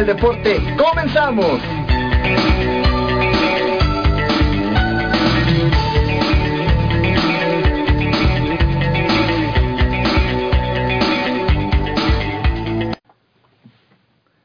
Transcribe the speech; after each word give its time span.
del 0.00 0.16
deporte. 0.16 0.58
¡Comenzamos! 0.78 1.60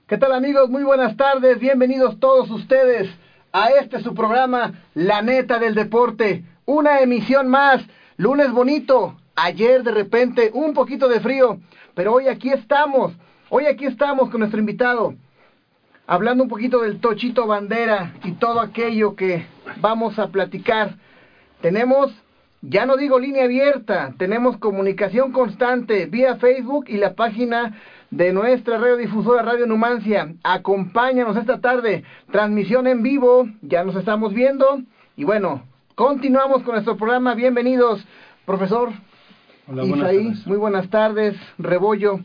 ¿Qué 0.07 0.17
tal 0.17 0.33
amigos? 0.33 0.69
Muy 0.69 0.83
buenas 0.83 1.15
tardes, 1.15 1.59
bienvenidos 1.59 2.19
todos 2.19 2.49
ustedes 2.49 3.09
a 3.53 3.69
este 3.69 4.01
su 4.01 4.13
programa 4.13 4.73
La 4.93 5.21
neta 5.21 5.57
del 5.57 5.73
deporte. 5.73 6.43
Una 6.65 6.99
emisión 6.99 7.47
más, 7.47 7.81
lunes 8.17 8.51
bonito, 8.51 9.15
ayer 9.35 9.83
de 9.83 9.91
repente 9.91 10.51
un 10.53 10.73
poquito 10.73 11.07
de 11.07 11.21
frío, 11.21 11.59
pero 11.93 12.13
hoy 12.13 12.27
aquí 12.27 12.49
estamos 12.49 13.13
Hoy 13.47 13.67
aquí 13.67 13.85
estamos 13.85 14.31
con 14.31 14.39
nuestro 14.39 14.59
invitado, 14.59 15.13
hablando 16.07 16.43
un 16.43 16.49
poquito 16.49 16.81
del 16.81 16.99
Tochito 16.99 17.47
Bandera 17.47 18.13
y 18.23 18.33
todo 18.33 18.59
aquello 18.59 19.15
que 19.15 19.45
vamos 19.79 20.19
a 20.19 20.27
platicar. 20.27 20.95
Tenemos, 21.61 22.11
ya 22.61 22.85
no 22.85 22.97
digo 22.97 23.19
línea 23.19 23.45
abierta, 23.45 24.13
tenemos 24.17 24.57
comunicación 24.57 25.31
constante 25.31 26.05
vía 26.05 26.35
Facebook 26.35 26.85
y 26.87 26.97
la 26.97 27.13
página 27.13 27.79
de 28.11 28.31
nuestra 28.33 28.77
radiodifusora 28.77 29.41
Radio 29.41 29.65
Numancia. 29.65 30.33
Acompáñanos 30.43 31.37
esta 31.37 31.59
tarde, 31.59 32.03
transmisión 32.31 32.87
en 32.87 33.01
vivo, 33.01 33.47
ya 33.61 33.83
nos 33.83 33.95
estamos 33.95 34.33
viendo 34.33 34.81
y 35.17 35.23
bueno, 35.23 35.63
continuamos 35.95 36.61
con 36.63 36.73
nuestro 36.73 36.97
programa. 36.97 37.33
Bienvenidos, 37.33 38.05
profesor 38.45 38.89
Hola, 39.67 39.83
Isaí, 39.83 40.33
muy 40.45 40.57
buenas 40.57 40.87
tardes, 40.91 41.35
Rebollo 41.57 42.19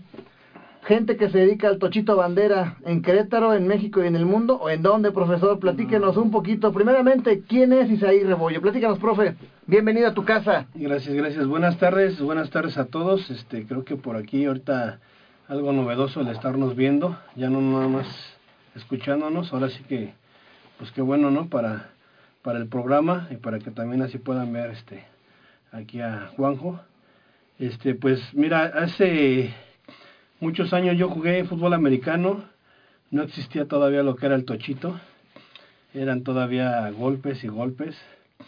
gente 0.82 1.16
que 1.16 1.28
se 1.30 1.38
dedica 1.38 1.68
al 1.68 1.78
tochito 1.78 2.16
bandera 2.16 2.76
en 2.84 3.02
Querétaro, 3.02 3.54
en 3.54 3.66
México 3.66 4.02
y 4.02 4.06
en 4.06 4.16
el 4.16 4.24
mundo? 4.24 4.56
¿O 4.56 4.70
en 4.70 4.82
dónde, 4.82 5.12
profesor? 5.12 5.58
Platíquenos 5.58 6.16
un 6.16 6.30
poquito. 6.30 6.72
Primeramente, 6.72 7.42
¿quién 7.46 7.72
es 7.72 7.90
Isaí 7.90 8.22
Rebollo? 8.22 8.60
Platícanos, 8.60 8.98
profe. 8.98 9.34
Bienvenido 9.66 10.08
a 10.08 10.14
tu 10.14 10.24
casa. 10.24 10.66
Gracias, 10.74 11.14
gracias. 11.14 11.46
Buenas 11.46 11.78
tardes, 11.78 12.20
buenas 12.20 12.50
tardes 12.50 12.78
a 12.78 12.86
todos. 12.86 13.30
Este, 13.30 13.66
creo 13.66 13.84
que 13.84 13.96
por 13.96 14.16
aquí 14.16 14.44
ahorita 14.44 15.00
algo 15.48 15.72
novedoso 15.72 16.20
el 16.20 16.28
estarnos 16.28 16.76
viendo, 16.76 17.18
ya 17.36 17.50
no 17.50 17.60
nada 17.60 17.88
más 17.88 18.06
escuchándonos. 18.74 19.52
Ahora 19.52 19.68
sí 19.68 19.82
que, 19.84 20.14
pues 20.78 20.90
qué 20.92 21.02
bueno, 21.02 21.30
¿no? 21.30 21.48
Para, 21.48 21.90
para 22.42 22.58
el 22.58 22.68
programa 22.68 23.28
y 23.30 23.36
para 23.36 23.58
que 23.58 23.70
también 23.70 24.02
así 24.02 24.18
puedan 24.18 24.52
ver 24.52 24.70
este 24.70 25.04
aquí 25.72 26.00
a 26.00 26.30
Juanjo. 26.36 26.80
Este, 27.58 27.94
pues 27.94 28.20
mira, 28.32 28.64
hace 28.64 29.54
Muchos 30.40 30.72
años 30.72 30.96
yo 30.96 31.10
jugué 31.10 31.44
fútbol 31.44 31.74
americano, 31.74 32.42
no 33.10 33.22
existía 33.22 33.66
todavía 33.66 34.02
lo 34.02 34.16
que 34.16 34.24
era 34.24 34.34
el 34.34 34.46
tochito, 34.46 34.98
eran 35.92 36.22
todavía 36.22 36.90
golpes 36.92 37.44
y 37.44 37.48
golpes. 37.48 37.94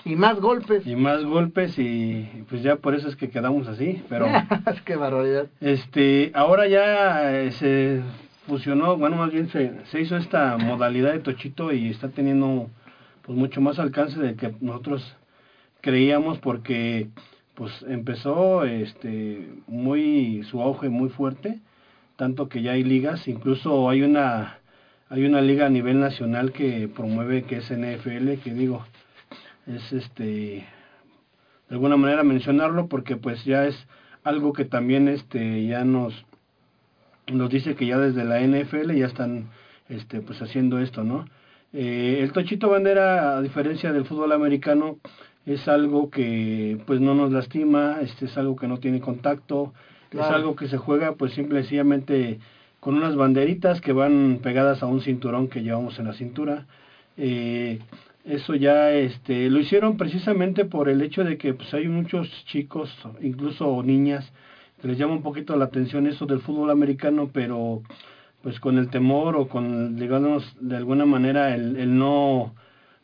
Y 0.06 0.16
más 0.16 0.41
golpes. 0.41 0.86
Y 0.86 0.97
más 0.97 1.22
golpes 1.22 1.78
y 1.78 2.26
pues 2.48 2.62
ya 2.62 2.76
por 2.76 2.94
eso 2.94 3.08
es 3.08 3.16
que 3.16 3.28
quedamos 3.28 3.69
así, 3.69 4.03
pero... 4.08 4.26
que 4.86 4.97
barbaridad. 4.97 5.48
Este, 5.60 6.32
ahora 6.34 6.66
ya 6.66 7.30
eh, 7.38 7.53
se 7.53 8.00
fusionó, 8.47 8.97
bueno, 8.97 9.16
más 9.16 9.30
bien 9.30 9.50
se, 9.50 9.84
se 9.91 10.00
hizo 10.00 10.16
esta 10.16 10.56
modalidad 10.56 11.12
de 11.12 11.19
tochito 11.19 11.74
y 11.74 11.91
está 11.91 12.09
teniendo 12.09 12.70
pues 13.20 13.36
mucho 13.36 13.60
más 13.60 13.78
alcance 13.78 14.19
de 14.19 14.34
que 14.34 14.54
nosotros 14.62 15.14
creíamos 15.82 16.38
porque 16.38 17.10
pues 17.54 17.84
empezó 17.86 18.64
este 18.64 19.47
muy 19.66 20.42
su 20.44 20.62
auge 20.62 20.88
muy 20.88 21.10
fuerte 21.10 21.60
tanto 22.17 22.49
que 22.49 22.62
ya 22.62 22.73
hay 22.73 22.84
ligas, 22.84 23.28
incluso 23.28 23.89
hay 23.89 24.03
una 24.03 24.59
hay 25.09 25.25
una 25.25 25.43
liga 25.43 25.67
a 25.67 25.71
nivel 25.71 26.00
nacional 26.00 26.53
que 26.53 26.89
promueve 26.89 27.43
que 27.45 27.56
es 27.56 27.71
NFL, 27.71 28.41
que 28.43 28.55
digo, 28.55 28.84
es 29.67 29.93
este 29.93 30.25
de 30.25 30.67
alguna 31.69 31.97
manera 31.97 32.22
mencionarlo 32.22 32.89
porque 32.89 33.17
pues 33.17 33.45
ya 33.45 33.67
es 33.67 33.77
algo 34.25 34.53
que 34.53 34.65
también 34.65 35.09
este 35.09 35.67
ya 35.67 35.84
nos 35.84 36.25
nos 37.33 37.51
dice 37.51 37.75
que 37.75 37.87
ya 37.87 37.99
desde 37.99 38.25
la 38.25 38.41
NFL 38.41 38.93
ya 38.93 39.06
están 39.06 39.51
este 39.89 40.21
pues 40.21 40.41
haciendo 40.43 40.78
esto, 40.78 41.05
¿no? 41.05 41.27
Eh, 41.72 42.19
el 42.21 42.33
tochito 42.33 42.69
bandera, 42.69 43.37
a 43.39 43.43
diferencia 43.43 43.93
del 43.93 44.05
fútbol 44.05 44.33
americano, 44.33 44.99
es 45.47 45.67
algo 45.69 46.11
que 46.11 46.78
pues 46.87 47.01
no 47.01 47.15
nos 47.15 47.33
lastima, 47.33 47.99
este 48.03 48.27
es 48.27 48.37
algo 48.37 48.56
que 48.56 48.69
no 48.69 48.78
tiene 48.78 49.01
contacto, 49.01 49.72
es 50.19 50.25
algo 50.25 50.56
que 50.56 50.69
se 50.69 50.78
juega 50.78 51.15
pues 51.15 51.33
simplemente 51.33 52.39
con 52.81 52.97
unas 52.97 53.15
banderitas 53.15 53.81
que 53.81 53.93
van 53.93 54.41
pegadas 54.43 54.83
a 54.83 54.87
un 54.87 55.00
cinturón 55.00 55.49
que 55.49 55.62
llevamos 55.62 55.99
en 55.99 56.06
la 56.06 56.15
cintura. 56.15 56.67
Eh, 57.17 57.78
eso 58.25 58.55
ya 58.55 58.91
este, 58.93 59.51
lo 59.51 59.59
hicieron 59.59 59.97
precisamente 59.97 60.65
por 60.65 60.89
el 60.89 61.03
hecho 61.03 61.25
de 61.25 61.39
que 61.39 61.55
pues, 61.55 61.72
hay 61.75 61.89
muchos 61.89 62.28
chicos, 62.47 62.93
incluso 63.21 63.83
niñas, 63.83 64.31
que 64.81 64.89
les 64.89 64.99
llama 64.99 65.15
un 65.15 65.22
poquito 65.22 65.56
la 65.56 65.67
atención 65.67 66.06
eso 66.06 66.27
del 66.27 66.41
fútbol 66.41 66.71
americano, 66.71 67.31
pero 67.33 67.83
pues 68.43 68.59
con 68.59 68.78
el 68.78 68.91
temor 68.91 69.37
o 69.37 69.49
con, 69.49 69.97
digamos, 69.97 70.56
de 70.61 70.77
alguna 70.77 71.06
manera 71.06 71.55
el, 71.55 71.77
el 71.77 71.97
no, 71.97 72.53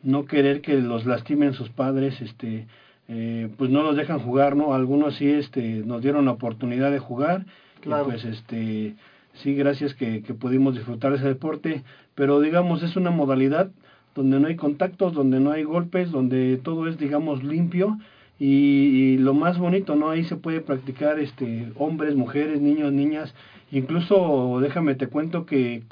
no 0.03 0.25
querer 0.25 0.61
que 0.61 0.75
los 0.75 1.07
lastimen 1.07 1.55
sus 1.55 1.69
padres, 1.71 2.21
este, 2.21 2.67
eh, 3.09 3.49
pues 3.57 3.71
no 3.71 3.83
los 3.83 3.97
dejan 3.97 4.19
jugar, 4.19 4.55
¿no? 4.55 4.75
Algunos 4.75 5.17
sí 5.17 5.29
este, 5.29 5.83
nos 5.85 6.03
dieron 6.03 6.27
la 6.27 6.33
oportunidad 6.33 6.91
de 6.91 6.99
jugar, 6.99 7.47
claro. 7.81 8.05
pues 8.05 8.25
este, 8.25 8.97
sí, 9.33 9.55
gracias 9.55 9.95
que, 9.95 10.23
que 10.23 10.35
pudimos 10.35 10.75
disfrutar 10.75 11.13
ese 11.15 11.27
deporte, 11.27 11.83
pero 12.15 12.41
digamos 12.41 12.83
es 12.83 12.97
una 12.97 13.11
modalidad 13.11 13.71
donde 14.15 14.41
no 14.41 14.49
hay 14.49 14.57
contactos, 14.57 15.15
donde 15.15 15.41
no 15.41 15.53
hay 15.53 15.63
golpes, 15.63 16.11
donde 16.11 16.59
todo 16.59 16.87
es, 16.89 16.99
digamos, 16.99 17.43
limpio 17.45 17.99
y, 18.39 18.47
y, 18.47 19.19
lo 19.19 19.33
más 19.33 19.59
bonito, 19.59 19.97
¿no? 19.97 20.11
Ahí 20.11 20.25
se 20.25 20.37
puede 20.37 20.61
practicar 20.61 21.19
este, 21.19 21.73
hombres, 21.77 22.15
mujeres, 22.15 22.61
niños, 22.61 22.93
niñas, 22.93 23.35
incluso 23.71 24.59
déjame 24.61 24.95
te 24.97 25.07
cuento 25.07 25.47
que 25.47 25.83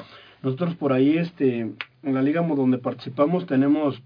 nosotros 0.43 0.75
por 0.75 0.93
ahí, 0.93 1.17
este, 1.17 1.73
en 2.03 2.15
la 2.15 2.23
liga 2.23 2.41
donde 2.43 2.79
participamos 2.79 3.47
tenemos 3.47 4.03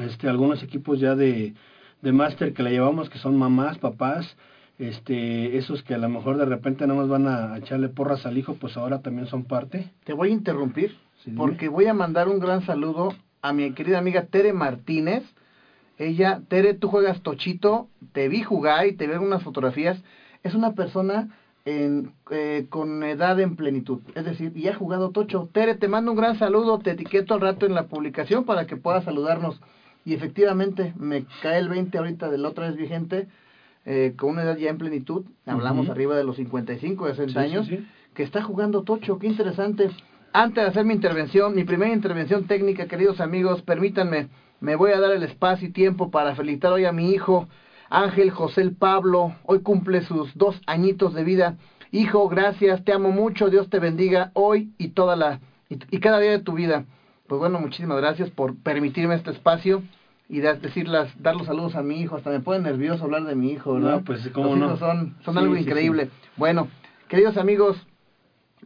este, 0.00 0.28
algunos 0.28 0.62
equipos 0.62 1.00
ya 1.00 1.14
de 1.14 1.54
de 2.02 2.12
máster 2.12 2.52
que 2.52 2.62
le 2.62 2.70
llevamos, 2.70 3.10
que 3.10 3.18
son 3.18 3.36
mamás, 3.36 3.78
papás, 3.78 4.36
este, 4.78 5.56
esos 5.56 5.82
que 5.82 5.94
a 5.94 5.98
lo 5.98 6.08
mejor 6.08 6.36
de 6.36 6.44
repente 6.44 6.86
nada 6.86 7.00
más 7.00 7.08
van 7.08 7.26
a 7.26 7.56
echarle 7.56 7.88
porras 7.88 8.26
al 8.26 8.36
hijo, 8.36 8.54
pues 8.54 8.76
ahora 8.76 9.00
también 9.00 9.26
son 9.26 9.44
parte. 9.44 9.90
Te 10.04 10.12
voy 10.12 10.28
a 10.28 10.32
interrumpir, 10.32 10.96
porque 11.36 11.68
voy 11.68 11.86
a 11.86 11.94
mandar 11.94 12.28
un 12.28 12.38
gran 12.38 12.64
saludo 12.66 13.14
a 13.42 13.52
mi 13.52 13.72
querida 13.72 13.98
amiga 13.98 14.26
Tere 14.26 14.52
Martínez. 14.52 15.24
Ella, 15.98 16.42
Tere, 16.48 16.74
tú 16.74 16.88
juegas 16.88 17.22
tochito, 17.22 17.88
te 18.12 18.28
vi 18.28 18.42
jugar 18.42 18.86
y 18.86 18.92
te 18.92 19.06
veo 19.06 19.22
unas 19.22 19.42
fotografías. 19.42 20.02
Es 20.42 20.54
una 20.54 20.74
persona 20.74 21.30
en, 21.66 22.12
eh, 22.30 22.66
con 22.70 23.02
edad 23.02 23.38
en 23.40 23.56
plenitud. 23.56 24.00
Es 24.14 24.24
decir, 24.24 24.52
y 24.54 24.68
ha 24.68 24.74
jugado 24.74 25.10
Tocho. 25.10 25.50
Tere, 25.52 25.74
te 25.74 25.88
mando 25.88 26.12
un 26.12 26.16
gran 26.16 26.38
saludo, 26.38 26.78
te 26.78 26.92
etiqueto 26.92 27.34
al 27.34 27.40
rato 27.40 27.66
en 27.66 27.74
la 27.74 27.88
publicación 27.88 28.44
para 28.44 28.66
que 28.66 28.76
puedas 28.76 29.04
saludarnos. 29.04 29.60
Y 30.06 30.14
efectivamente, 30.14 30.94
me 30.96 31.26
cae 31.42 31.58
el 31.58 31.68
20 31.68 31.98
ahorita 31.98 32.30
de 32.30 32.38
la 32.38 32.48
otra 32.48 32.68
vez 32.68 32.76
vigente, 32.76 33.26
eh, 33.84 34.14
con 34.16 34.30
una 34.30 34.44
edad 34.44 34.56
ya 34.56 34.70
en 34.70 34.78
plenitud, 34.78 35.26
hablamos 35.44 35.88
arriba 35.90 36.16
de 36.16 36.22
los 36.22 36.36
55, 36.36 37.08
60 37.08 37.40
años, 37.40 37.68
que 38.14 38.22
está 38.22 38.40
jugando 38.40 38.84
Tocho, 38.84 39.18
qué 39.18 39.26
interesante. 39.26 39.90
Antes 40.32 40.62
de 40.62 40.70
hacer 40.70 40.84
mi 40.84 40.94
intervención, 40.94 41.56
mi 41.56 41.64
primera 41.64 41.92
intervención 41.92 42.46
técnica, 42.46 42.86
queridos 42.86 43.20
amigos, 43.20 43.62
permítanme, 43.62 44.28
me 44.60 44.76
voy 44.76 44.92
a 44.92 45.00
dar 45.00 45.10
el 45.10 45.24
espacio 45.24 45.68
y 45.68 45.72
tiempo 45.72 46.08
para 46.12 46.36
felicitar 46.36 46.72
hoy 46.72 46.84
a 46.84 46.92
mi 46.92 47.10
hijo, 47.10 47.48
Ángel 47.90 48.30
José 48.30 48.70
Pablo, 48.70 49.34
hoy 49.42 49.60
cumple 49.62 50.02
sus 50.02 50.36
dos 50.36 50.60
añitos 50.68 51.14
de 51.14 51.24
vida. 51.24 51.56
Hijo, 51.90 52.28
gracias, 52.28 52.84
te 52.84 52.92
amo 52.92 53.10
mucho, 53.10 53.50
Dios 53.50 53.68
te 53.70 53.80
bendiga 53.80 54.30
hoy 54.34 54.70
y 54.78 54.88
toda 54.88 55.16
la 55.16 55.40
y, 55.68 55.98
cada 55.98 56.20
día 56.20 56.30
de 56.30 56.38
tu 56.38 56.52
vida. 56.52 56.84
Pues 57.26 57.38
bueno, 57.38 57.60
muchísimas 57.60 57.98
gracias 57.98 58.30
por 58.30 58.56
permitirme 58.56 59.14
este 59.14 59.30
espacio 59.30 59.82
y 60.28 60.40
decirlas, 60.40 61.10
dar 61.20 61.36
los 61.36 61.46
saludos 61.46 61.76
a 61.76 61.82
mi 61.82 62.00
hijo. 62.00 62.16
Hasta 62.16 62.30
me 62.30 62.40
pone 62.40 62.60
nervioso 62.60 63.04
hablar 63.04 63.24
de 63.24 63.34
mi 63.34 63.50
hijo, 63.52 63.74
¿verdad? 63.74 63.96
No, 63.96 64.04
pues 64.04 64.28
cómo 64.32 64.56
no. 64.56 64.76
son, 64.76 65.16
son 65.24 65.38
algo 65.38 65.56
increíble. 65.56 66.10
Bueno, 66.36 66.68
queridos 67.08 67.36
amigos, 67.36 67.76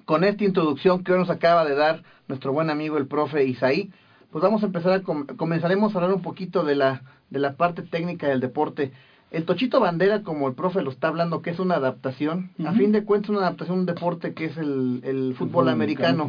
con 0.04 0.24
esta 0.24 0.44
introducción 0.44 1.04
que 1.04 1.12
hoy 1.12 1.18
nos 1.18 1.30
acaba 1.30 1.64
de 1.64 1.74
dar 1.74 2.02
nuestro 2.28 2.52
buen 2.52 2.70
amigo 2.70 2.96
el 2.96 3.06
profe 3.06 3.44
Isaí, 3.44 3.90
pues 4.30 4.42
vamos 4.42 4.62
a 4.62 4.66
empezar 4.66 4.92
a 4.92 5.02
comenzaremos 5.02 5.94
a 5.94 5.98
hablar 5.98 6.14
un 6.14 6.22
poquito 6.22 6.64
de 6.64 6.76
la 6.76 7.02
de 7.30 7.38
la 7.38 7.54
parte 7.54 7.82
técnica 7.82 8.28
del 8.28 8.40
deporte. 8.40 8.92
El 9.30 9.44
Tochito 9.44 9.78
Bandera, 9.78 10.22
como 10.22 10.48
el 10.48 10.54
profe 10.54 10.82
lo 10.82 10.90
está 10.90 11.06
hablando, 11.08 11.40
que 11.40 11.50
es 11.50 11.60
una 11.60 11.76
adaptación, 11.76 12.50
a 12.66 12.72
fin 12.72 12.90
de 12.90 13.04
cuentas 13.04 13.30
una 13.30 13.40
adaptación 13.40 13.76
de 13.76 13.80
un 13.80 13.86
deporte 13.86 14.34
que 14.34 14.46
es 14.46 14.56
el, 14.56 15.00
el 15.04 15.34
fútbol, 15.36 15.68
americano. 15.68 16.28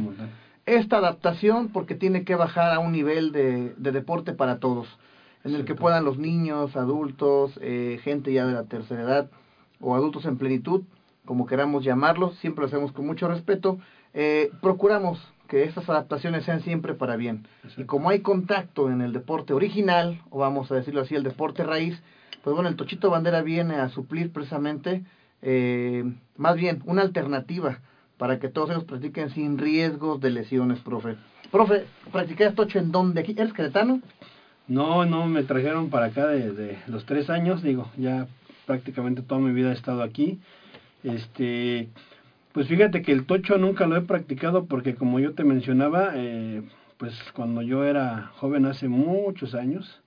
Esta 0.65 0.97
adaptación 0.97 1.69
porque 1.69 1.95
tiene 1.95 2.23
que 2.23 2.35
bajar 2.35 2.73
a 2.73 2.79
un 2.79 2.91
nivel 2.91 3.31
de, 3.31 3.73
de 3.77 3.91
deporte 3.91 4.33
para 4.33 4.59
todos, 4.59 4.87
en 5.43 5.55
el 5.55 5.65
que 5.65 5.75
puedan 5.75 6.05
los 6.05 6.17
niños, 6.17 6.75
adultos, 6.75 7.57
eh, 7.61 7.99
gente 8.03 8.31
ya 8.31 8.45
de 8.45 8.53
la 8.53 8.63
tercera 8.63 9.01
edad 9.01 9.29
o 9.79 9.95
adultos 9.95 10.25
en 10.25 10.37
plenitud, 10.37 10.83
como 11.25 11.47
queramos 11.47 11.83
llamarlos, 11.83 12.37
siempre 12.37 12.61
lo 12.61 12.67
hacemos 12.67 12.91
con 12.91 13.07
mucho 13.07 13.27
respeto, 13.27 13.79
eh, 14.13 14.51
procuramos 14.61 15.19
que 15.47 15.63
estas 15.63 15.89
adaptaciones 15.89 16.45
sean 16.45 16.61
siempre 16.61 16.93
para 16.93 17.15
bien. 17.15 17.47
Y 17.75 17.83
como 17.83 18.09
hay 18.09 18.19
contacto 18.19 18.89
en 18.89 19.01
el 19.01 19.11
deporte 19.11 19.53
original, 19.53 20.21
o 20.29 20.39
vamos 20.39 20.71
a 20.71 20.75
decirlo 20.75 21.01
así, 21.01 21.15
el 21.15 21.23
deporte 21.23 21.63
raíz, 21.63 22.01
pues 22.43 22.53
bueno, 22.53 22.69
el 22.69 22.75
Tochito 22.75 23.09
Bandera 23.09 23.41
viene 23.41 23.75
a 23.75 23.89
suplir 23.89 24.31
precisamente, 24.31 25.03
eh, 25.41 26.03
más 26.37 26.55
bien, 26.55 26.81
una 26.85 27.01
alternativa 27.01 27.79
para 28.21 28.37
que 28.37 28.49
todos 28.49 28.69
ellos 28.69 28.83
practiquen 28.83 29.31
sin 29.31 29.57
riesgos 29.57 30.21
de 30.21 30.29
lesiones, 30.29 30.77
profe. 30.77 31.15
Profe, 31.49 31.85
¿practicas 32.11 32.53
Tocho 32.53 32.77
en 32.77 32.91
dónde? 32.91 33.21
Aquí? 33.21 33.33
¿Eres 33.35 33.51
cretano? 33.51 33.99
No, 34.67 35.05
no, 35.05 35.25
me 35.25 35.41
trajeron 35.41 35.89
para 35.89 36.05
acá 36.05 36.27
desde 36.27 36.77
los 36.85 37.07
tres 37.07 37.31
años, 37.31 37.63
digo, 37.63 37.89
ya 37.97 38.27
prácticamente 38.67 39.23
toda 39.23 39.41
mi 39.41 39.51
vida 39.53 39.71
he 39.71 39.73
estado 39.73 40.03
aquí. 40.03 40.39
Este, 41.03 41.89
pues 42.51 42.67
fíjate 42.67 43.01
que 43.01 43.11
el 43.11 43.25
tocho 43.25 43.57
nunca 43.57 43.87
lo 43.87 43.95
he 43.95 44.01
practicado 44.01 44.65
porque 44.65 44.93
como 44.93 45.19
yo 45.19 45.33
te 45.33 45.43
mencionaba, 45.43 46.11
eh, 46.13 46.61
pues 46.97 47.19
cuando 47.33 47.63
yo 47.63 47.85
era 47.85 48.29
joven 48.35 48.67
hace 48.67 48.87
muchos 48.87 49.55
años, 49.55 49.99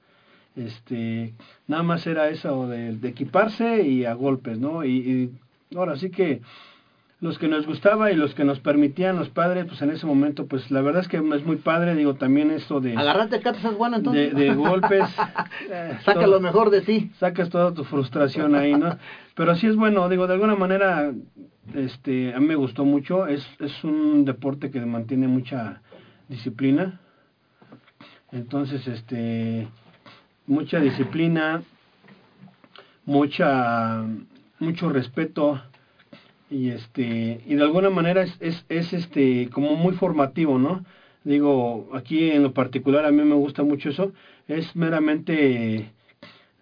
este, 0.54 1.34
nada 1.66 1.82
más 1.82 2.06
era 2.06 2.28
eso 2.28 2.68
de, 2.68 2.96
equiparse 3.08 3.82
y 3.82 4.04
a 4.04 4.14
golpes, 4.14 4.60
¿no? 4.60 4.84
Y, 4.84 5.32
ahora 5.74 5.96
sí 5.96 6.10
que 6.10 6.42
los 7.24 7.38
que 7.38 7.48
nos 7.48 7.64
gustaba 7.64 8.12
y 8.12 8.16
los 8.16 8.34
que 8.34 8.44
nos 8.44 8.60
permitían 8.60 9.16
los 9.16 9.30
padres, 9.30 9.64
pues 9.64 9.80
en 9.80 9.88
ese 9.88 10.04
momento, 10.04 10.46
pues 10.46 10.70
la 10.70 10.82
verdad 10.82 11.00
es 11.00 11.08
que 11.08 11.16
es 11.16 11.46
muy 11.46 11.56
padre, 11.56 11.94
digo, 11.94 12.16
también 12.16 12.50
esto 12.50 12.82
de... 12.82 12.94
Agarrate 12.94 13.36
acá, 13.36 13.52
es 13.52 13.78
bueno 13.78 13.96
entonces. 13.96 14.34
De, 14.34 14.54
golpes. 14.54 15.08
Eh, 15.70 15.96
Saca 16.04 16.26
lo 16.26 16.38
mejor 16.38 16.68
de 16.68 16.82
ti. 16.82 17.10
Sacas 17.18 17.48
toda 17.48 17.72
tu 17.72 17.84
frustración 17.84 18.54
ahí, 18.54 18.74
¿no? 18.74 18.98
Pero 19.34 19.56
sí 19.56 19.66
es 19.66 19.74
bueno, 19.74 20.06
digo, 20.10 20.26
de 20.26 20.34
alguna 20.34 20.54
manera, 20.54 21.14
este, 21.72 22.34
a 22.34 22.40
mí 22.40 22.46
me 22.46 22.56
gustó 22.56 22.84
mucho, 22.84 23.26
es, 23.26 23.42
es 23.58 23.72
un 23.84 24.26
deporte 24.26 24.70
que 24.70 24.80
mantiene 24.80 25.26
mucha 25.26 25.80
disciplina. 26.28 27.00
Entonces, 28.32 28.86
este 28.86 29.66
mucha 30.46 30.78
disciplina, 30.78 31.62
mucha 33.06 34.04
mucho 34.58 34.90
respeto 34.90 35.62
y 36.54 36.70
este 36.70 37.40
y 37.46 37.54
de 37.56 37.62
alguna 37.62 37.90
manera 37.90 38.22
es, 38.22 38.36
es, 38.40 38.64
es 38.68 38.92
este 38.92 39.48
como 39.50 39.74
muy 39.74 39.94
formativo, 39.94 40.58
¿no? 40.58 40.84
Digo, 41.24 41.88
aquí 41.94 42.30
en 42.30 42.42
lo 42.44 42.52
particular 42.52 43.04
a 43.04 43.10
mí 43.10 43.22
me 43.24 43.34
gusta 43.34 43.62
mucho 43.62 43.88
eso, 43.88 44.12
es 44.46 44.76
meramente 44.76 45.90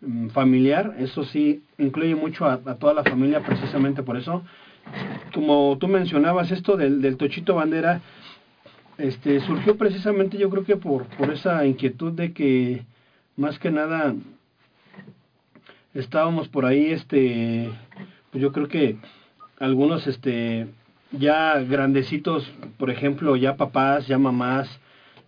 mm, 0.00 0.28
familiar, 0.28 0.94
eso 0.98 1.24
sí, 1.24 1.62
incluye 1.78 2.14
mucho 2.14 2.46
a, 2.46 2.58
toda 2.76 2.94
la 2.94 3.04
familia 3.04 3.40
precisamente 3.40 4.02
por 4.02 4.16
eso. 4.16 4.42
Como 5.34 5.76
tú 5.78 5.88
mencionabas, 5.88 6.50
esto 6.52 6.76
del, 6.76 7.02
del 7.02 7.16
Tochito 7.16 7.54
Bandera, 7.56 8.00
este, 8.98 9.40
surgió 9.40 9.76
precisamente 9.76 10.38
yo 10.38 10.48
creo 10.48 10.64
que 10.64 10.76
por, 10.76 11.04
por 11.16 11.32
esa 11.32 11.66
inquietud 11.66 12.12
de 12.12 12.32
que 12.32 12.84
más 13.36 13.58
que 13.58 13.70
nada 13.70 14.14
estábamos 15.92 16.48
por 16.48 16.64
ahí 16.64 16.92
este 16.92 17.68
pues 18.30 18.40
yo 18.40 18.52
creo 18.52 18.68
que 18.68 18.96
algunos 19.62 20.06
este 20.08 20.66
ya 21.12 21.60
grandecitos 21.60 22.50
por 22.78 22.90
ejemplo 22.90 23.36
ya 23.36 23.56
papás 23.56 24.08
ya 24.08 24.18
mamás 24.18 24.68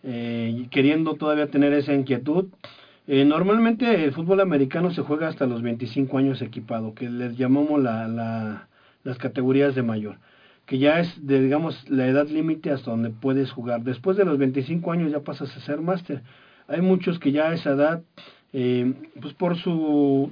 eh, 0.02 0.66
queriendo 0.70 1.14
todavía 1.14 1.46
tener 1.46 1.72
esa 1.72 1.94
inquietud 1.94 2.46
eh, 3.06 3.24
normalmente 3.24 4.04
el 4.04 4.12
fútbol 4.12 4.40
americano 4.40 4.90
se 4.90 5.02
juega 5.02 5.28
hasta 5.28 5.46
los 5.46 5.62
25 5.62 6.18
años 6.18 6.42
equipado 6.42 6.94
que 6.94 7.08
les 7.08 7.36
llamamos 7.36 7.80
la, 7.80 8.08
la, 8.08 8.68
las 9.04 9.18
categorías 9.18 9.76
de 9.76 9.82
mayor 9.84 10.16
que 10.66 10.78
ya 10.78 10.98
es 10.98 11.26
de 11.26 11.40
digamos 11.40 11.88
la 11.88 12.08
edad 12.08 12.26
límite 12.26 12.70
hasta 12.70 12.90
donde 12.90 13.10
puedes 13.10 13.52
jugar. 13.52 13.82
Después 13.82 14.16
de 14.16 14.24
los 14.24 14.38
25 14.38 14.92
años 14.92 15.12
ya 15.12 15.20
pasas 15.20 15.54
a 15.54 15.60
ser 15.60 15.82
máster. 15.82 16.22
Hay 16.68 16.80
muchos 16.80 17.18
que 17.18 17.32
ya 17.32 17.50
a 17.50 17.52
esa 17.54 17.72
edad, 17.72 18.02
eh, 18.54 18.94
pues 19.20 19.34
por 19.34 19.58
su, 19.58 20.30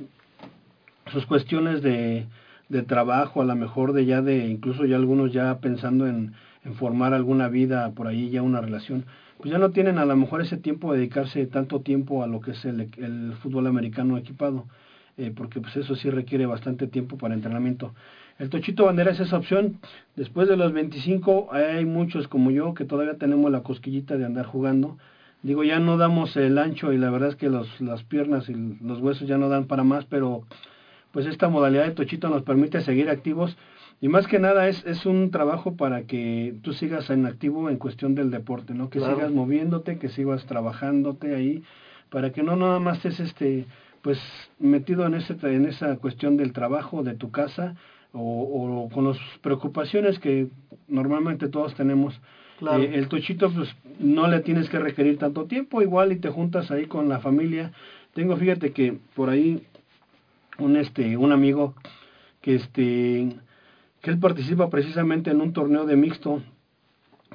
sus 1.12 1.26
cuestiones 1.26 1.82
de, 1.82 2.24
de 2.72 2.82
trabajo, 2.82 3.42
a 3.42 3.44
lo 3.44 3.54
mejor 3.54 3.92
de 3.92 4.06
ya 4.06 4.22
de, 4.22 4.48
incluso 4.48 4.86
ya 4.86 4.96
algunos 4.96 5.30
ya 5.30 5.58
pensando 5.58 6.06
en, 6.06 6.32
en 6.64 6.74
formar 6.74 7.12
alguna 7.12 7.48
vida 7.48 7.90
por 7.90 8.06
ahí, 8.06 8.30
ya 8.30 8.40
una 8.40 8.62
relación, 8.62 9.04
pues 9.36 9.50
ya 9.50 9.58
no 9.58 9.72
tienen 9.72 9.98
a 9.98 10.06
lo 10.06 10.16
mejor 10.16 10.40
ese 10.40 10.56
tiempo 10.56 10.92
de 10.92 11.00
dedicarse 11.00 11.46
tanto 11.46 11.82
tiempo 11.82 12.22
a 12.22 12.26
lo 12.26 12.40
que 12.40 12.52
es 12.52 12.64
el, 12.64 12.88
el 12.96 13.34
fútbol 13.42 13.66
americano 13.66 14.16
equipado, 14.16 14.64
eh, 15.18 15.30
porque 15.36 15.60
pues 15.60 15.76
eso 15.76 15.94
sí 15.96 16.08
requiere 16.08 16.46
bastante 16.46 16.86
tiempo 16.86 17.18
para 17.18 17.34
entrenamiento. 17.34 17.94
El 18.38 18.48
Tochito 18.48 18.86
Bandera 18.86 19.10
es 19.10 19.20
esa 19.20 19.36
opción. 19.36 19.78
Después 20.16 20.48
de 20.48 20.56
los 20.56 20.72
25 20.72 21.52
hay 21.52 21.84
muchos 21.84 22.26
como 22.26 22.50
yo 22.50 22.72
que 22.72 22.86
todavía 22.86 23.18
tenemos 23.18 23.52
la 23.52 23.62
cosquillita 23.62 24.16
de 24.16 24.24
andar 24.24 24.46
jugando 24.46 24.96
digo, 25.42 25.64
ya 25.64 25.78
no 25.78 25.96
damos 25.96 26.36
el 26.36 26.56
ancho 26.58 26.92
y 26.92 26.98
la 26.98 27.10
verdad 27.10 27.30
es 27.30 27.36
que 27.36 27.50
los, 27.50 27.80
las 27.80 28.02
piernas 28.04 28.48
y 28.48 28.54
los 28.54 29.00
huesos 29.00 29.28
ya 29.28 29.38
no 29.38 29.48
dan 29.48 29.66
para 29.66 29.82
más, 29.84 30.04
pero 30.06 30.44
pues 31.12 31.26
esta 31.26 31.48
modalidad 31.48 31.84
de 31.84 31.92
tochito 31.92 32.28
nos 32.28 32.42
permite 32.42 32.80
seguir 32.80 33.08
activos 33.08 33.56
y 34.00 34.08
más 34.08 34.26
que 34.26 34.40
nada 34.40 34.68
es, 34.68 34.84
es 34.84 35.06
un 35.06 35.30
trabajo 35.30 35.76
para 35.76 36.02
que 36.02 36.54
tú 36.62 36.72
sigas 36.72 37.08
en 37.10 37.24
activo 37.24 37.70
en 37.70 37.76
cuestión 37.76 38.16
del 38.16 38.30
deporte, 38.32 38.74
¿no? 38.74 38.90
Que 38.90 38.98
sigas 38.98 39.30
moviéndote, 39.30 39.98
que 39.98 40.08
sigas 40.08 40.44
trabajándote 40.46 41.36
ahí, 41.36 41.62
para 42.10 42.32
que 42.32 42.42
no 42.42 42.56
nada 42.56 42.80
más 42.80 42.96
estés 42.96 43.20
este, 43.20 43.66
pues 44.02 44.18
metido 44.58 45.06
en, 45.06 45.14
ese, 45.14 45.36
en 45.42 45.66
esa 45.66 45.96
cuestión 45.98 46.36
del 46.36 46.52
trabajo, 46.52 47.04
de 47.04 47.14
tu 47.14 47.30
casa, 47.30 47.76
o, 48.12 48.20
o 48.20 48.88
con 48.90 49.06
las 49.06 49.18
preocupaciones 49.40 50.18
que 50.18 50.48
normalmente 50.88 51.48
todos 51.48 51.74
tenemos 51.74 52.20
eh, 52.70 52.90
el 52.94 53.08
tochito, 53.08 53.50
pues 53.50 53.74
no 53.98 54.28
le 54.28 54.40
tienes 54.40 54.68
que 54.68 54.78
requerir 54.78 55.18
tanto 55.18 55.46
tiempo, 55.46 55.82
igual 55.82 56.12
y 56.12 56.16
te 56.16 56.28
juntas 56.28 56.70
ahí 56.70 56.86
con 56.86 57.08
la 57.08 57.20
familia. 57.20 57.72
Tengo, 58.14 58.36
fíjate 58.36 58.72
que 58.72 58.98
por 59.14 59.30
ahí 59.30 59.62
un 60.62 60.76
este 60.76 61.16
un 61.16 61.32
amigo 61.32 61.74
que 62.40 62.54
este 62.56 63.36
que 64.00 64.10
él 64.10 64.18
participa 64.18 64.70
precisamente 64.70 65.30
en 65.30 65.40
un 65.40 65.52
torneo 65.52 65.86
de 65.86 65.96
mixto 65.96 66.42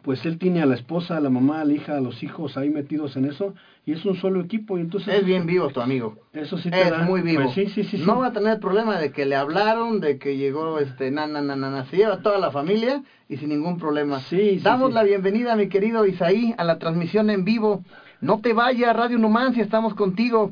pues 0.07 0.25
él 0.25 0.38
tiene 0.38 0.62
a 0.62 0.65
la 0.65 0.75
esposa, 0.75 1.17
a 1.17 1.19
la 1.19 1.29
mamá, 1.29 1.62
a 1.62 1.65
la 1.65 1.74
hija, 1.74 1.98
a 1.98 2.00
los 2.00 2.24
hijos 2.24 2.57
ahí 2.57 2.69
metidos 2.69 3.17
en 3.17 3.25
eso 3.25 3.53
y 3.86 3.93
es 3.93 4.05
un 4.05 4.15
solo 4.15 4.41
equipo 4.41 4.77
y 4.77 4.81
entonces 4.81 5.15
es 5.15 5.25
bien 5.25 5.46
vivo 5.46 5.69
tu 5.69 5.81
amigo. 5.81 6.17
Eso 6.34 6.57
sí 6.57 6.69
te 6.69 6.81
es 6.81 6.98
muy 7.00 7.22
vivo. 7.22 7.43
Pues 7.43 7.55
sí, 7.55 7.67
sí, 7.67 7.84
sí, 7.84 8.03
no 8.05 8.19
va 8.19 8.27
a 8.27 8.31
tener 8.31 8.60
problema 8.60 8.98
de 9.00 9.12
que 9.12 9.25
le 9.25 9.36
hablaron, 9.36 10.00
de 10.00 10.17
que 10.17 10.38
llegó 10.38 10.79
este 10.79 11.12
na 11.12 11.27
na 11.27 11.41
na 11.41 11.55
na, 11.55 11.86
se 11.86 11.98
lleva 11.98 12.22
toda 12.22 12.38
la 12.38 12.51
familia 12.51 13.03
y 13.27 13.38
sin 13.38 13.50
ningún 13.50 13.77
problema. 13.77 14.19
Sí, 14.22 14.60
Damos 14.63 14.93
la 14.93 15.03
bienvenida, 15.03 15.55
mi 15.55 15.67
querido 15.67 16.05
Isaí, 16.05 16.53
a 16.57 16.63
la 16.63 16.79
transmisión 16.79 17.29
en 17.29 17.43
vivo. 17.43 17.84
No 18.22 18.39
te 18.39 18.53
vayas, 18.53 18.96
Radio 18.96 19.17
Numancia, 19.17 19.63
estamos 19.63 19.93
contigo. 19.93 20.51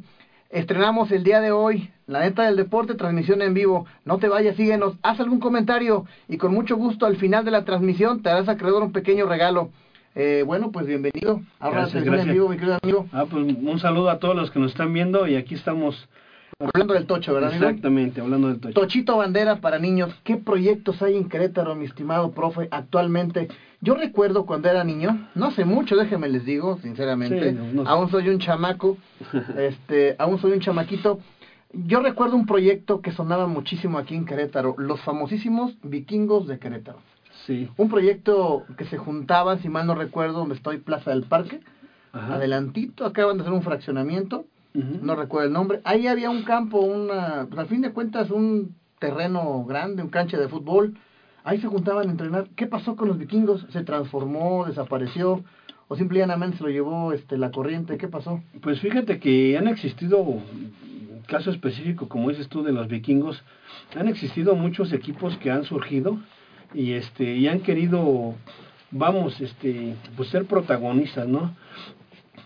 Estrenamos 0.50 1.12
el 1.12 1.24
día 1.24 1.40
de 1.42 1.52
hoy 1.52 1.90
La 2.08 2.20
neta 2.20 2.44
del 2.44 2.56
deporte, 2.56 2.94
transmisión 2.94 3.42
en 3.42 3.54
vivo. 3.54 3.86
No 4.06 4.18
te 4.20 4.28
vayas, 4.30 4.56
síguenos, 4.56 4.94
haz 5.02 5.20
algún 5.20 5.40
comentario 5.40 6.06
y 6.28 6.38
con 6.38 6.54
mucho 6.54 6.76
gusto 6.76 7.06
al 7.06 7.16
final 7.18 7.44
de 7.46 7.52
la 7.52 7.66
transmisión 7.66 8.22
te 8.22 8.30
harás 8.30 8.48
acreedor 8.48 8.84
un 8.84 8.92
pequeño 8.92 9.26
regalo. 9.26 9.70
Eh, 10.14 10.44
bueno, 10.46 10.72
pues 10.72 10.86
bienvenido. 10.86 11.42
Ahora 11.60 11.80
Gracias, 11.82 12.04
transmisión 12.04 12.06
en 12.06 12.12
gracias. 12.14 12.34
vivo, 12.34 12.50
mi 12.50 12.56
querido 12.58 12.78
amigo. 12.82 13.06
Ah, 13.12 13.26
pues 13.30 13.44
un 13.44 13.80
saludo 13.80 14.10
a 14.10 14.20
todos 14.20 14.36
los 14.36 14.52
que 14.52 14.60
nos 14.60 14.72
están 14.72 14.94
viendo 14.94 15.28
y 15.28 15.36
aquí 15.36 15.56
estamos 15.56 16.08
Hablando 16.58 16.94
del 16.94 17.06
tocho, 17.06 17.34
¿verdad, 17.34 17.50
amigo? 17.50 17.66
exactamente 17.68 18.22
hablando 18.22 18.48
del 18.48 18.62
tocho. 18.62 18.74
Tochito 18.80 19.18
Bandera 19.18 19.58
para 19.58 19.78
niños. 19.78 20.16
¿Qué 20.24 20.38
proyectos 20.38 21.02
hay 21.02 21.18
en 21.18 21.28
Querétaro, 21.28 21.76
mi 21.76 21.84
estimado 21.84 22.32
profe, 22.32 22.70
actualmente? 22.72 23.50
Yo 23.82 23.96
recuerdo 23.96 24.46
cuando 24.46 24.70
era 24.70 24.86
niño, 24.86 25.28
no 25.36 25.48
hace 25.48 25.66
mucho, 25.66 25.98
déjenme 25.98 26.30
les 26.30 26.46
digo, 26.46 26.78
sinceramente, 26.82 27.50
Sí, 27.52 27.58
no, 27.58 27.74
no 27.74 27.84
sé. 27.84 27.90
aún 27.90 28.10
soy 28.10 28.30
un 28.30 28.40
chamaco, 28.40 28.96
este, 29.58 30.16
aún 30.18 30.40
soy 30.40 30.54
un 30.54 30.62
chamaquito. 30.62 31.20
Yo 31.84 32.00
recuerdo 32.00 32.38
un 32.38 32.46
proyecto 32.46 33.02
que 33.02 33.12
sonaba 33.12 33.48
muchísimo 33.48 33.98
aquí 33.98 34.16
en 34.16 34.24
Querétaro, 34.26 34.76
los 34.78 35.02
famosísimos 35.02 35.76
vikingos 35.84 36.48
de 36.48 36.58
Querétaro. 36.58 37.00
Sí. 37.46 37.68
Un 37.76 37.90
proyecto 37.90 38.64
que 38.78 38.86
se 38.86 38.98
juntaban, 38.98 39.60
si 39.62 39.68
mal 39.68 39.86
no 39.86 39.94
recuerdo, 39.94 40.40
donde 40.40 40.56
estoy, 40.56 40.78
Plaza 40.78 41.10
del 41.10 41.24
Parque, 41.24 41.60
Ajá. 42.14 42.36
adelantito, 42.36 43.06
acaban 43.06 43.36
de 43.36 43.42
hacer 43.42 43.54
un 43.54 43.62
fraccionamiento, 43.62 44.46
no 44.74 45.16
recuerdo 45.16 45.48
el 45.48 45.54
nombre. 45.54 45.80
Ahí 45.84 46.08
había 46.08 46.30
un 46.30 46.44
campo, 46.44 46.80
una, 46.80 47.46
pues, 47.48 47.60
al 47.60 47.68
fin 47.68 47.82
de 47.82 47.92
cuentas 47.92 48.30
un 48.30 48.74
terreno 49.00 49.64
grande, 49.66 50.02
un 50.02 50.10
cancha 50.10 50.38
de 50.38 50.48
fútbol. 50.48 50.94
Ahí 51.44 51.60
se 51.60 51.68
juntaban 51.68 52.08
a 52.08 52.12
entrenar. 52.12 52.48
¿Qué 52.56 52.68
pasó 52.68 52.96
con 52.96 53.08
los 53.08 53.18
vikingos? 53.18 53.66
¿Se 53.70 53.84
transformó, 53.84 54.66
desapareció 54.66 55.44
o 55.88 55.96
simplemente 55.96 56.58
se 56.58 56.64
lo 56.64 56.70
llevó 56.70 57.14
este 57.14 57.38
la 57.38 57.52
corriente? 57.52 57.98
¿Qué 57.98 58.08
pasó? 58.08 58.42
Pues 58.62 58.80
fíjate 58.80 59.20
que 59.20 59.58
han 59.58 59.68
existido, 59.68 60.42
caso 61.26 61.52
específico 61.52 62.08
como 62.08 62.30
dices 62.30 62.48
tú 62.48 62.64
de 62.64 62.72
los 62.72 62.88
vikingos, 62.88 63.44
han 63.96 64.08
existido 64.08 64.56
muchos 64.56 64.94
equipos 64.94 65.38
que 65.38 65.52
han 65.52 65.64
surgido 65.64 66.20
y 66.74 66.94
este 66.94 67.36
y 67.36 67.48
han 67.48 67.62
querido, 67.62 68.36
vamos, 68.92 69.40
este, 69.42 69.96
pues 70.16 70.30
ser 70.30 70.46
protagonistas, 70.46 71.28
¿no? 71.28 71.56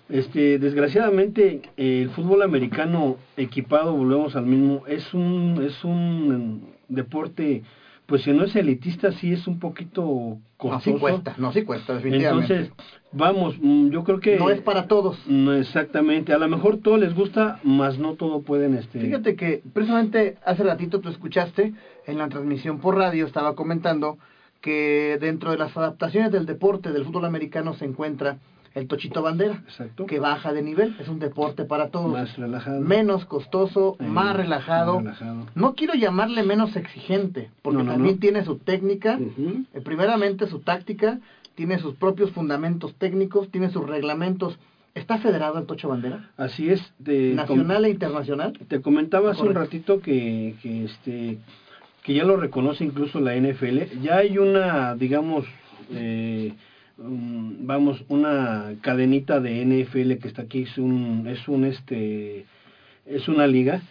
Este, 0.10 0.58
desgraciadamente 0.58 1.62
el 1.78 2.10
fútbol 2.10 2.42
americano 2.42 3.18
equipado, 3.38 3.94
volvemos 3.94 4.36
al 4.36 4.46
mismo, 4.46 4.84
es 4.88 5.14
un 5.14 5.62
es 5.64 5.84
un 5.84 6.70
deporte, 6.88 7.64
pues 8.10 8.24
si 8.24 8.32
no 8.34 8.44
es 8.44 8.56
elitista, 8.56 9.12
sí 9.14 9.32
es 9.32 9.48
un 9.48 9.60
poquito 9.60 10.02
No, 10.04 10.40
costoso. 10.58 10.84
sí 10.84 10.94
cuesta, 11.00 11.36
no, 11.38 11.54
sí 11.54 11.62
cuesta, 11.62 11.94
definitivamente. 11.94 12.54
Entonces, 12.54 12.86
vamos, 13.12 13.56
mm, 13.62 13.90
yo 13.90 14.04
creo 14.04 14.20
que 14.20 14.38
no 14.38 14.50
es 14.50 14.60
para 14.62 14.88
todos. 14.88 15.18
no 15.28 15.54
exactamente, 15.54 16.34
a 16.34 16.38
lo 16.40 16.48
mejor 16.50 16.78
todo 16.78 16.98
les 16.98 17.14
gusta, 17.14 17.60
mas 17.64 18.00
no 18.00 18.16
todo 18.16 18.42
pueden 18.42 18.74
este 18.74 19.00
Fíjate 19.00 19.36
que 19.36 19.62
precisamente 19.74 20.38
hace 20.44 20.64
ratito 20.64 21.00
tú 21.00 21.10
escuchaste 21.10 21.74
en 22.08 22.18
la 22.18 22.28
transmisión 22.28 22.80
por 22.80 22.98
radio, 22.98 23.26
estaba 23.26 23.56
comentando 23.56 24.18
que 24.60 25.18
dentro 25.22 25.52
de 25.52 25.58
las 25.58 25.78
adaptaciones 25.78 26.32
del 26.32 26.46
deporte 26.46 26.92
del 26.92 27.06
fútbol 27.06 27.26
americano 27.26 27.74
se 27.76 27.86
encuentra 27.86 28.40
el 28.76 28.88
tochito 28.88 29.22
bandera, 29.22 29.62
exacto, 29.68 30.06
que 30.06 30.20
baja 30.20 30.54
de 30.54 30.62
nivel, 30.62 30.96
es 31.00 31.08
un 31.08 31.20
deporte 31.20 31.66
para 31.66 31.90
todos, 31.90 32.12
más 32.12 32.38
relajado, 32.38 32.82
menos 32.82 33.26
costoso, 33.26 33.98
Eh, 34.00 34.04
más 34.04 34.36
relajado. 34.36 35.00
más 35.02 35.20
relajado. 35.20 35.46
No 35.56 35.76
quiero 35.76 35.94
llamarle 35.96 36.44
menos 36.44 36.76
exigente, 36.76 37.50
porque 37.62 37.80
No, 37.80 37.84
no, 37.86 37.92
también 37.94 38.16
no. 38.16 38.20
tiene 38.22 38.46
su 38.46 38.58
técnica, 38.58 39.20
eh, 39.20 39.82
primeramente 39.84 40.48
su 40.48 40.60
táctica, 40.60 41.20
tiene 41.56 41.80
sus 41.80 41.96
propios 41.96 42.32
fundamentos 42.32 42.94
técnicos, 42.96 43.50
tiene 43.50 43.70
sus 43.70 43.86
reglamentos. 43.88 44.58
¿Está 44.96 45.18
federado 45.20 45.60
el 45.60 45.66
Tocho 45.66 45.90
Bandera? 45.90 46.30
Así 46.38 46.70
es, 46.70 46.82
te, 47.04 47.34
¿Nacional 47.34 47.86
e 47.86 47.90
internacional? 47.90 48.54
te 48.68 48.82
comentaba 48.82 49.32
hace 49.32 49.44
un 49.44 49.54
ratito 49.56 50.00
que, 50.02 50.56
que 50.62 50.86
este 50.86 51.38
que 52.04 52.14
ya 52.14 52.24
lo 52.24 52.38
reconoce 52.38 52.84
incluso 52.86 53.20
la 53.20 53.36
NFL, 53.36 54.02
ya 54.02 54.18
hay 54.18 54.38
una, 54.38 54.96
digamos, 54.96 55.46
eh, 55.92 56.54
um, 57.00 57.66
vamos, 57.66 58.04
una 58.08 58.76
cadenita 58.82 59.40
de 59.40 59.66
NFL 59.66 60.22
que 60.22 60.28
está 60.28 60.44
aquí, 60.44 60.64
es 60.64 60.78
un, 60.78 61.28
es 61.28 61.48
un 61.48 61.66
este, 61.66 62.46
es 63.06 63.28
una 63.28 63.48
liga 63.48 63.82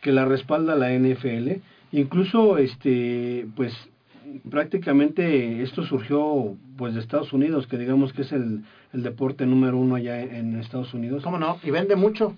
que 0.00 0.12
la 0.12 0.24
respalda 0.24 0.74
la 0.74 0.92
NFL, 0.92 1.60
incluso 1.92 2.58
este, 2.58 3.46
pues 3.56 3.72
prácticamente 4.50 5.62
esto 5.62 5.84
surgió 5.84 6.56
pues 6.76 6.94
de 6.94 7.00
Estados 7.00 7.32
Unidos, 7.32 7.66
que 7.66 7.78
digamos 7.78 8.12
que 8.12 8.22
es 8.22 8.32
el, 8.32 8.64
el 8.92 9.02
deporte 9.02 9.46
número 9.46 9.78
uno 9.78 9.94
allá 9.94 10.20
en 10.20 10.58
Estados 10.58 10.92
Unidos. 10.94 11.22
¿Cómo 11.22 11.38
no? 11.38 11.58
Y 11.62 11.70
vende 11.70 11.96
mucho. 11.96 12.34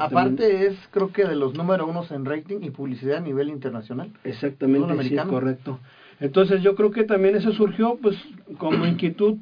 Aparte 0.00 0.66
es, 0.66 0.76
creo 0.90 1.12
que 1.12 1.24
de 1.24 1.36
los 1.36 1.54
número 1.54 1.86
unos 1.86 2.10
en 2.10 2.24
rating 2.24 2.58
y 2.62 2.70
publicidad 2.70 3.18
a 3.18 3.20
nivel 3.20 3.48
internacional. 3.48 4.10
Exactamente, 4.24 5.02
sí, 5.04 5.16
correcto. 5.28 5.80
Entonces 6.20 6.62
yo 6.62 6.74
creo 6.74 6.90
que 6.90 7.04
también 7.04 7.36
eso 7.36 7.52
surgió 7.52 7.98
pues 8.00 8.16
como 8.58 8.86
inquietud, 8.86 9.36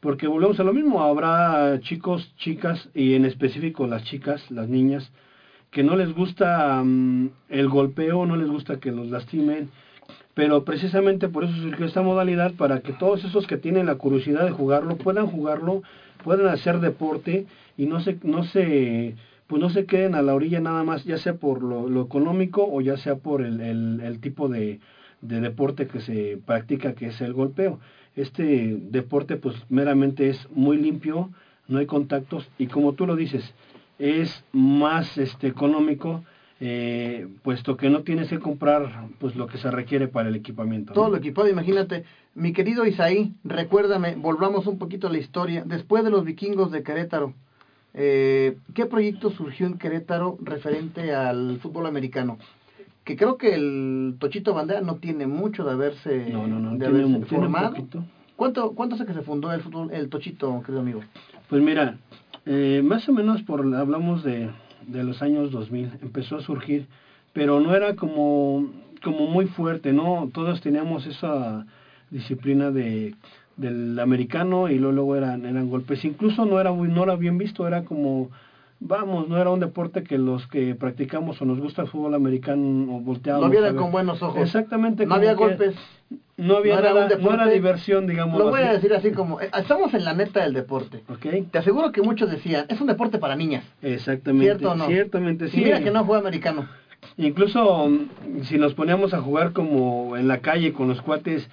porque 0.00 0.26
volvemos 0.26 0.58
a 0.58 0.64
lo 0.64 0.72
mismo, 0.72 1.02
habrá 1.02 1.78
chicos, 1.80 2.32
chicas, 2.36 2.88
y 2.94 3.14
en 3.14 3.26
específico 3.26 3.86
las 3.86 4.04
chicas, 4.04 4.50
las 4.50 4.68
niñas, 4.68 5.10
que 5.70 5.82
no 5.84 5.94
les 5.94 6.14
gusta 6.14 6.82
mm, 6.82 7.30
el 7.50 7.68
golpeo, 7.68 8.24
no 8.26 8.36
les 8.36 8.48
gusta 8.48 8.80
que 8.80 8.90
los 8.90 9.10
lastimen, 9.10 9.68
pero 10.34 10.64
precisamente 10.64 11.28
por 11.28 11.44
eso 11.44 11.54
surgió 11.54 11.84
esta 11.84 12.02
modalidad, 12.02 12.54
para 12.54 12.80
que 12.80 12.94
todos 12.94 13.24
esos 13.24 13.46
que 13.46 13.58
tienen 13.58 13.86
la 13.86 13.96
curiosidad 13.96 14.44
de 14.44 14.52
jugarlo 14.52 14.96
puedan 14.96 15.26
jugarlo, 15.26 15.82
puedan 16.24 16.46
hacer 16.48 16.80
deporte 16.80 17.46
y 17.76 17.86
no 17.86 18.00
se, 18.00 18.18
no 18.22 18.44
se, 18.44 19.16
pues 19.48 19.60
no 19.60 19.68
se 19.68 19.84
queden 19.84 20.14
a 20.14 20.22
la 20.22 20.34
orilla 20.34 20.60
nada 20.60 20.82
más, 20.82 21.04
ya 21.04 21.18
sea 21.18 21.34
por 21.34 21.62
lo, 21.62 22.02
económico 22.02 22.66
o 22.70 22.80
ya 22.80 22.96
sea 22.96 23.16
por 23.16 23.42
el, 23.42 24.18
tipo 24.22 24.48
de 24.48 24.80
deporte 25.20 25.88
que 25.88 26.00
se 26.00 26.38
practica, 26.46 26.94
que 26.94 27.08
es 27.08 27.20
el 27.20 27.34
golpeo. 27.34 27.78
Este 28.16 28.76
deporte 28.80 29.36
pues 29.36 29.56
meramente 29.68 30.28
es 30.28 30.48
muy 30.50 30.76
limpio, 30.76 31.30
no 31.68 31.78
hay 31.78 31.86
contactos 31.86 32.48
y 32.58 32.66
como 32.66 32.94
tú 32.94 33.06
lo 33.06 33.16
dices, 33.16 33.54
es 33.98 34.44
más 34.52 35.16
este 35.18 35.46
económico 35.46 36.22
eh, 36.62 37.26
puesto 37.42 37.78
que 37.78 37.88
no 37.88 38.02
tienes 38.02 38.28
que 38.28 38.38
comprar 38.38 39.06
pues 39.18 39.34
lo 39.34 39.46
que 39.46 39.56
se 39.56 39.70
requiere 39.70 40.08
para 40.08 40.28
el 40.28 40.34
equipamiento. 40.34 40.92
Todo 40.92 41.08
lo 41.08 41.16
equipado, 41.16 41.48
imagínate. 41.48 42.04
Mi 42.34 42.52
querido 42.52 42.84
Isaí, 42.84 43.32
recuérdame, 43.44 44.14
volvamos 44.14 44.66
un 44.66 44.78
poquito 44.78 45.06
a 45.06 45.10
la 45.10 45.18
historia. 45.18 45.62
Después 45.64 46.04
de 46.04 46.10
los 46.10 46.24
vikingos 46.24 46.70
de 46.70 46.82
Querétaro, 46.82 47.32
eh, 47.94 48.58
¿qué 48.74 48.84
proyecto 48.84 49.30
surgió 49.30 49.66
en 49.66 49.78
Querétaro 49.78 50.36
referente 50.42 51.14
al 51.14 51.58
fútbol 51.60 51.86
americano? 51.86 52.38
Que 53.04 53.16
creo 53.16 53.36
que 53.38 53.54
el 53.54 54.16
Tochito 54.18 54.54
Bandera 54.54 54.80
no 54.82 54.96
tiene 54.96 55.26
mucho 55.26 55.64
de 55.64 55.72
haberse, 55.72 56.26
No, 56.30 56.46
no, 56.46 56.58
no, 56.60 56.72
de 56.72 56.78
tiene, 56.78 56.98
haberse 57.00 57.16
un- 57.16 57.26
formado. 57.26 57.74
¿Cuánto, 58.36 58.72
¿Cuánto 58.72 58.94
hace 58.94 59.04
que 59.04 59.12
se 59.12 59.22
fundó 59.22 59.52
el 59.52 59.60
fútbol, 59.60 59.90
el 59.92 60.08
Tochito, 60.08 60.60
querido 60.62 60.80
amigo? 60.80 61.00
Pues 61.48 61.62
mira, 61.62 61.98
eh, 62.46 62.80
más 62.84 63.08
o 63.08 63.12
menos 63.12 63.42
por 63.42 63.60
hablamos 63.74 64.22
de, 64.22 64.50
de 64.86 65.04
los 65.04 65.20
años 65.22 65.50
2000, 65.50 65.90
empezó 66.00 66.36
a 66.36 66.40
surgir, 66.40 66.86
pero 67.32 67.60
no 67.60 67.74
era 67.74 67.96
como, 67.96 68.70
como 69.02 69.26
muy 69.26 69.46
fuerte, 69.46 69.92
¿no? 69.92 70.30
Todos 70.32 70.60
teníamos 70.60 71.06
esa 71.06 71.66
disciplina 72.10 72.70
de 72.70 73.14
del 73.56 73.98
americano 73.98 74.70
y 74.70 74.78
luego, 74.78 74.92
luego 74.94 75.16
eran, 75.16 75.44
eran 75.44 75.68
golpes. 75.68 76.02
Incluso 76.06 76.46
no 76.46 76.58
era, 76.58 76.72
muy, 76.72 76.88
no 76.88 77.02
era 77.02 77.14
bien 77.16 77.36
visto, 77.36 77.66
era 77.66 77.82
como, 77.82 78.30
vamos, 78.80 79.28
no 79.28 79.38
era 79.38 79.50
un 79.50 79.60
deporte 79.60 80.02
que 80.02 80.18
los 80.18 80.46
que 80.48 80.74
practicamos 80.74 81.40
o 81.40 81.44
nos 81.44 81.60
gusta 81.60 81.82
el 81.82 81.88
fútbol 81.88 82.14
americano 82.14 82.96
o 82.96 83.00
volteamos. 83.00 83.42
Lo 83.42 83.48
ver. 83.48 83.76
con 83.76 83.92
buenos 83.92 84.22
ojos. 84.22 84.40
Exactamente. 84.40 85.06
No 85.06 85.14
había 85.14 85.34
golpes. 85.34 85.76
No 86.36 86.56
había 86.56 86.74
no 86.74 86.80
era 86.80 86.88
nada, 86.88 87.02
un 87.02 87.08
deporte. 87.10 87.36
no 87.36 87.42
era 87.42 87.52
diversión, 87.52 88.06
digamos. 88.06 88.38
Lo 88.38 88.48
voy 88.48 88.62
a 88.62 88.72
decir 88.72 88.92
así 88.94 89.12
como, 89.12 89.40
eh, 89.40 89.50
estamos 89.56 89.92
en 89.92 90.04
la 90.04 90.14
neta 90.14 90.42
del 90.42 90.54
deporte. 90.54 91.04
¿Ok? 91.08 91.26
Te 91.50 91.58
aseguro 91.58 91.92
que 91.92 92.00
muchos 92.00 92.30
decían, 92.30 92.64
es 92.68 92.80
un 92.80 92.86
deporte 92.86 93.18
para 93.18 93.36
niñas. 93.36 93.64
Exactamente. 93.82 94.46
¿Cierto 94.46 94.72
o 94.72 94.74
no? 94.74 94.86
Ciertamente, 94.86 95.48
sí. 95.48 95.60
Y 95.60 95.64
mira 95.64 95.82
que 95.82 95.90
no 95.90 96.04
juega 96.04 96.20
americano. 96.20 96.66
Incluso 97.18 97.88
mm, 97.88 98.42
si 98.44 98.58
nos 98.58 98.74
poníamos 98.74 99.12
a 99.12 99.20
jugar 99.20 99.52
como 99.52 100.16
en 100.16 100.28
la 100.28 100.38
calle 100.38 100.72
con 100.72 100.88
los 100.88 101.02
cuates, 101.02 101.50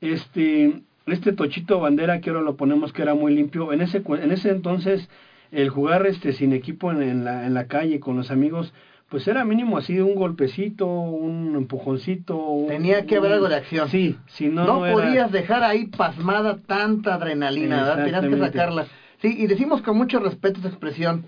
este, 0.00 0.80
este 1.06 1.32
tochito 1.32 1.80
bandera 1.80 2.20
que 2.20 2.30
ahora 2.30 2.42
lo 2.42 2.56
ponemos 2.56 2.92
que 2.92 3.02
era 3.02 3.14
muy 3.14 3.34
limpio, 3.34 3.72
en 3.72 3.80
ese, 3.80 4.02
en 4.06 4.30
ese 4.30 4.50
entonces 4.50 5.08
el 5.52 5.68
jugar 5.68 6.06
este 6.06 6.32
sin 6.32 6.52
equipo 6.52 6.90
en, 6.90 7.02
en 7.02 7.24
la, 7.24 7.46
en 7.46 7.54
la 7.54 7.64
calle 7.68 8.00
con 8.00 8.16
los 8.16 8.30
amigos, 8.30 8.72
pues 9.08 9.28
era 9.28 9.44
mínimo 9.44 9.76
así 9.76 10.00
un 10.00 10.14
golpecito, 10.14 10.86
un 10.86 11.54
empujoncito. 11.54 12.36
un- 12.36 12.68
Tenía 12.68 13.04
que 13.04 13.16
haber 13.16 13.32
algo 13.32 13.48
de 13.48 13.56
acción. 13.56 13.88
Sí, 13.90 14.16
si 14.26 14.48
no, 14.48 14.64
no 14.64 14.78
no 14.78 14.86
era- 14.86 14.94
podías 14.94 15.30
dejar 15.30 15.62
ahí 15.62 15.84
pasmada 15.84 16.56
tanta 16.66 17.14
adrenalina, 17.14 17.76
¿verdad? 17.84 18.04
Tenías 18.04 18.24
que 18.24 18.38
sacarla. 18.38 18.86
Sí, 19.20 19.34
y 19.38 19.46
decimos 19.46 19.82
con 19.82 19.96
mucho 19.96 20.18
respeto 20.18 20.58
esa 20.58 20.68
expresión 20.68 21.22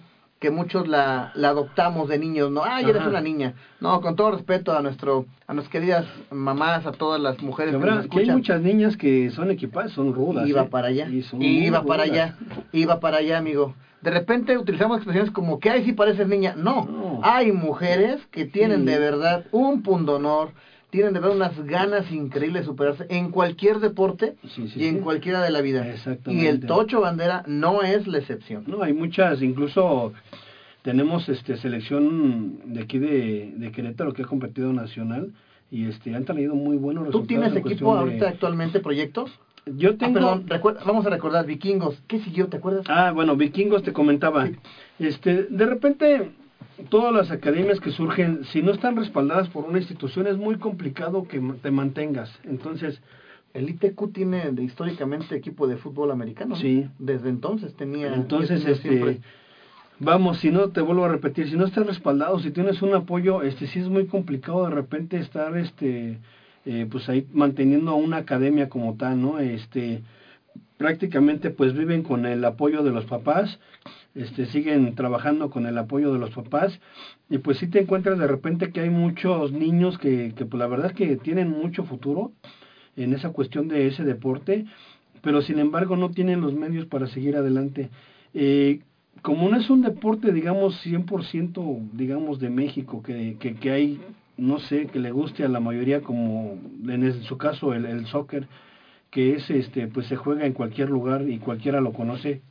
que 0.44 0.50
muchos 0.50 0.86
la, 0.86 1.32
la 1.36 1.48
adoptamos 1.48 2.06
de 2.10 2.18
niños, 2.18 2.50
¿no? 2.50 2.62
Ay, 2.64 2.84
eres 2.84 3.00
Ajá. 3.00 3.08
una 3.08 3.22
niña. 3.22 3.54
No, 3.80 4.02
con 4.02 4.14
todo 4.14 4.32
respeto 4.32 4.76
a 4.76 4.82
nuestro 4.82 5.24
a 5.46 5.54
nuestras 5.54 5.72
queridas 5.72 6.04
mamás, 6.30 6.84
a 6.84 6.92
todas 6.92 7.18
las 7.18 7.40
mujeres 7.40 7.74
Que 7.74 8.08
que, 8.10 8.18
hay 8.20 8.30
muchas 8.30 8.60
niñas 8.60 8.94
que 8.98 9.30
son 9.30 9.50
equipadas, 9.50 9.92
son 9.92 10.12
rudas. 10.12 10.46
Iba 10.46 10.64
¿eh? 10.64 10.68
para 10.70 10.88
allá. 10.88 11.08
Y 11.08 11.24
Iba 11.66 11.82
para 11.84 12.04
rudas. 12.04 12.12
allá. 12.12 12.36
Iba 12.72 13.00
para 13.00 13.16
allá, 13.18 13.38
amigo. 13.38 13.74
De 14.02 14.10
repente 14.10 14.58
utilizamos 14.58 14.98
expresiones 14.98 15.30
como 15.30 15.58
que 15.60 15.70
ay 15.70 15.82
sí 15.86 15.94
pareces 15.94 16.28
niña. 16.28 16.54
No, 16.58 16.84
No. 16.84 17.20
Hay 17.22 17.50
mujeres 17.52 18.20
que 18.30 18.44
tienen 18.44 18.80
Sí. 18.80 18.86
de 18.92 18.98
verdad 18.98 19.46
un 19.50 19.82
pundonor, 19.82 20.50
tienen 20.94 21.12
de 21.12 21.18
verdad 21.18 21.34
unas 21.34 21.58
ganas 21.66 22.08
increíbles 22.12 22.62
de 22.62 22.66
superarse 22.66 23.04
en 23.08 23.28
cualquier 23.28 23.80
deporte 23.80 24.34
Sí, 24.46 24.68
sí, 24.68 24.78
y 24.80 24.86
en 24.86 24.98
sí. 24.98 25.00
cualquiera 25.00 25.42
de 25.42 25.50
la 25.50 25.60
vida. 25.60 25.84
Exactamente. 25.90 26.44
Y 26.44 26.46
el 26.46 26.60
Tocho 26.60 27.00
Bandera 27.00 27.42
no 27.46 27.82
es 27.82 28.06
la 28.06 28.18
excepción. 28.18 28.62
No, 28.68 28.80
hay 28.80 28.92
muchas, 28.92 29.42
incluso 29.42 30.12
tenemos 30.82 31.28
este 31.28 31.56
selección 31.56 32.72
de 32.72 32.82
aquí 32.82 32.98
de, 32.98 33.54
de 33.56 33.72
Querétaro 33.72 34.12
que 34.12 34.22
ha 34.22 34.24
competido 34.24 34.72
nacional 34.72 35.32
y 35.68 35.86
este 35.88 36.14
han 36.14 36.24
traído 36.24 36.54
muy 36.54 36.76
buenos 36.76 37.02
¿Tú 37.10 37.22
resultados. 37.22 37.26
tienes 37.26 37.50
en 37.50 37.58
equipo 37.58 37.92
de- 37.92 38.00
ahorita 38.00 38.28
actualmente, 38.28 38.78
proyectos? 38.78 39.32
Yo 39.66 39.90
Ah, 39.90 39.94
tengo... 39.98 40.14
perdón, 40.14 40.44
recuerda- 40.46 40.84
vamos 40.86 41.04
a 41.06 41.10
recordar, 41.10 41.44
vikingos. 41.44 42.00
¿Qué 42.06 42.20
siguió? 42.20 42.46
¿Te 42.46 42.58
acuerdas? 42.58 42.84
Ah, 42.88 43.10
bueno, 43.12 43.34
Vikingos 43.34 43.82
te 43.82 43.92
comentaba. 43.92 44.48
Este, 45.00 45.42
de 45.50 45.66
repente, 45.66 46.30
todas 46.88 47.12
las 47.12 47.30
academias 47.30 47.80
que 47.80 47.90
surgen, 47.90 48.44
si 48.44 48.62
no 48.62 48.72
están 48.72 48.96
respaldadas 48.96 49.48
por 49.48 49.64
una 49.64 49.78
institución, 49.78 50.26
es 50.26 50.36
muy 50.36 50.56
complicado 50.56 51.26
que 51.28 51.40
te 51.62 51.70
mantengas. 51.70 52.30
Entonces, 52.44 53.00
El 53.52 53.68
ITQ 53.70 54.12
tiene 54.12 54.50
de- 54.50 54.64
históricamente 54.64 55.36
equipo 55.36 55.68
de 55.68 55.76
fútbol 55.76 56.10
americano. 56.10 56.56
¿no? 56.56 56.60
Sí. 56.60 56.88
Desde 56.98 57.28
entonces 57.28 57.72
tenía. 57.74 58.12
entonces, 58.12 58.58
tenía 58.60 58.72
este, 58.74 58.88
siempre- 58.88 59.20
vamos, 60.00 60.38
si 60.38 60.50
no 60.50 60.70
te 60.70 60.80
vuelvo 60.80 61.04
a 61.04 61.08
repetir, 61.08 61.48
si 61.48 61.56
no 61.56 61.64
estás 61.64 61.86
respaldado, 61.86 62.40
si 62.40 62.50
tienes 62.50 62.82
un 62.82 62.94
apoyo, 62.94 63.42
este, 63.42 63.68
sí 63.68 63.78
es 63.78 63.88
muy 63.88 64.06
complicado 64.06 64.64
de 64.64 64.70
repente 64.74 65.18
estar, 65.18 65.56
este, 65.56 66.18
eh, 66.66 66.86
pues 66.90 67.08
ahí 67.08 67.28
manteniendo 67.32 67.94
una 67.94 68.16
academia 68.16 68.68
como 68.68 68.96
tal, 68.96 69.22
¿no? 69.22 69.38
Este, 69.38 70.02
prácticamente 70.76 71.50
pues 71.50 71.74
viven 71.74 72.02
con 72.02 72.26
el 72.26 72.44
apoyo 72.44 72.82
de 72.82 72.90
los 72.90 73.04
papás, 73.04 73.60
este 74.14 74.47
siguen 74.47 74.94
trabajando 74.94 75.50
con 75.50 75.66
el 75.66 75.76
apoyo 75.76 76.12
de 76.12 76.18
los 76.18 76.30
papás 76.30 76.78
y 77.28 77.38
pues 77.38 77.59
sí 77.59 77.66
te 77.66 77.80
encuentras 77.80 78.18
de 78.18 78.26
repente 78.26 78.71
que 78.71 78.80
hay 78.80 78.90
muchos 78.90 79.52
niños 79.52 79.99
que, 79.99 80.35
que 80.37 80.47
pues 80.47 80.59
la 80.59 80.68
verdad 80.68 80.92
es 80.92 80.97
que 80.97 81.16
tienen 81.16 81.50
mucho 81.50 81.85
futuro 81.85 82.33
en 82.97 83.12
esa 83.12 83.30
cuestión 83.30 83.68
de 83.68 83.87
ese 83.88 84.04
deporte, 84.04 84.66
pero 85.23 85.42
sin 85.42 85.59
embargo 85.59 85.97
no 85.97 86.11
tienen 86.11 86.40
los 86.40 86.54
medios 86.54 86.87
para 86.87 87.06
seguir 87.06 87.37
adelante. 87.37 87.90
Eh, 88.35 88.80
como 89.23 89.49
no 89.49 89.56
es 89.56 89.71
un 89.71 89.83
deporte, 89.83 90.33
digamos, 90.33 90.85
100%, 90.85 91.90
digamos, 91.92 92.40
de 92.40 92.50
México, 92.50 93.02
que, 93.02 93.37
que, 93.38 93.54
que 93.54 93.71
hay, 93.71 94.00
no 94.37 94.59
sé, 94.59 94.87
que 94.87 94.99
le 94.99 95.12
guste 95.12 95.44
a 95.44 95.49
la 95.49 95.61
mayoría, 95.61 96.02
como 96.02 96.59
en 96.87 97.23
su 97.23 97.38
caso 97.38 97.73
el, 97.73 97.87
el 97.87 98.06
soccer, 98.06 98.47
que 99.11 99.35
es, 99.35 99.49
este, 99.50 99.87
pues 99.87 100.06
se 100.09 100.16
juega 100.16 100.44
en 100.44 100.52
cualquier 100.52 100.90
lugar 100.90 101.28
y 101.28 101.38
cualquiera 101.38 101.80
lo 101.80 101.92
conoce. 101.92 102.42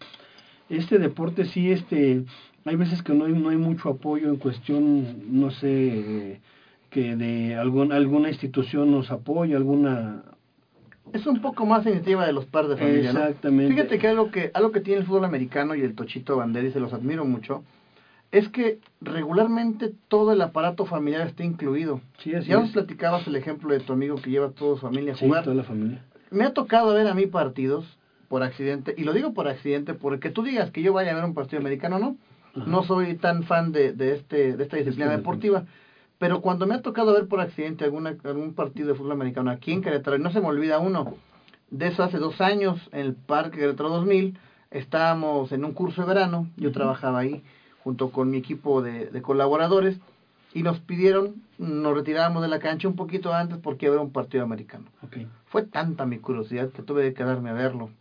Este 0.69 0.97
deporte 0.97 1.45
sí, 1.45 1.71
este, 1.71 2.23
hay 2.65 2.75
veces 2.75 3.01
que 3.03 3.13
no 3.13 3.25
hay, 3.25 3.33
no 3.33 3.49
hay 3.49 3.57
mucho 3.57 3.89
apoyo 3.89 4.29
en 4.29 4.37
cuestión, 4.37 5.39
no 5.41 5.51
sé, 5.51 6.39
que 6.89 7.15
de 7.15 7.55
algún, 7.55 7.91
alguna 7.91 8.29
institución 8.29 8.91
nos 8.91 9.11
apoye, 9.11 9.55
alguna... 9.55 10.23
Es 11.11 11.27
un 11.27 11.41
poco 11.41 11.65
más 11.65 11.85
iniciativa 11.85 12.25
de 12.25 12.33
los 12.33 12.45
padres 12.45 12.71
de 12.71 12.77
familia, 12.77 13.13
¿no? 13.13 13.19
Exactamente. 13.19 13.73
Fíjate 13.73 13.99
que 13.99 14.07
algo 14.07 14.31
que 14.31 14.51
algo 14.53 14.71
que 14.71 14.79
tiene 14.79 15.01
el 15.01 15.05
fútbol 15.05 15.25
americano 15.25 15.75
y 15.75 15.81
el 15.81 15.93
Tochito 15.95 16.37
Bandera, 16.37 16.67
y 16.67 16.71
se 16.71 16.79
los 16.79 16.93
admiro 16.93 17.23
mucho, 17.25 17.63
es 18.31 18.49
que 18.49 18.79
regularmente 19.01 19.91
todo 20.07 20.31
el 20.31 20.41
aparato 20.41 20.85
familiar 20.85 21.27
está 21.27 21.43
incluido. 21.43 22.01
Sí, 22.19 22.33
así 22.33 22.49
ya 22.49 22.59
nos 22.59 22.71
platicabas 22.71 23.27
el 23.27 23.35
ejemplo 23.35 23.71
de 23.73 23.81
tu 23.81 23.93
amigo 23.93 24.15
que 24.15 24.31
lleva 24.31 24.47
a 24.47 24.51
toda 24.51 24.75
su 24.75 24.81
familia 24.81 25.13
a 25.13 25.17
Sí, 25.17 25.25
jugar. 25.27 25.43
toda 25.43 25.55
la 25.55 25.63
familia. 25.63 26.03
Me 26.31 26.45
ha 26.45 26.53
tocado 26.53 26.93
ver 26.95 27.05
a 27.07 27.13
mí 27.13 27.27
partidos 27.27 27.85
por 28.33 28.41
accidente, 28.41 28.95
y 28.97 29.03
lo 29.03 29.13
digo 29.13 29.35
por 29.35 29.47
accidente 29.47 29.93
porque 29.93 30.31
tú 30.31 30.41
digas 30.41 30.71
que 30.71 30.81
yo 30.81 30.91
vaya 30.91 31.11
a 31.11 31.13
ver 31.13 31.23
un 31.23 31.35
partido 31.35 31.59
americano, 31.59 31.99
¿no? 31.99 32.17
Ajá. 32.55 32.65
No 32.65 32.81
soy 32.81 33.13
tan 33.15 33.43
fan 33.43 33.71
de, 33.71 33.93
de, 33.93 34.15
este, 34.15 34.57
de 34.57 34.63
esta 34.63 34.75
disciplina 34.75 35.05
Este 35.05 35.17
deportiva. 35.17 35.65
Pero 36.17 36.41
cuando 36.41 36.65
me 36.65 36.73
ha 36.73 36.81
tocado 36.81 37.13
ver 37.13 37.27
por 37.27 37.41
accidente 37.41 37.83
alguna, 37.83 38.15
algún 38.23 38.55
partido 38.55 38.87
de 38.87 38.95
fútbol 38.95 39.11
americano 39.11 39.51
aquí 39.51 39.71
en 39.71 39.83
Querétaro, 39.83 40.17
y 40.17 40.19
no 40.19 40.31
se 40.31 40.41
me 40.41 40.47
olvida 40.47 40.79
uno, 40.79 41.13
de 41.69 41.85
eso 41.85 42.01
hace 42.01 42.17
dos 42.17 42.41
años, 42.41 42.79
en 42.91 43.01
el 43.01 43.13
Parque 43.13 43.59
Querétaro 43.59 43.89
2000, 43.89 44.35
estábamos 44.71 45.51
en 45.51 45.63
un 45.63 45.73
curso 45.73 46.01
de 46.01 46.07
verano, 46.07 46.47
yo 46.57 46.71
trabajaba 46.71 47.19
ahí 47.19 47.43
junto 47.83 48.09
con 48.09 48.31
mi 48.31 48.37
equipo 48.37 48.81
de, 48.81 49.11
de 49.11 49.21
colaboradores, 49.21 49.99
y 50.55 50.63
nos 50.63 50.79
pidieron, 50.79 51.35
nos 51.59 51.93
retirábamos 51.93 52.41
de 52.41 52.47
la 52.47 52.57
cancha 52.57 52.87
un 52.87 52.95
poquito 52.95 53.31
antes 53.31 53.59
porque 53.59 53.85
iba 53.85 53.93
a 53.93 53.97
haber 53.97 54.07
un 54.07 54.11
partido 54.11 54.43
americano. 54.43 54.85
Ok. 55.03 55.17
Fue 55.45 55.61
tanta 55.61 56.07
mi 56.07 56.17
curiosidad 56.17 56.69
que 56.69 56.81
tuve 56.81 57.03
que 57.03 57.13
quedarme 57.13 57.51
a 57.51 57.53
verlo. 57.53 57.91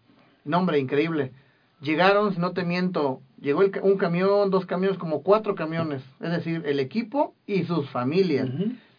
No, 0.45 0.59
hombre, 0.59 0.79
increíble. 0.79 1.33
Llegaron, 1.81 2.33
si 2.33 2.41
no 2.41 2.53
te 2.53 2.65
miento, 2.65 3.21
llegó 3.41 3.63
el 3.63 3.73
un 3.83 3.97
camión, 3.97 4.51
dos 4.51 4.67
camiones, 4.67 4.99
como 4.99 5.23
cuatro 5.23 5.55
camiones. 5.55 6.03
Es 6.21 6.31
decir, 6.31 6.63
el 6.65 6.79
equipo 6.79 7.35
y 7.47 7.65
sus 7.65 7.89
familias. 7.91 8.49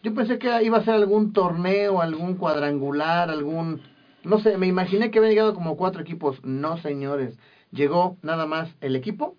Yo 0.02 0.12
pensé 0.14 0.38
que 0.38 0.62
iba 0.62 0.78
a 0.78 0.84
ser 0.84 0.94
algún 0.94 1.32
torneo, 1.32 2.00
algún 2.00 2.34
cuadrangular, 2.36 3.30
algún... 3.30 3.80
No 4.22 4.38
sé, 4.38 4.56
me 4.58 4.66
imaginé 4.66 5.10
que 5.10 5.18
había 5.18 5.30
llegado 5.30 5.54
como 5.54 5.76
cuatro 5.76 6.02
equipos. 6.02 6.42
No, 6.44 6.76
señores. 6.78 7.38
Llegó 7.72 8.16
nada 8.22 8.46
más 8.46 8.68
el 8.80 8.96
equipo 8.96 9.34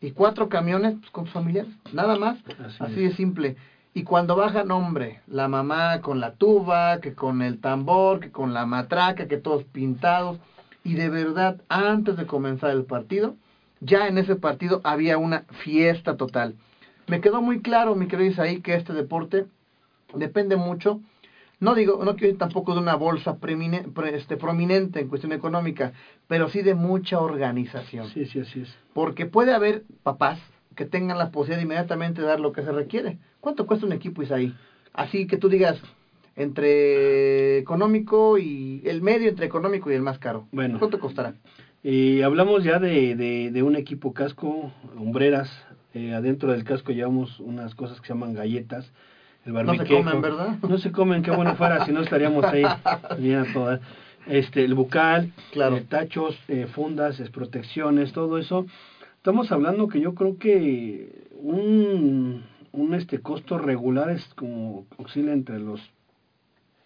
y 0.00 0.10
cuatro 0.10 0.48
camiones 0.48 0.94
pues, 0.94 1.10
con 1.10 1.24
sus 1.24 1.34
familiares. 1.34 1.72
Nada 1.92 2.16
más. 2.16 2.38
Así 2.64 2.76
Así, 2.80 3.04
es. 3.04 3.10
de 3.10 3.16
simple. 3.16 3.56
Y 3.94 4.02
cuando 4.04 4.36
bajan, 4.36 4.70
hombre, 4.70 5.20
la 5.26 5.48
mamá 5.48 6.00
con 6.00 6.20
la 6.20 6.32
tuba, 6.32 7.00
que 7.00 7.14
con 7.14 7.42
el 7.42 7.60
tambor, 7.60 8.20
que 8.20 8.30
con 8.30 8.54
la 8.54 8.66
matraca, 8.66 9.26
que 9.26 9.38
todos 9.38 9.64
pintados. 9.64 10.38
Y 10.88 10.94
de 10.94 11.10
verdad, 11.10 11.60
antes 11.68 12.16
de 12.16 12.24
comenzar 12.24 12.70
el 12.70 12.84
partido, 12.84 13.36
ya 13.80 14.08
en 14.08 14.16
ese 14.16 14.36
partido 14.36 14.80
había 14.84 15.18
una 15.18 15.42
fiesta 15.50 16.16
total. 16.16 16.54
Me 17.08 17.20
quedó 17.20 17.42
muy 17.42 17.60
claro, 17.60 17.94
mi 17.94 18.06
querido 18.08 18.30
Isaí, 18.30 18.62
que 18.62 18.72
este 18.74 18.94
deporte 18.94 19.44
depende 20.14 20.56
mucho, 20.56 21.02
no 21.60 21.74
digo, 21.74 21.98
no 22.02 22.12
quiero 22.12 22.28
decir 22.28 22.38
tampoco 22.38 22.72
de 22.72 22.80
una 22.80 22.94
bolsa 22.94 23.36
premine- 23.36 23.82
pre- 23.92 24.16
este, 24.16 24.38
prominente 24.38 25.00
en 25.00 25.08
cuestión 25.08 25.32
económica, 25.32 25.92
pero 26.26 26.48
sí 26.48 26.62
de 26.62 26.72
mucha 26.72 27.20
organización. 27.20 28.08
Sí, 28.08 28.24
sí, 28.24 28.40
así 28.40 28.62
es. 28.62 28.74
Porque 28.94 29.26
puede 29.26 29.52
haber 29.52 29.82
papás 30.02 30.38
que 30.74 30.86
tengan 30.86 31.18
la 31.18 31.30
posibilidad 31.30 31.58
de 31.58 31.64
inmediatamente 31.64 32.22
dar 32.22 32.40
lo 32.40 32.52
que 32.52 32.62
se 32.62 32.72
requiere. 32.72 33.18
¿Cuánto 33.40 33.66
cuesta 33.66 33.84
un 33.84 33.92
equipo, 33.92 34.22
Isaí? 34.22 34.54
Así 34.94 35.26
que 35.26 35.36
tú 35.36 35.50
digas, 35.50 35.82
entre 36.38 37.58
económico 37.58 38.38
y 38.38 38.80
el 38.84 39.02
medio 39.02 39.28
entre 39.28 39.46
económico 39.46 39.90
y 39.90 39.94
el 39.94 40.02
más 40.02 40.18
caro. 40.18 40.46
Bueno. 40.52 40.78
¿Cuánto 40.78 40.98
costará? 40.98 41.34
Hablamos 42.24 42.64
ya 42.64 42.78
de, 42.78 43.14
de, 43.16 43.50
de 43.50 43.62
un 43.62 43.76
equipo 43.76 44.12
casco, 44.12 44.72
hombreras. 44.96 45.50
Eh, 45.94 46.14
adentro 46.14 46.52
del 46.52 46.64
casco 46.64 46.92
llevamos 46.92 47.40
unas 47.40 47.74
cosas 47.74 48.00
que 48.00 48.06
se 48.06 48.12
llaman 48.14 48.34
galletas. 48.34 48.90
El 49.44 49.52
No 49.52 49.74
se 49.74 49.86
comen, 49.86 50.20
¿verdad? 50.20 50.56
No 50.68 50.78
se 50.78 50.92
comen, 50.92 51.22
qué 51.22 51.30
bueno 51.30 51.54
fuera, 51.56 51.84
si 51.86 51.92
no 51.92 52.00
estaríamos 52.02 52.44
ahí 52.44 52.62
bien 53.18 53.38
a 53.40 53.52
todas. 53.52 53.80
Este, 54.26 54.64
el 54.64 54.74
bucal, 54.74 55.32
Claro. 55.52 55.76
eh, 55.76 55.84
tachos, 55.88 56.38
eh, 56.48 56.66
fundas, 56.72 57.18
es 57.18 57.30
protecciones, 57.30 58.12
todo 58.12 58.36
eso. 58.38 58.66
Estamos 59.16 59.50
hablando 59.50 59.88
que 59.88 60.00
yo 60.00 60.14
creo 60.14 60.36
que 60.36 61.26
un, 61.40 62.42
un 62.72 62.94
este 62.94 63.20
costo 63.20 63.56
regular 63.58 64.10
es 64.10 64.22
como 64.34 64.86
oscila 64.98 65.32
entre 65.32 65.58
los 65.58 65.80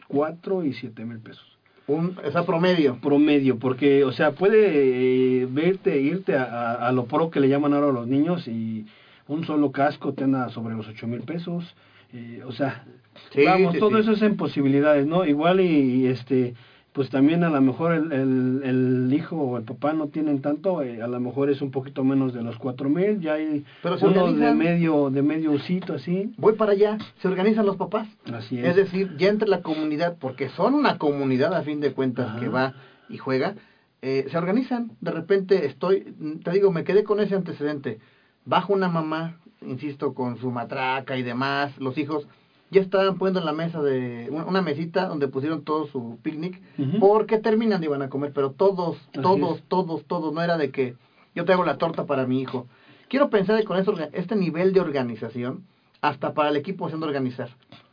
4 0.09 0.65
y 0.65 0.73
7 0.75 1.05
mil 1.05 1.19
pesos 1.19 1.47
Un, 1.87 2.17
esa 2.25 2.45
promedio. 2.45 2.97
promedio, 3.01 3.59
porque, 3.59 4.05
o 4.05 4.13
sea, 4.13 4.33
puede 4.33 5.43
eh, 5.43 5.47
verte, 5.51 6.01
irte 6.01 6.37
a, 6.37 6.45
a- 6.45 6.89
a 6.89 6.93
lo 6.93 7.07
pro 7.07 7.31
que 7.31 7.41
le 7.41 7.49
llaman 7.49 7.73
ahora 7.75 7.89
a 7.89 7.93
los 7.93 8.07
niños 8.07 8.47
y 8.49 8.87
un 9.29 9.45
solo 9.45 9.71
casco 9.73 10.13
te 10.13 10.25
anda 10.25 10.49
sobre 10.51 10.75
los 10.75 10.87
ocho 10.89 11.07
mil 11.07 11.21
pesos, 11.23 11.75
eh, 12.13 12.43
o 12.47 12.53
sea, 12.53 12.85
Sí, 13.31 13.45
vamos, 13.45 13.75
sí, 13.75 13.79
todo 13.79 13.91
sí. 13.91 13.97
eso 14.01 14.13
es 14.13 14.23
en 14.23 14.37
posibilidades, 14.37 15.07
¿no? 15.07 15.25
Igual 15.27 15.61
y, 15.61 15.67
y, 15.67 16.07
este, 16.07 16.55
pues 16.93 17.09
también 17.09 17.43
a 17.43 17.49
lo 17.49 17.61
mejor 17.63 17.93
el, 17.95 18.13
el, 18.13 18.61
el 18.65 19.13
hijo 19.15 19.37
o 19.37 19.57
el 19.57 19.65
papá 19.65 19.95
no 19.95 20.09
tienen 20.09 20.43
tanto, 20.43 20.83
eh, 20.83 21.01
a 21.01 21.07
lo 21.07 21.21
mejor 21.21 21.49
es 21.49 21.63
un 21.63 21.71
poquito 21.71 22.05
menos 22.05 22.35
de 22.35 22.43
los 22.43 22.59
cuatro 22.59 22.89
mil, 22.91 23.19
ya 23.21 23.35
hay 23.35 23.65
Pero 23.83 23.97
se 23.99 24.07
unos 24.07 24.37
de 24.39 24.53
medio, 24.53 25.09
de 25.09 25.23
medio 25.23 25.53
usito 25.53 25.95
así, 25.95 26.35
Voy 26.37 26.53
para 26.55 26.73
allá, 26.73 26.99
se 27.21 27.29
organizan 27.29 27.65
los 27.65 27.77
papás. 27.77 28.09
así 28.33 28.59
es. 28.59 28.67
Es 28.67 28.77
decir, 28.77 29.17
ya 29.17 29.29
entre 29.29 29.49
la 29.49 29.63
comunidad, 29.63 30.17
porque 30.21 30.51
son 30.51 30.75
una 30.75 30.99
comunidad 30.99 31.55
a 31.55 31.63
fin 31.63 31.81
de 31.81 31.93
cuentas 31.93 32.29
Ajá. 32.31 32.41
que 32.41 32.49
va 32.49 32.75
y 33.09 33.17
juega, 33.17 33.55
eh, 34.03 34.27
se 34.31 34.37
organizan. 34.37 34.93
De 35.01 35.13
repente 35.13 35.65
estoy, 35.67 36.15
te 36.45 36.51
digo, 36.51 36.73
me 36.73 36.85
quedé 36.85 37.05
con 37.05 37.21
ese 37.21 37.35
antecedente. 37.35 38.01
Bajo 38.45 38.73
una 38.73 38.89
mamá, 38.89 39.39
insisto, 39.65 40.13
con 40.13 40.37
su 40.39 40.51
matraca 40.51 41.17
y 41.17 41.23
demás, 41.23 41.79
los 41.79 41.97
hijos 41.97 42.27
ya 42.73 42.81
estaban 42.81 43.19
poniendo 43.19 43.39
en 43.39 43.47
la 43.47 43.53
mesa 43.53 43.83
de 43.83 44.29
una, 44.31 44.63
mesita 44.63 45.07
donde 45.07 45.29
pusieron 45.29 45.63
todo 45.63 45.87
su 45.87 46.19
picnic, 46.23 46.61
porque 46.99 47.39
terminan 47.39 47.83
y 47.83 47.87
iban 47.87 48.01
a 48.03 48.09
comer, 48.09 48.33
pero 48.35 48.51
todos, 48.51 48.97
todos, 49.13 49.63
todos, 49.69 50.03
todos, 50.05 50.33
no 50.33 50.43
era 50.43 50.57
de 50.57 50.71
que 50.71 50.95
yo 51.35 51.45
traigo 51.45 51.65
la 51.65 51.75
torta 51.77 52.05
para 52.05 52.25
mi 52.27 52.41
hijo. 52.41 52.67
Quiero 53.09 53.29
pensar 53.29 53.59
que 53.59 53.65
con 53.65 53.77
orga- 53.77 54.09
este 54.13 54.35
nivel 54.37 54.73
de 54.73 54.81
organización, 54.81 55.63
hasta 56.01 56.33
para 56.33 56.49
el 56.49 56.57
equipo 56.57 56.89
se 56.89 56.95
han 56.95 57.01
de 57.01 57.07
organizar. 57.07 57.49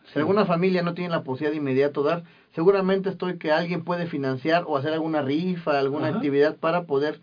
Si 0.06 0.14
Sí. 0.14 0.20
alguna 0.20 0.46
familia 0.46 0.82
no 0.82 0.94
tiene 0.94 1.12
la 1.12 1.20
posibilidad 1.22 1.52
de 1.52 1.58
inmediato 1.58 2.02
dar, 2.02 2.24
seguramente 2.56 3.10
estoy 3.10 3.38
que 3.38 3.52
alguien 3.52 3.84
puede 3.84 4.08
financiar 4.08 4.64
o 4.66 4.78
hacer 4.78 4.94
alguna 4.94 5.22
rifa, 5.22 5.78
alguna 5.78 6.08
Ajá. 6.08 6.16
actividad 6.16 6.56
para 6.56 6.82
poder 6.86 7.20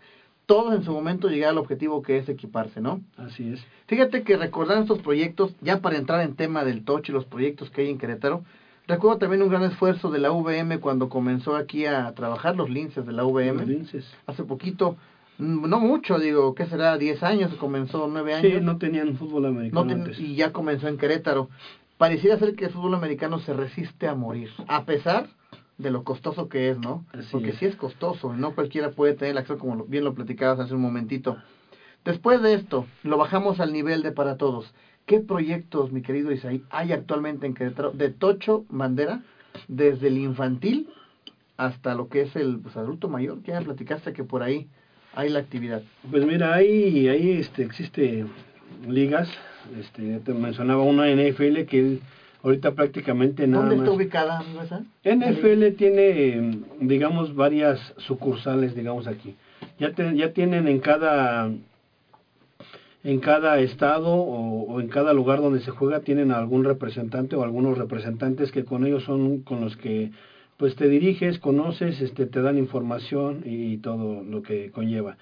todos 0.47 0.73
en 0.73 0.83
su 0.83 0.91
momento 0.91 1.29
llegar 1.29 1.51
al 1.51 1.57
objetivo 1.59 2.01
que 2.01 2.17
es 2.17 2.27
equiparse, 2.27 2.81
¿no? 2.81 3.01
Así 3.17 3.53
es. 3.53 3.59
Fíjate 3.85 4.23
que 4.23 4.35
recordando 4.37 4.81
estos 4.83 4.99
proyectos, 5.03 5.53
ya 5.61 5.77
para 5.81 5.97
entrar 5.97 6.21
en 6.21 6.35
tema 6.35 6.63
del 6.63 6.83
Tocho 6.83 7.11
y 7.11 7.15
los 7.15 7.25
proyectos 7.25 7.69
que 7.69 7.81
hay 7.81 7.89
en 7.89 7.97
Querétaro, 7.99 8.41
recuerdo 8.87 9.19
también 9.19 9.43
un 9.43 9.49
gran 9.49 9.63
esfuerzo 9.63 10.09
de 10.09 10.19
la 10.19 10.31
VM 10.31 10.79
cuando 10.79 11.09
comenzó 11.09 11.55
aquí 11.55 11.85
a 11.85 12.11
trabajar 12.13 12.55
los 12.55 12.69
linces 12.69 13.05
de 13.05 13.11
la 13.11 13.23
VM. 13.25 13.59
Los 13.59 13.67
linces. 13.67 14.05
Hace 14.25 14.43
poquito, 14.45 14.95
mm, 15.37 15.69
no 15.69 15.79
mucho, 15.79 16.17
digo, 16.17 16.55
¿qué 16.55 16.65
será? 16.65 16.97
¿10 16.97 17.21
años? 17.23 17.53
¿Comenzó 17.55 18.07
9 18.07 18.33
años? 18.33 18.51
Sí, 18.53 18.59
no 18.61 18.77
tenían 18.77 19.15
fútbol 19.17 19.45
americano 19.45 19.83
No 19.83 19.87
ten- 19.89 20.01
antes. 20.03 20.19
y 20.19 20.35
ya 20.35 20.51
comenzó 20.51 20.87
en 20.87 20.97
Querétaro. 20.97 21.49
Pareciera 21.97 22.37
ser 22.37 22.55
que 22.55 22.65
el 22.65 22.71
fútbol 22.71 22.93
americano 22.95 23.39
se 23.39 23.53
resiste 23.53 24.07
a 24.07 24.15
morir, 24.15 24.49
a 24.67 24.85
pesar 24.85 25.27
de 25.77 25.91
lo 25.91 26.03
costoso 26.03 26.49
que 26.49 26.69
es, 26.69 26.79
¿no? 26.79 27.05
Así 27.13 27.27
Porque 27.31 27.49
es. 27.49 27.57
sí 27.57 27.65
es 27.65 27.75
costoso 27.75 28.33
y 28.35 28.39
no 28.39 28.55
cualquiera 28.55 28.91
puede 28.91 29.13
tener 29.13 29.31
el 29.31 29.37
acceso, 29.37 29.59
como 29.59 29.85
bien 29.85 30.03
lo 30.03 30.13
platicabas 30.13 30.59
hace 30.59 30.73
un 30.73 30.81
momentito. 30.81 31.37
Después 32.03 32.41
de 32.41 32.53
esto, 32.53 32.87
lo 33.03 33.17
bajamos 33.17 33.59
al 33.59 33.73
nivel 33.73 34.01
de 34.01 34.11
para 34.11 34.37
todos. 34.37 34.73
¿Qué 35.05 35.19
proyectos, 35.19 35.91
mi 35.91 36.01
querido 36.01 36.31
Isaí, 36.31 36.63
hay 36.69 36.91
actualmente 36.91 37.45
en 37.45 37.53
Querétaro 37.53 37.91
de 37.91 38.09
Tocho 38.09 38.65
Bandera, 38.69 39.21
desde 39.67 40.07
el 40.07 40.17
infantil 40.17 40.89
hasta 41.55 41.95
lo 41.95 42.07
que 42.09 42.21
es 42.21 42.35
el 42.35 42.59
pues, 42.59 42.75
adulto 42.75 43.07
mayor? 43.07 43.41
Ya 43.43 43.61
platicaste 43.61 44.13
que 44.13 44.23
por 44.23 44.43
ahí 44.43 44.67
hay 45.13 45.29
la 45.29 45.39
actividad. 45.39 45.81
Pues 46.09 46.25
mira, 46.25 46.53
ahí, 46.53 47.07
ahí 47.07 47.31
este, 47.31 47.63
existe 47.63 48.25
ligas, 48.87 49.29
este, 49.79 50.19
te 50.19 50.33
mencionaba 50.33 50.83
una 50.83 51.07
NFL 51.07 51.63
que 51.65 51.99
ahorita 52.47 52.71
prácticamente 52.71 53.45
nada 53.45 53.61
¿Dónde 53.63 53.75
más. 53.77 53.85
está 53.85 53.95
ubicada, 53.95 54.43
esa? 54.63 54.83
NFL 55.03 55.75
tiene, 55.77 56.01
eh, 56.07 56.51
digamos, 56.79 57.35
varias 57.35 57.79
sucursales, 57.97 58.73
digamos 58.75 59.07
aquí. 59.07 59.35
Ya, 59.79 59.91
te- 59.91 60.15
ya 60.15 60.29
tienen 60.29 60.67
en 60.67 60.79
cada 60.79 61.49
en 63.03 63.19
cada 63.19 63.59
estado 63.59 64.09
o, 64.15 64.63
o 64.63 64.79
en 64.81 64.87
cada 64.87 65.13
lugar 65.13 65.39
donde 65.39 65.61
se 65.61 65.71
juega 65.71 65.99
tienen 66.01 66.31
algún 66.31 66.63
representante 66.65 67.35
o 67.35 67.43
algunos 67.43 67.77
representantes 67.77 68.51
que 68.51 68.65
con 68.65 68.85
ellos 68.85 69.03
son 69.03 69.39
con 69.41 69.61
los 69.61 69.77
que 69.77 70.11
pues 70.57 70.75
te 70.75 70.89
diriges, 70.89 71.37
conoces, 71.37 72.01
este, 72.01 72.25
te 72.25 72.41
dan 72.41 72.57
información 72.57 73.43
y 73.45 73.77
todo 73.77 74.23
lo 74.23 74.41
que 74.41 74.71
conlleva. 74.71 75.15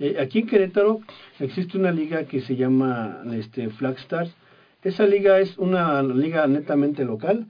Eh, 0.00 0.16
aquí 0.18 0.38
en 0.40 0.46
Querétaro 0.46 1.00
existe 1.38 1.76
una 1.76 1.92
liga 1.92 2.24
que 2.24 2.40
se 2.40 2.56
llama 2.56 3.20
este, 3.34 3.68
Flag 3.68 3.96
Stars. 3.98 4.30
Esa 4.88 5.04
liga 5.04 5.38
es 5.38 5.58
una 5.58 6.02
liga 6.02 6.46
netamente 6.46 7.04
local. 7.04 7.46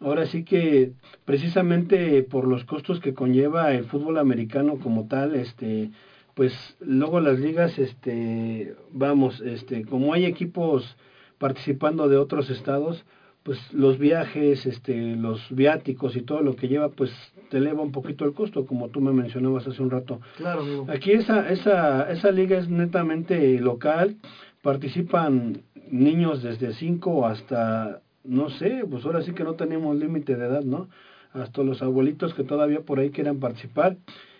Ahora 0.00 0.24
sí 0.24 0.44
que 0.44 0.92
precisamente 1.26 2.22
por 2.22 2.48
los 2.48 2.64
costos 2.64 3.00
que 3.00 3.12
conlleva 3.12 3.74
el 3.74 3.84
fútbol 3.84 4.16
americano 4.16 4.78
como 4.78 5.06
tal, 5.06 5.34
este, 5.34 5.90
pues 6.32 6.78
luego 6.80 7.20
las 7.20 7.38
ligas, 7.38 7.78
este, 7.78 8.74
vamos, 8.92 9.42
este, 9.42 9.84
como 9.84 10.14
hay 10.14 10.24
equipos 10.24 10.96
participando 11.36 12.08
de 12.08 12.16
otros 12.16 12.48
estados, 12.48 13.04
pues 13.42 13.58
los 13.74 13.98
viajes, 13.98 14.64
este, 14.64 15.16
los 15.16 15.54
viáticos 15.54 16.16
y 16.16 16.22
todo 16.22 16.40
lo 16.40 16.56
que 16.56 16.68
lleva, 16.68 16.88
pues 16.88 17.12
te 17.50 17.58
eleva 17.58 17.82
un 17.82 17.92
poquito 17.92 18.24
el 18.24 18.32
costo, 18.32 18.64
como 18.64 18.88
tú 18.88 19.02
me 19.02 19.12
mencionabas 19.12 19.66
hace 19.66 19.82
un 19.82 19.90
rato. 19.90 20.22
Claro, 20.38 20.62
amigo. 20.62 20.86
Aquí 20.88 21.12
esa, 21.12 21.50
esa, 21.50 22.10
esa 22.10 22.30
liga 22.30 22.56
es 22.56 22.70
netamente 22.70 23.60
local, 23.60 24.16
participan 24.62 25.62
niños 25.90 26.42
desde 26.42 26.72
5 26.72 27.26
hasta, 27.26 28.00
no 28.24 28.50
sé, 28.50 28.84
pues 28.88 29.04
ahora 29.04 29.22
sí 29.22 29.32
que 29.32 29.44
no 29.44 29.54
tenemos 29.54 29.96
límite 29.96 30.36
de 30.36 30.46
edad, 30.46 30.62
¿no? 30.62 30.88
Hasta 31.32 31.62
los 31.62 31.82
abuelitos 31.82 32.34
que 32.34 32.44
todavía 32.44 32.80
por 32.80 32.98
ahí 32.98 33.10
quieran 33.10 33.38
participar. 33.38 33.96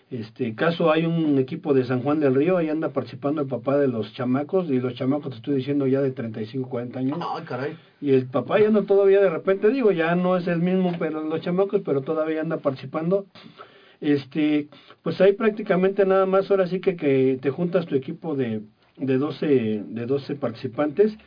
Este 0.09 0.55
caso 0.55 0.91
hay 0.91 1.05
un 1.05 1.39
equipo 1.39 1.73
de 1.73 1.85
San 1.85 2.01
Juan 2.01 2.19
del 2.19 2.35
Río, 2.35 2.57
ahí 2.57 2.67
anda 2.67 2.89
participando 2.89 3.41
el 3.41 3.47
papá 3.47 3.77
de 3.77 3.87
los 3.87 4.11
chamacos, 4.13 4.69
y 4.69 4.79
los 4.79 4.93
chamacos 4.95 5.29
te 5.29 5.35
estoy 5.37 5.55
diciendo 5.55 5.87
ya 5.87 6.01
de 6.01 6.11
35, 6.11 6.67
40 6.67 6.99
años. 6.99 7.19
Ay, 7.21 7.43
caray. 7.45 7.77
Y 8.01 8.11
el 8.11 8.25
papá 8.25 8.59
ya 8.59 8.67
anda 8.67 8.81
todavía 8.81 9.21
de 9.21 9.29
repente, 9.29 9.69
digo, 9.69 9.93
ya 9.93 10.15
no 10.15 10.35
es 10.35 10.47
el 10.47 10.59
mismo, 10.59 10.93
pero 10.99 11.23
los 11.23 11.39
chamacos, 11.39 11.81
pero 11.85 12.01
todavía 12.01 12.41
anda 12.41 12.57
participando. 12.57 13.25
Este, 14.01 14.67
pues 15.01 15.21
hay 15.21 15.31
prácticamente 15.31 16.05
nada 16.05 16.25
más, 16.25 16.51
ahora 16.51 16.67
sí 16.67 16.81
que, 16.81 16.97
que 16.97 17.39
te 17.41 17.49
juntas 17.49 17.85
tu 17.85 17.95
equipo 17.95 18.35
de, 18.35 18.63
de 18.97 19.17
12, 19.17 19.83
de 19.87 20.05
12 20.05 20.35
participantes 20.35 21.17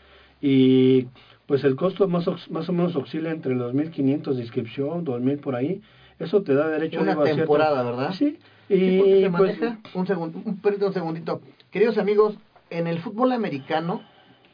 y 0.40 1.06
pues 1.46 1.64
el 1.64 1.76
costo 1.76 2.08
más, 2.08 2.26
más 2.50 2.68
o 2.68 2.72
menos 2.72 2.96
oscila 2.96 3.30
entre 3.30 3.54
los 3.54 3.74
1.500 3.74 4.34
de 4.34 4.42
inscripción, 4.42 5.04
2.000 5.04 5.40
por 5.40 5.54
ahí. 5.56 5.82
Eso 6.18 6.42
te 6.42 6.54
da 6.54 6.68
derecho 6.68 7.00
Una 7.00 7.12
a 7.12 7.16
cierto- 7.16 7.36
temporada, 7.36 7.82
¿verdad? 7.82 8.12
Sí. 8.12 8.38
Sí, 8.68 8.74
Y 8.74 9.20
se 9.22 9.30
pues, 9.30 9.60
maneja, 9.60 9.78
un 9.92 10.06
segundo, 10.06 10.38
un, 10.44 10.58
un 10.64 10.92
segundito. 10.94 11.42
Queridos 11.70 11.98
amigos, 11.98 12.34
en 12.70 12.86
el 12.86 12.98
fútbol 13.00 13.32
americano, 13.32 14.00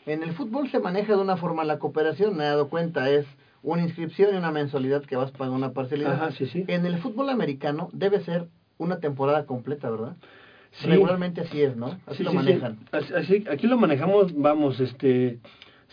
en 0.06 0.24
el 0.24 0.32
fútbol 0.32 0.68
se 0.68 0.80
maneja 0.80 1.14
de 1.14 1.20
una 1.20 1.36
forma 1.36 1.62
la 1.62 1.78
cooperación, 1.78 2.36
me 2.36 2.42
he 2.42 2.46
dado 2.48 2.68
cuenta, 2.68 3.08
es 3.08 3.24
una 3.62 3.82
inscripción 3.82 4.34
y 4.34 4.38
una 4.38 4.50
mensualidad 4.50 5.02
que 5.04 5.14
vas 5.14 5.30
pagando 5.30 5.54
una 5.56 5.72
parcialidad. 5.72 6.14
Ajá, 6.14 6.32
sí, 6.32 6.46
sí. 6.46 6.64
En 6.66 6.86
el 6.86 6.98
fútbol 6.98 7.28
americano 7.28 7.88
debe 7.92 8.20
ser 8.24 8.48
una 8.78 8.98
temporada 8.98 9.44
completa, 9.46 9.88
¿verdad? 9.90 10.16
Sí. 10.72 10.88
Regularmente 10.88 11.42
así 11.42 11.62
es, 11.62 11.76
¿no? 11.76 11.96
Así 12.06 12.18
Sí, 12.18 12.22
lo 12.24 12.30
sí, 12.32 12.36
sí. 12.38 12.44
manejan. 12.44 12.78
Así- 12.90 13.44
aquí 13.48 13.66
lo 13.68 13.76
manejamos, 13.78 14.34
vamos, 14.36 14.80
este, 14.80 15.38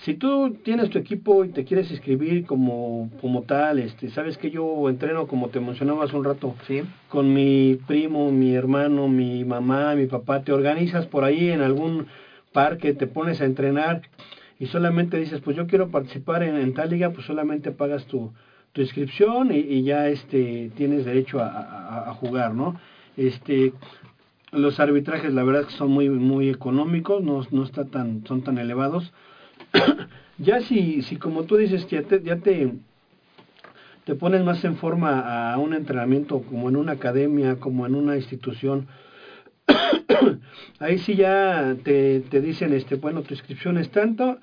si 0.03 0.13
tú 0.13 0.55
tienes 0.63 0.89
tu 0.89 0.97
equipo 0.99 1.43
y 1.43 1.49
te 1.49 1.63
quieres 1.65 1.89
inscribir 1.91 2.45
como, 2.45 3.09
como 3.19 3.41
tal, 3.41 3.79
este, 3.79 4.09
sabes 4.09 4.37
que 4.37 4.49
yo 4.51 4.89
entreno 4.89 5.25
como 5.27 5.49
te 5.49 5.59
mencionaba 5.59 6.03
hace 6.05 6.15
un 6.15 6.23
rato, 6.23 6.55
Sí. 6.67 6.83
con 7.09 7.33
mi 7.33 7.77
primo, 7.87 8.31
mi 8.31 8.53
hermano, 8.53 9.07
mi 9.07 9.43
mamá, 9.43 9.95
mi 9.95 10.05
papá, 10.05 10.41
te 10.43 10.51
organizas 10.53 11.07
por 11.07 11.23
ahí 11.23 11.49
en 11.49 11.61
algún 11.61 12.05
parque, 12.53 12.93
te 12.93 13.07
pones 13.07 13.41
a 13.41 13.45
entrenar 13.45 14.01
y 14.59 14.67
solamente 14.67 15.17
dices, 15.17 15.41
pues 15.41 15.55
yo 15.57 15.65
quiero 15.67 15.89
participar 15.89 16.43
en, 16.43 16.55
en 16.57 16.73
tal 16.73 16.89
liga, 16.89 17.09
pues 17.09 17.25
solamente 17.25 17.71
pagas 17.71 18.05
tu, 18.05 18.31
tu 18.73 18.81
inscripción 18.81 19.51
y, 19.51 19.57
y 19.59 19.81
ya 19.83 20.07
este 20.09 20.71
tienes 20.75 21.05
derecho 21.05 21.39
a, 21.39 21.47
a- 21.47 22.09
a 22.09 22.13
jugar, 22.13 22.53
¿no? 22.53 22.79
Este 23.17 23.73
los 24.51 24.79
arbitrajes 24.79 25.33
la 25.33 25.43
verdad 25.43 25.65
que 25.65 25.73
son 25.73 25.89
muy 25.91 26.07
muy 26.09 26.49
económicos, 26.49 27.21
no, 27.23 27.45
no 27.51 27.63
está 27.63 27.85
tan 27.85 28.23
son 28.27 28.43
tan 28.43 28.57
elevados. 28.59 29.11
ya 30.37 30.61
si 30.61 31.01
si 31.01 31.17
como 31.17 31.43
tú 31.43 31.57
dices 31.57 31.87
ya 31.87 32.03
te, 32.03 32.19
te 34.05 34.15
pones 34.15 34.43
más 34.43 34.63
en 34.63 34.77
forma 34.77 35.51
a 35.51 35.57
un 35.57 35.73
entrenamiento 35.73 36.41
como 36.41 36.69
en 36.69 36.77
una 36.77 36.93
academia, 36.93 37.59
como 37.59 37.85
en 37.85 37.95
una 37.95 38.15
institución, 38.15 38.87
ahí 40.79 40.97
sí 40.99 41.15
ya 41.15 41.75
te, 41.83 42.21
te 42.21 42.39
dicen, 42.39 42.73
este, 42.73 42.95
bueno, 42.95 43.23
tu 43.23 43.33
inscripción 43.33 43.77
es 43.77 43.89
tanto 43.91 44.39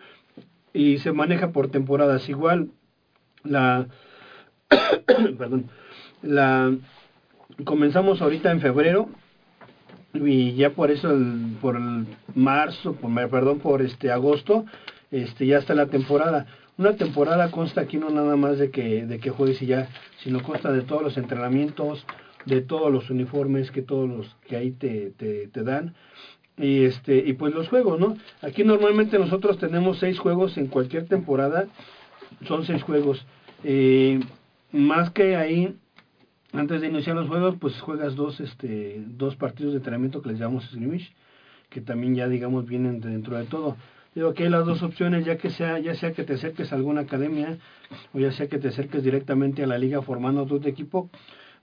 y 0.74 0.98
se 0.98 1.12
maneja 1.12 1.52
por 1.52 1.68
temporadas. 1.68 2.28
Igual 2.28 2.72
la, 3.42 3.86
perdón, 5.38 5.70
la 6.22 6.74
comenzamos 7.64 8.20
ahorita 8.20 8.50
en 8.50 8.60
febrero 8.60 9.08
y 10.12 10.54
ya 10.54 10.70
por 10.70 10.90
eso 10.90 11.16
por 11.60 11.76
el 11.76 12.06
marzo, 12.34 12.94
perdón, 13.30 13.60
por 13.60 13.82
este 13.82 14.10
agosto, 14.10 14.64
este 15.10 15.46
ya 15.46 15.58
está 15.58 15.74
la 15.74 15.86
temporada. 15.86 16.46
Una 16.76 16.96
temporada 16.96 17.50
consta 17.50 17.82
aquí 17.82 17.98
no 17.98 18.10
nada 18.10 18.36
más 18.36 18.58
de 18.58 18.70
que 18.70 19.06
de 19.06 19.18
que 19.18 19.30
juegues 19.30 19.62
y 19.62 19.66
ya, 19.66 19.88
sino 20.22 20.42
consta 20.42 20.72
de 20.72 20.82
todos 20.82 21.02
los 21.02 21.16
entrenamientos, 21.16 22.04
de 22.46 22.60
todos 22.60 22.92
los 22.92 23.10
uniformes 23.10 23.70
que 23.70 23.82
todos 23.82 24.08
los 24.08 24.36
que 24.46 24.56
ahí 24.56 24.70
te, 24.72 25.10
te, 25.10 25.62
dan 25.62 25.94
y 26.56 26.84
este 26.84 27.18
y 27.18 27.34
pues 27.34 27.54
los 27.54 27.68
juegos, 27.68 27.98
¿no? 28.00 28.16
Aquí 28.42 28.64
normalmente 28.64 29.18
nosotros 29.18 29.58
tenemos 29.58 29.98
seis 29.98 30.18
juegos 30.18 30.56
en 30.56 30.66
cualquier 30.66 31.06
temporada, 31.06 31.66
son 32.46 32.64
seis 32.64 32.82
juegos. 32.82 33.24
Eh, 33.62 34.20
más 34.72 35.10
que 35.10 35.36
ahí 35.36 35.76
antes 36.54 36.80
de 36.80 36.86
iniciar 36.86 37.16
los 37.16 37.28
juegos, 37.28 37.56
pues 37.58 37.80
juegas 37.80 38.14
dos, 38.14 38.38
este, 38.40 39.02
dos 39.06 39.34
partidos 39.34 39.72
de 39.72 39.78
entrenamiento 39.78 40.22
que 40.22 40.30
les 40.30 40.38
llamamos 40.38 40.64
scrimmage, 40.66 41.12
que 41.68 41.80
también 41.80 42.14
ya 42.14 42.28
digamos 42.28 42.66
vienen 42.66 43.00
de 43.00 43.10
dentro 43.10 43.36
de 43.36 43.44
todo. 43.44 43.76
Digo 44.14 44.32
que 44.32 44.44
hay 44.44 44.48
las 44.50 44.64
dos 44.64 44.82
opciones, 44.82 45.24
ya 45.24 45.36
que 45.36 45.50
sea, 45.50 45.78
ya 45.80 45.94
sea 45.94 46.12
que 46.12 46.22
te 46.22 46.34
acerques 46.34 46.72
a 46.72 46.76
alguna 46.76 47.00
academia, 47.02 47.58
o 48.12 48.18
ya 48.20 48.30
sea 48.30 48.46
que 48.46 48.58
te 48.58 48.68
acerques 48.68 49.02
directamente 49.02 49.64
a 49.64 49.66
la 49.66 49.76
liga 49.78 50.02
formando 50.02 50.46
tu 50.46 50.56
equipo. 50.66 51.08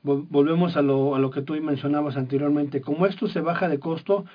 Vol- 0.04 0.26
Volvemos 0.30 0.76
a 0.76 0.82
lo, 0.82 1.16
a 1.16 1.20
lo 1.20 1.30
que 1.32 1.42
tú 1.42 1.54
mencionabas 1.62 2.18
anteriormente. 2.18 2.82
Como 2.82 3.06
esto 3.06 3.28
se 3.28 3.40
baja 3.40 3.70
de 3.70 3.80
costo, 3.80 4.26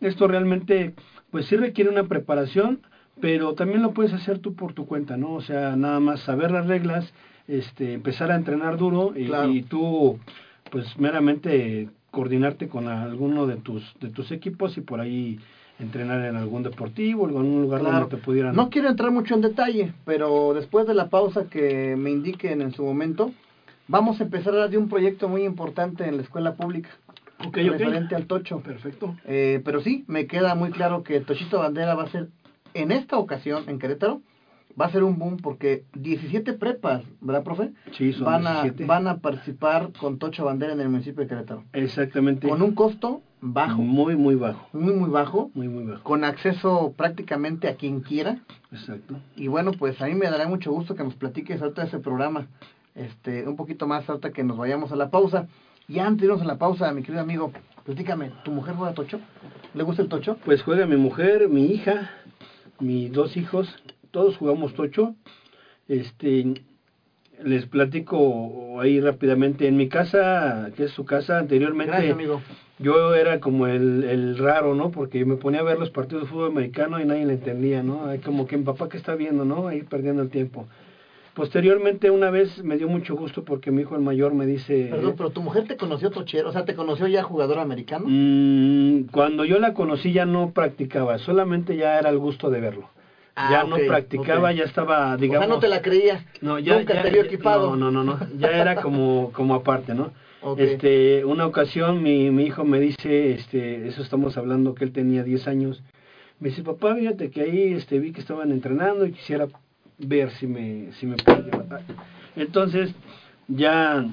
esto 0.00 0.26
realmente, 0.28 0.94
pues 1.30 1.44
sí 1.46 1.56
requiere 1.56 1.90
una 1.90 2.04
preparación, 2.04 2.80
pero 3.20 3.52
también 3.54 3.82
lo 3.82 3.90
puedes 3.92 4.12
hacer 4.14 4.38
tú 4.38 4.54
por 4.54 4.72
tu 4.72 4.86
cuenta, 4.86 5.16
¿no? 5.16 5.34
O 5.34 5.40
sea, 5.42 5.76
nada 5.76 6.00
más 6.00 6.20
saber 6.20 6.50
las 6.52 6.66
reglas, 6.66 7.12
este, 7.48 7.92
empezar 7.92 8.30
a 8.30 8.36
entrenar 8.36 8.78
duro 8.78 9.12
y, 9.14 9.26
Claro. 9.26 9.50
y 9.50 9.62
tú, 9.62 10.18
pues 10.70 10.98
meramente 10.98 11.88
coordinarte 12.10 12.68
con 12.68 12.88
alguno 12.88 13.46
de 13.46 13.56
tus, 13.56 13.94
de 14.00 14.08
tus 14.10 14.30
equipos 14.30 14.78
y 14.78 14.80
por 14.80 15.00
ahí 15.00 15.38
entrenar 15.78 16.24
en 16.24 16.36
algún 16.36 16.62
deportivo, 16.62 17.28
en 17.28 17.36
algún 17.36 17.62
lugar 17.62 17.80
Claro. 17.80 18.00
donde 18.00 18.16
te 18.16 18.22
pudieran... 18.22 18.54
No 18.56 18.68
quiero 18.70 18.88
entrar 18.88 19.10
mucho 19.12 19.34
en 19.34 19.40
detalle, 19.42 19.92
pero 20.04 20.52
después 20.54 20.86
de 20.86 20.94
la 20.94 21.08
pausa 21.08 21.44
que 21.48 21.94
me 21.96 22.10
indiquen 22.10 22.60
en 22.62 22.72
su 22.72 22.82
momento, 22.84 23.32
vamos 23.86 24.20
a 24.20 24.24
empezar 24.24 24.52
a 24.52 24.56
hablar 24.56 24.70
de 24.70 24.78
un 24.78 24.88
proyecto 24.88 25.28
muy 25.28 25.44
importante 25.44 26.06
en 26.06 26.16
la 26.16 26.22
escuela 26.22 26.54
pública. 26.54 26.90
Ok, 27.40 27.46
ok. 27.46 27.56
referente 27.78 28.16
al 28.16 28.26
Tocho. 28.26 28.60
Perfecto. 28.60 29.16
Eh, 29.24 29.60
pero 29.64 29.80
sí, 29.80 30.04
me 30.08 30.26
queda 30.26 30.56
muy 30.56 30.70
claro 30.70 31.04
que 31.04 31.20
Tochito 31.20 31.60
Bandera 31.60 31.94
va 31.94 32.02
a 32.04 32.08
ser, 32.10 32.28
en 32.74 32.90
esta 32.90 33.16
ocasión, 33.16 33.64
en 33.68 33.78
Querétaro, 33.78 34.20
va 34.80 34.86
a 34.86 34.90
ser 34.90 35.04
un 35.04 35.18
boom 35.18 35.36
porque 35.36 35.84
17 35.94 36.54
prepas, 36.54 37.02
¿verdad, 37.20 37.44
profe? 37.44 37.70
Sí, 37.96 38.12
son 38.12 38.24
van 38.24 38.46
a, 38.46 38.62
17. 38.62 38.84
van 38.86 39.06
a 39.06 39.18
participar 39.18 39.90
con 39.98 40.18
Tocho 40.18 40.44
Bandera 40.44 40.72
en 40.72 40.80
el 40.80 40.88
municipio 40.88 41.22
de 41.22 41.28
Querétaro. 41.28 41.62
Exactamente. 41.72 42.48
Con 42.48 42.62
un 42.62 42.74
costo 42.74 43.22
bajo, 43.40 43.80
Muy, 43.82 44.16
muy 44.16 44.34
bajo. 44.34 44.68
muy, 44.72 44.92
muy 44.94 45.08
bajo, 45.10 45.50
Muy, 45.54 45.68
muy 45.68 45.84
bajo. 45.84 46.02
con 46.02 46.24
acceso 46.24 46.92
prácticamente 46.96 47.68
a 47.68 47.76
quien 47.76 48.00
quiera. 48.00 48.38
Exacto. 48.72 49.16
Y 49.36 49.46
bueno, 49.48 49.72
pues 49.72 50.00
a 50.02 50.06
mí 50.06 50.14
me 50.14 50.28
dará 50.30 50.48
mucho 50.48 50.70
gusto 50.72 50.94
que 50.94 51.04
nos 51.04 51.14
platiques 51.14 51.60
ahorita 51.62 51.82
de 51.82 51.88
ese 51.88 51.98
programa, 51.98 52.46
este, 52.94 53.46
un 53.48 53.56
poquito 53.56 53.86
más 53.86 54.08
ahorita 54.08 54.30
que 54.32 54.42
nos 54.44 54.56
vayamos 54.56 54.90
a 54.92 54.96
la 54.96 55.10
pausa. 55.10 55.46
Y 55.86 56.00
antes 56.00 56.20
de 56.20 56.26
irnos 56.26 56.42
a 56.42 56.44
la 56.44 56.58
pausa, 56.58 56.92
mi 56.92 57.02
querido 57.02 57.22
amigo, 57.22 57.50
platícame, 57.84 58.30
¿tu 58.44 58.50
mujer 58.50 58.74
juega 58.74 58.92
Tocho? 58.92 59.20
¿Le 59.74 59.82
gusta 59.84 60.02
el 60.02 60.08
Tocho? 60.08 60.36
Pues 60.44 60.62
juega 60.62 60.84
mi 60.86 60.96
mujer, 60.96 61.48
mi 61.48 61.66
hija, 61.66 62.10
mis 62.80 63.10
dos 63.12 63.36
hijos, 63.36 63.74
todos 64.10 64.36
jugamos 64.36 64.74
tocho. 64.74 65.14
Este, 65.86 66.62
les 67.42 67.66
platico 67.66 68.80
ahí 68.80 69.00
rápidamente. 69.00 69.66
En 69.68 69.76
mi 69.76 69.88
casa, 69.88 70.70
que 70.76 70.84
es 70.84 70.90
su 70.92 71.04
casa, 71.04 71.38
anteriormente 71.38 71.92
Gracias, 71.92 72.12
amigo. 72.12 72.42
Yo 72.78 73.14
era 73.14 73.40
como 73.40 73.66
el, 73.66 74.04
el 74.04 74.38
raro, 74.38 74.74
¿no? 74.74 74.90
Porque 74.90 75.24
me 75.24 75.36
ponía 75.36 75.60
a 75.60 75.64
ver 75.64 75.78
los 75.78 75.90
partidos 75.90 76.24
de 76.24 76.28
fútbol 76.30 76.46
americano 76.46 77.00
y 77.00 77.04
nadie 77.04 77.26
le 77.26 77.34
entendía, 77.34 77.82
¿no? 77.82 78.08
Como 78.24 78.46
que 78.46 78.56
mi 78.56 78.64
papá 78.64 78.88
que 78.88 78.96
está 78.96 79.14
viendo, 79.14 79.44
¿no? 79.44 79.66
Ahí 79.68 79.82
perdiendo 79.82 80.22
el 80.22 80.28
tiempo. 80.28 80.66
Posteriormente, 81.34 82.10
una 82.10 82.30
vez 82.30 82.62
me 82.64 82.76
dio 82.76 82.88
mucho 82.88 83.14
gusto 83.14 83.42
porque 83.44 83.70
mi 83.70 83.82
hijo 83.82 83.94
el 83.94 84.00
mayor 84.00 84.34
me 84.34 84.44
dice... 84.44 84.88
Perdón, 84.90 85.14
pero 85.16 85.30
tu 85.30 85.40
mujer 85.40 85.64
te 85.68 85.76
conoció 85.76 86.10
tochero, 86.10 86.48
o 86.48 86.52
sea, 86.52 86.64
te 86.64 86.74
conoció 86.74 87.06
ya 87.06 87.22
jugador 87.22 87.60
americano. 87.60 88.06
Mm, 88.08 89.02
cuando 89.12 89.44
yo 89.44 89.58
la 89.60 89.72
conocí 89.72 90.12
ya 90.12 90.24
no 90.24 90.50
practicaba, 90.50 91.18
solamente 91.18 91.76
ya 91.76 91.96
era 91.98 92.08
el 92.08 92.18
gusto 92.18 92.50
de 92.50 92.58
verlo. 92.58 92.88
Ah, 93.36 93.50
ya 93.52 93.62
no 93.64 93.76
practicaba, 93.76 94.50
ya 94.50 94.64
estaba, 94.64 95.12
o 95.12 95.16
digamos... 95.16 95.46
sea, 95.46 95.54
no 95.54 95.60
te 95.60 95.68
la 95.68 95.80
creías. 95.80 96.24
No, 96.40 96.58
ya, 96.58 96.76
Nunca 96.76 96.94
ya- 96.94 97.02
te 97.02 97.10
vio 97.10 97.22
equipado. 97.22 97.76
No, 97.76 97.90
no, 97.90 98.02
no, 98.02 98.18
no, 98.18 98.26
ya 98.36 98.50
era 98.50 98.74
como, 98.74 99.30
como 99.32 99.54
aparte, 99.54 99.94
¿no? 99.94 100.10
Este, 100.56 101.24
una 101.24 101.46
ocasión 101.46 102.02
mi, 102.02 102.30
mi 102.30 102.44
hijo 102.44 102.64
me 102.64 102.78
dice, 102.78 103.32
este, 103.32 103.88
eso 103.88 104.02
estamos 104.02 104.36
hablando 104.36 104.74
que 104.74 104.84
él 104.84 104.92
tenía 104.92 105.24
10 105.24 105.48
años, 105.48 105.82
me 106.38 106.50
dice, 106.50 106.62
papá, 106.62 106.94
fíjate 106.94 107.30
que 107.30 107.42
ahí 107.42 107.72
este, 107.72 107.98
vi 107.98 108.12
que 108.12 108.20
estaban 108.20 108.52
entrenando 108.52 109.04
y 109.04 109.12
quisiera 109.12 109.48
ver 109.98 110.30
si 110.32 110.46
me, 110.46 110.92
si 110.92 111.06
me 111.06 111.16
puede 111.16 111.42
llevar". 111.42 111.82
Entonces, 112.36 112.94
ya 113.48 114.06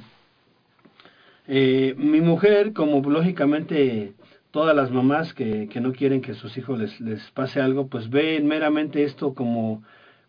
eh, 1.48 1.94
mi 1.98 2.22
mujer, 2.22 2.74
como 2.74 3.08
lógicamente 3.08 4.14
todas 4.50 4.76
las 4.76 4.90
mamás 4.90 5.34
que, 5.34 5.68
que 5.68 5.80
no 5.80 5.92
quieren 5.92 6.22
que 6.22 6.34
sus 6.34 6.58
hijos 6.58 6.80
les, 6.80 7.00
les 7.02 7.22
pase 7.32 7.62
algo, 7.62 7.88
pues 7.88 8.10
ven 8.10 8.48
meramente 8.48 9.04
esto 9.04 9.36
como, 9.36 9.84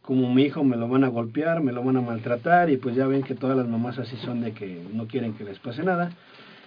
como 0.07 0.33
mi 0.33 0.45
hijo 0.45 0.63
me 0.65 0.77
lo 0.77 0.89
van 0.89 1.05
a 1.05 1.09
golpear, 1.09 1.63
me 1.63 1.73
lo 1.73 1.83
van 1.83 1.97
a 1.97 2.01
maltratar 2.01 2.71
y 2.71 2.77
pues 2.79 2.95
ya 2.95 3.07
ven 3.07 3.23
que 3.25 3.35
todas 3.35 3.57
las 3.57 3.67
mamás 3.69 3.99
así 3.99 4.17
son 4.25 4.41
de 4.41 4.53
que 4.53 4.81
no 4.95 5.07
quieren 5.09 5.35
que 5.35 5.45
les 5.45 5.59
pase 5.59 5.83
nada. 5.83 6.13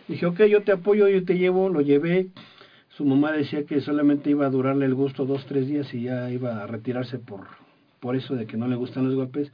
Dije, 0.08 0.26
ok, 0.26 0.44
yo 0.44 0.62
te 0.64 0.74
apoyo, 0.74 1.08
yo 1.08 1.24
te 1.24 1.38
llevo, 1.38 1.70
lo 1.70 1.82
llevé. 1.82 2.28
Su 2.90 3.06
mamá 3.06 3.32
decía 3.32 3.64
que 3.66 3.80
solamente 3.80 4.30
iba 4.30 4.46
a 4.46 4.50
durarle 4.50 4.86
el 4.86 4.94
gusto 4.94 5.26
dos, 5.26 5.46
tres 5.46 5.68
días 5.68 5.92
y 5.94 6.04
ya 6.04 6.30
iba 6.30 6.62
a 6.64 6.68
retirarse 6.68 7.18
por, 7.18 7.48
por 8.02 8.16
eso 8.18 8.36
de 8.36 8.46
que 8.46 8.58
no 8.58 8.68
le 8.68 8.76
gustan 8.76 9.06
los 9.06 9.16
golpes. 9.16 9.52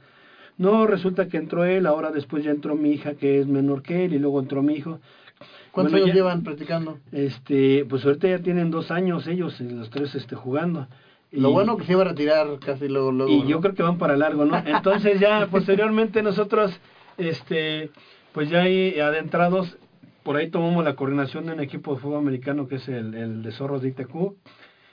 No, 0.58 0.86
resulta 0.86 1.28
que 1.28 1.36
entró 1.36 1.64
él, 1.64 1.86
ahora 1.86 2.10
después 2.10 2.42
ya 2.42 2.50
entró 2.50 2.74
mi 2.74 2.90
hija 2.90 3.14
que 3.14 3.38
es 3.38 3.46
menor 3.46 3.82
que 3.82 4.04
él 4.06 4.14
y 4.14 4.18
luego 4.18 4.40
entró 4.40 4.62
mi 4.62 4.74
hijo. 4.74 4.98
¿Cuántos 5.70 5.92
Bueno, 5.92 6.06
años 6.06 6.08
ya- 6.08 6.14
llevan 6.14 6.42
practicando? 6.42 6.98
Este, 7.12 7.84
pues 7.84 8.04
ahorita 8.04 8.26
ya 8.28 8.38
tienen 8.40 8.70
dos 8.70 8.90
años 8.90 9.26
ellos, 9.28 9.60
los 9.60 9.90
tres 9.90 10.14
este, 10.14 10.34
jugando. 10.34 10.88
Lo 11.36 11.50
Y- 11.50 11.52
bueno 11.52 11.76
que 11.76 11.84
se 11.84 11.92
iba 11.92 12.02
a 12.02 12.06
retirar 12.08 12.46
casi 12.64 12.88
luego, 12.88 13.12
luego. 13.12 13.32
y 13.32 13.42
¿no? 13.42 13.48
yo 13.48 13.60
creo 13.60 13.74
que 13.74 13.82
van 13.82 13.98
para 13.98 14.16
largo, 14.16 14.44
¿no? 14.44 14.56
Entonces 14.66 15.20
ya 15.20 15.46
posteriormente 15.50 16.22
nosotros, 16.22 16.78
este, 17.18 17.90
pues 18.32 18.48
ya 18.50 18.62
ahí 18.62 18.98
adentrados, 19.00 19.76
por 20.22 20.36
ahí 20.36 20.50
tomamos 20.50 20.84
la 20.84 20.96
coordinación 20.96 21.46
de 21.46 21.52
un 21.52 21.60
equipo 21.60 21.94
de 21.94 22.00
fútbol 22.00 22.18
americano 22.18 22.66
que 22.68 22.76
es 22.76 22.88
el, 22.88 23.14
el 23.14 23.42
de 23.42 23.52
Zorros 23.52 23.82
de 23.82 23.88
ITQ. 23.88 24.34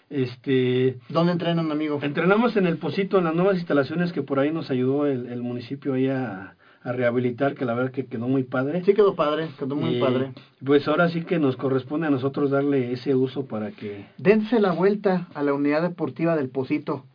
Este, 0.09 0.97
¿Dónde 1.09 1.31
entrenan, 1.31 1.71
amigo? 1.71 1.99
entrenamos 2.01 2.55
en 2.55 2.67
el 2.67 2.77
Posito, 2.77 3.17
en 3.17 3.23
las 3.23 3.33
nuevas 3.35 3.57
instalaciones 3.57 4.11
que 4.13 4.21
por 4.21 4.39
ahí 4.39 4.51
nos 4.51 4.69
ayudó 4.69 5.07
el, 5.07 5.27
el 5.27 5.41
municipio 5.41 5.93
ahí 5.93 6.07
a, 6.07 6.55
a 6.83 6.91
rehabilitar, 6.91 7.55
que 7.55 7.65
la 7.65 7.73
verdad 7.73 7.91
que 7.91 8.05
quedó 8.05 8.27
muy 8.27 8.43
padre. 8.43 8.83
Sí 8.83 8.93
quedó 8.93 9.15
padre, 9.15 9.47
quedó 9.57 9.75
muy 9.75 9.99
padre. 9.99 10.33
Pues 10.63 10.87
ahora 10.87 11.09
sí 11.09 11.21
que 11.23 11.39
nos 11.39 11.55
corresponde 11.55 12.07
a 12.07 12.09
nosotros 12.09 12.51
darle 12.51 12.91
ese 12.91 13.15
uso 13.15 13.45
para 13.45 13.71
que 13.71 14.05
Dense 14.17 14.59
la 14.59 14.71
vuelta 14.73 15.27
a 15.33 15.43
la 15.43 15.53
unidad 15.53 15.81
deportiva 15.81 16.35
del 16.35 16.49
Posito. 16.49 17.05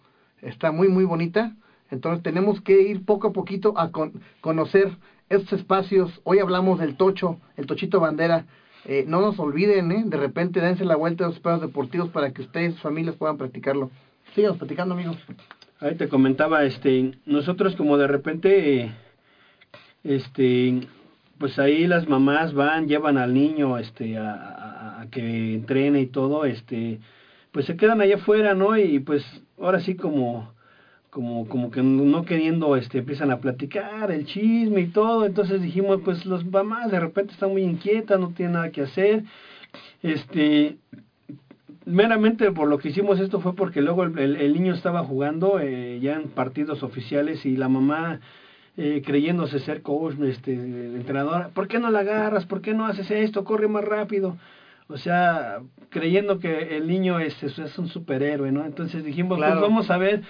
Está 0.41 0.73
muy, 0.73 0.89
muy 0.89 1.05
bonita. 1.05 1.55
Entonces 1.91 2.23
tenemos 2.23 2.61
que 2.61 2.83
ir 2.83 3.05
poco 3.05 3.29
a 3.29 3.33
poquito 3.33 3.75
a 3.79 3.91
con- 3.91 4.13
conocer 4.41 4.91
estos 5.29 5.59
espacios. 5.61 6.21
Hoy 6.25 6.39
hablamos 6.39 6.79
del 6.81 6.97
Tocho, 6.97 7.39
el 7.57 7.67
Tochito 7.67 8.01
Bandera. 8.01 8.47
Eh, 8.87 9.05
no 9.07 9.21
nos 9.21 9.39
olviden, 9.39 9.93
¿eh? 9.93 10.03
De 10.07 10.17
repente 10.17 10.61
dense 10.61 10.85
la 10.85 10.97
vuelta 10.97 11.25
a 11.25 11.29
los 11.29 11.37
espacios 11.37 11.61
deportivos 11.63 12.09
para 12.11 12.31
que 12.31 12.43
ustedes 12.43 12.71
y 12.71 12.73
sus 12.75 12.83
familias 12.83 13.17
puedan 13.17 13.37
practicarlo. 13.37 13.91
Sigamos 14.35 14.57
platicando, 14.59 14.95
amigos. 14.95 15.17
Ahí 15.81 15.95
te 15.97 16.09
comentaba, 16.09 16.65
este, 16.65 17.13
nosotros 17.27 17.77
como 17.77 17.99
de 17.99 18.07
repente, 18.07 18.81
eh, 18.83 18.93
este, 20.05 20.81
pues 21.39 21.59
ahí 21.59 21.87
las 21.87 22.09
mamás 22.09 22.53
van, 22.55 22.89
llevan 22.89 23.19
al 23.19 23.35
niño, 23.35 23.79
este, 23.79 24.17
a, 24.19 25.07
que 25.11 25.55
entrene 25.55 26.01
y 26.03 26.07
todo, 26.07 26.45
este, 26.45 26.99
pues 27.53 27.67
se 27.67 27.77
quedan 27.77 28.01
allá 28.01 28.17
afuera, 28.17 28.55
¿no? 28.55 28.77
Y 28.77 28.99
pues 29.01 29.25
ahora 29.61 29.81
sí 29.81 29.95
como, 29.97 30.53
como, 31.11 31.47
como 31.49 31.71
que 31.71 31.83
no 31.83 32.25
queriendo, 32.25 32.77
este, 32.77 32.99
empiezan 32.99 33.31
a 33.31 33.39
platicar 33.41 34.11
el 34.11 34.27
chisme 34.27 34.83
y 34.83 34.87
todo, 34.89 35.25
entonces 35.27 35.63
dijimos, 35.63 36.01
pues 36.05 36.27
los 36.27 36.45
mamás 36.45 36.91
de 36.91 37.01
repente 37.01 37.33
están 37.33 37.51
muy 37.53 37.63
inquietas, 37.63 38.19
no 38.21 38.31
tienen 38.31 38.55
nada 38.55 38.71
que 38.71 38.83
hacer, 38.83 39.25
este, 40.03 40.77
meramente 41.87 42.51
por 42.53 42.69
lo 42.69 42.79
que 42.79 42.89
hicimos 42.89 43.19
esto 43.21 43.41
fue 43.41 43.55
porque 43.55 43.81
luego 43.81 44.05
el, 44.05 44.19
el- 44.19 44.37
el 44.37 44.53
niño 44.53 44.75
estaba 44.75 45.03
jugando 45.05 45.59
eh, 45.61 45.99
ya 46.01 46.15
en 46.17 46.29
partidos 46.29 46.83
oficiales 46.83 47.45
y 47.47 47.57
la 47.57 47.69
mamá 47.69 48.21
eh, 48.81 49.03
creyéndose 49.05 49.59
ser 49.59 49.83
coach, 49.83 50.15
este, 50.23 50.55
entrenadora, 50.55 51.49
¿por 51.49 51.67
qué 51.67 51.81
no 51.81 51.91
la 51.91 51.99
agarras? 52.01 52.47
¿Por 52.47 52.61
qué 52.63 52.75
no 52.75 52.87
haces 52.87 53.11
esto? 53.11 53.43
Corre 53.43 53.67
más 53.67 53.85
rápido. 53.85 54.37
O 54.87 54.97
sea, 54.97 55.59
creyendo 55.91 56.39
que 56.39 56.77
el 56.77 56.87
niño 56.87 57.19
es, 57.19 57.43
es, 57.43 57.59
es 57.59 57.77
un 57.77 57.89
superhéroe, 57.89 58.53
¿no? 58.53 58.65
Entonces 58.65 59.05
dijimos, 59.05 59.37
Claro. 59.37 59.55
pues 59.61 59.69
vamos 59.69 59.91
a 59.91 59.99
ver, 59.99 60.23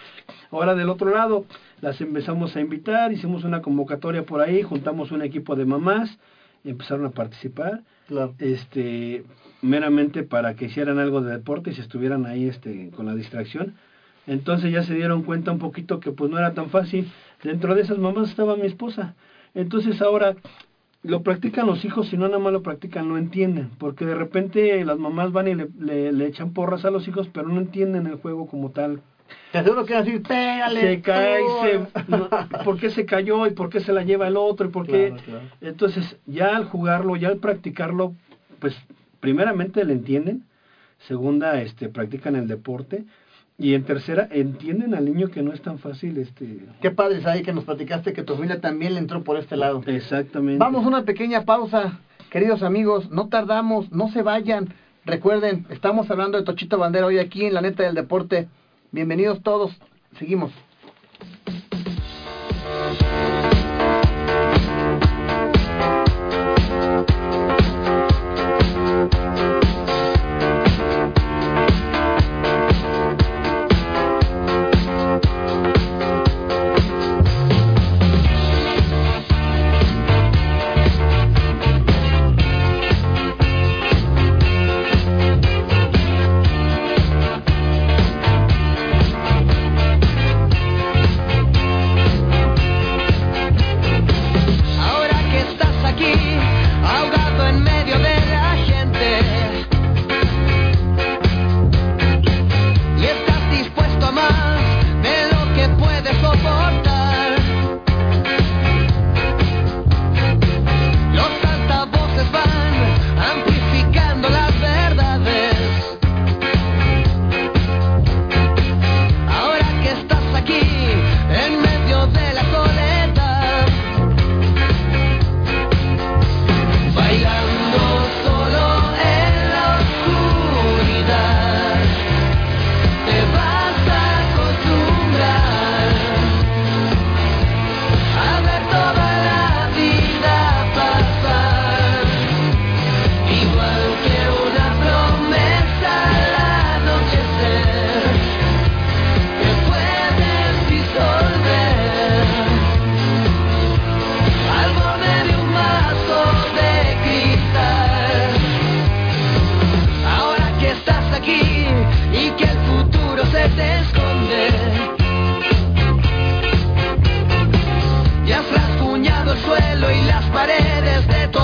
ahora 0.50 0.74
del 0.74 0.88
otro 0.88 1.10
lado, 1.10 1.44
las 1.82 2.00
empezamos 2.00 2.56
a 2.56 2.60
invitar, 2.60 3.12
hicimos 3.12 3.44
una 3.44 3.60
convocatoria 3.60 4.24
por 4.24 4.40
ahí, 4.40 4.62
juntamos 4.62 5.12
un 5.12 5.20
equipo 5.22 5.54
de 5.54 5.66
mamás, 5.66 6.18
y 6.64 6.70
empezaron 6.70 7.04
a 7.06 7.10
participar 7.10 7.82
Claro. 8.08 8.34
este 8.38 9.24
meramente 9.60 10.22
para 10.22 10.54
que 10.54 10.64
hicieran 10.64 10.98
algo 10.98 11.20
de 11.20 11.32
deporte 11.32 11.70
y 11.70 11.74
se 11.74 11.82
estuvieran 11.82 12.24
ahí 12.26 12.48
este 12.48 12.90
con 12.96 13.06
la 13.06 13.14
distracción 13.14 13.74
entonces 14.26 14.72
ya 14.72 14.82
se 14.82 14.94
dieron 14.94 15.22
cuenta 15.22 15.50
un 15.52 15.58
poquito 15.58 16.00
que 16.00 16.12
pues 16.12 16.30
no 16.30 16.38
era 16.38 16.52
tan 16.54 16.68
fácil 16.70 17.10
dentro 17.42 17.74
de 17.74 17.82
esas 17.82 17.98
mamás 17.98 18.30
estaba 18.30 18.56
mi 18.56 18.66
esposa 18.66 19.14
entonces 19.54 20.00
ahora 20.02 20.36
lo 21.02 21.22
practican 21.22 21.66
los 21.66 21.84
hijos 21.84 22.12
y 22.12 22.16
no 22.16 22.26
nada 22.26 22.38
más 22.38 22.52
lo 22.52 22.62
practican, 22.62 23.08
no 23.08 23.18
entienden, 23.18 23.70
porque 23.78 24.04
de 24.04 24.14
repente 24.14 24.84
las 24.84 24.98
mamás 24.98 25.32
van 25.32 25.48
y 25.48 25.54
le, 25.54 25.68
le, 25.78 26.12
le 26.12 26.26
echan 26.26 26.52
porras 26.52 26.84
a 26.84 26.90
los 26.90 27.06
hijos, 27.06 27.28
pero 27.32 27.48
no 27.48 27.60
entienden 27.60 28.06
el 28.06 28.16
juego 28.16 28.46
como 28.46 28.70
tal. 28.70 29.00
Te 29.52 29.58
aseguro 29.58 29.84
que 29.84 29.94
va 29.94 30.00
a 30.00 30.02
decir, 30.02 30.22
pégale. 30.22 30.80
Se 30.80 31.00
cae, 31.00 31.40
tú". 31.40 31.88
se, 31.90 32.00
no, 32.08 32.28
¿por 32.64 32.78
qué 32.78 32.90
se 32.90 33.04
cayó 33.04 33.46
y 33.46 33.50
por 33.50 33.68
qué 33.70 33.80
se 33.80 33.92
la 33.92 34.02
lleva 34.02 34.26
el 34.26 34.36
otro 34.36 34.68
y 34.68 34.70
por 34.70 34.86
qué? 34.86 35.08
Claro, 35.08 35.22
claro. 35.24 35.44
Entonces, 35.60 36.16
ya 36.26 36.56
al 36.56 36.64
jugarlo, 36.64 37.16
ya 37.16 37.28
al 37.28 37.38
practicarlo, 37.38 38.14
pues 38.58 38.76
primeramente 39.20 39.84
le 39.84 39.92
entienden, 39.92 40.44
segunda, 41.06 41.60
este, 41.60 41.88
practican 41.88 42.36
el 42.36 42.48
deporte 42.48 43.04
y 43.60 43.74
en 43.74 43.82
tercera, 43.82 44.28
entienden 44.30 44.94
al 44.94 45.04
niño 45.04 45.30
que 45.30 45.42
no 45.42 45.52
es 45.52 45.60
tan 45.60 45.80
fácil, 45.80 46.16
este, 46.18 46.60
Qué 46.80 46.92
padre 46.92 47.18
es 47.18 47.26
ahí 47.26 47.42
que 47.42 47.52
nos 47.52 47.64
platicaste 47.64 48.12
que 48.12 48.22
tu 48.22 48.34
familia 48.34 48.60
también 48.60 48.94
le 48.94 49.00
entró 49.00 49.24
por 49.24 49.36
este 49.36 49.56
lado. 49.56 49.82
exactamente. 49.86 50.58
Vamos 50.58 50.84
a 50.84 50.88
una 50.88 51.02
pequeña 51.02 51.44
pausa, 51.44 51.98
queridos 52.30 52.62
amigos, 52.62 53.10
no 53.10 53.28
tardamos, 53.28 53.90
no 53.90 54.10
se 54.10 54.22
vayan. 54.22 54.68
Recuerden, 55.04 55.66
estamos 55.70 56.08
hablando 56.08 56.38
de 56.38 56.44
Tochito 56.44 56.78
Bandera 56.78 57.06
hoy 57.06 57.18
aquí 57.18 57.46
en 57.46 57.54
la 57.54 57.60
neta 57.60 57.82
del 57.82 57.96
deporte. 57.96 58.48
Bienvenidos 58.92 59.42
todos, 59.42 59.76
seguimos. 60.18 60.52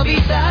vida. 0.05 0.44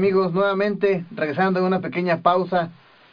Amigos, 0.00 0.32
nuevamente 0.32 1.04
regresando 1.10 1.60
de 1.60 1.66
una 1.66 1.82
pequeña 1.82 2.22
pausa. 2.22 2.70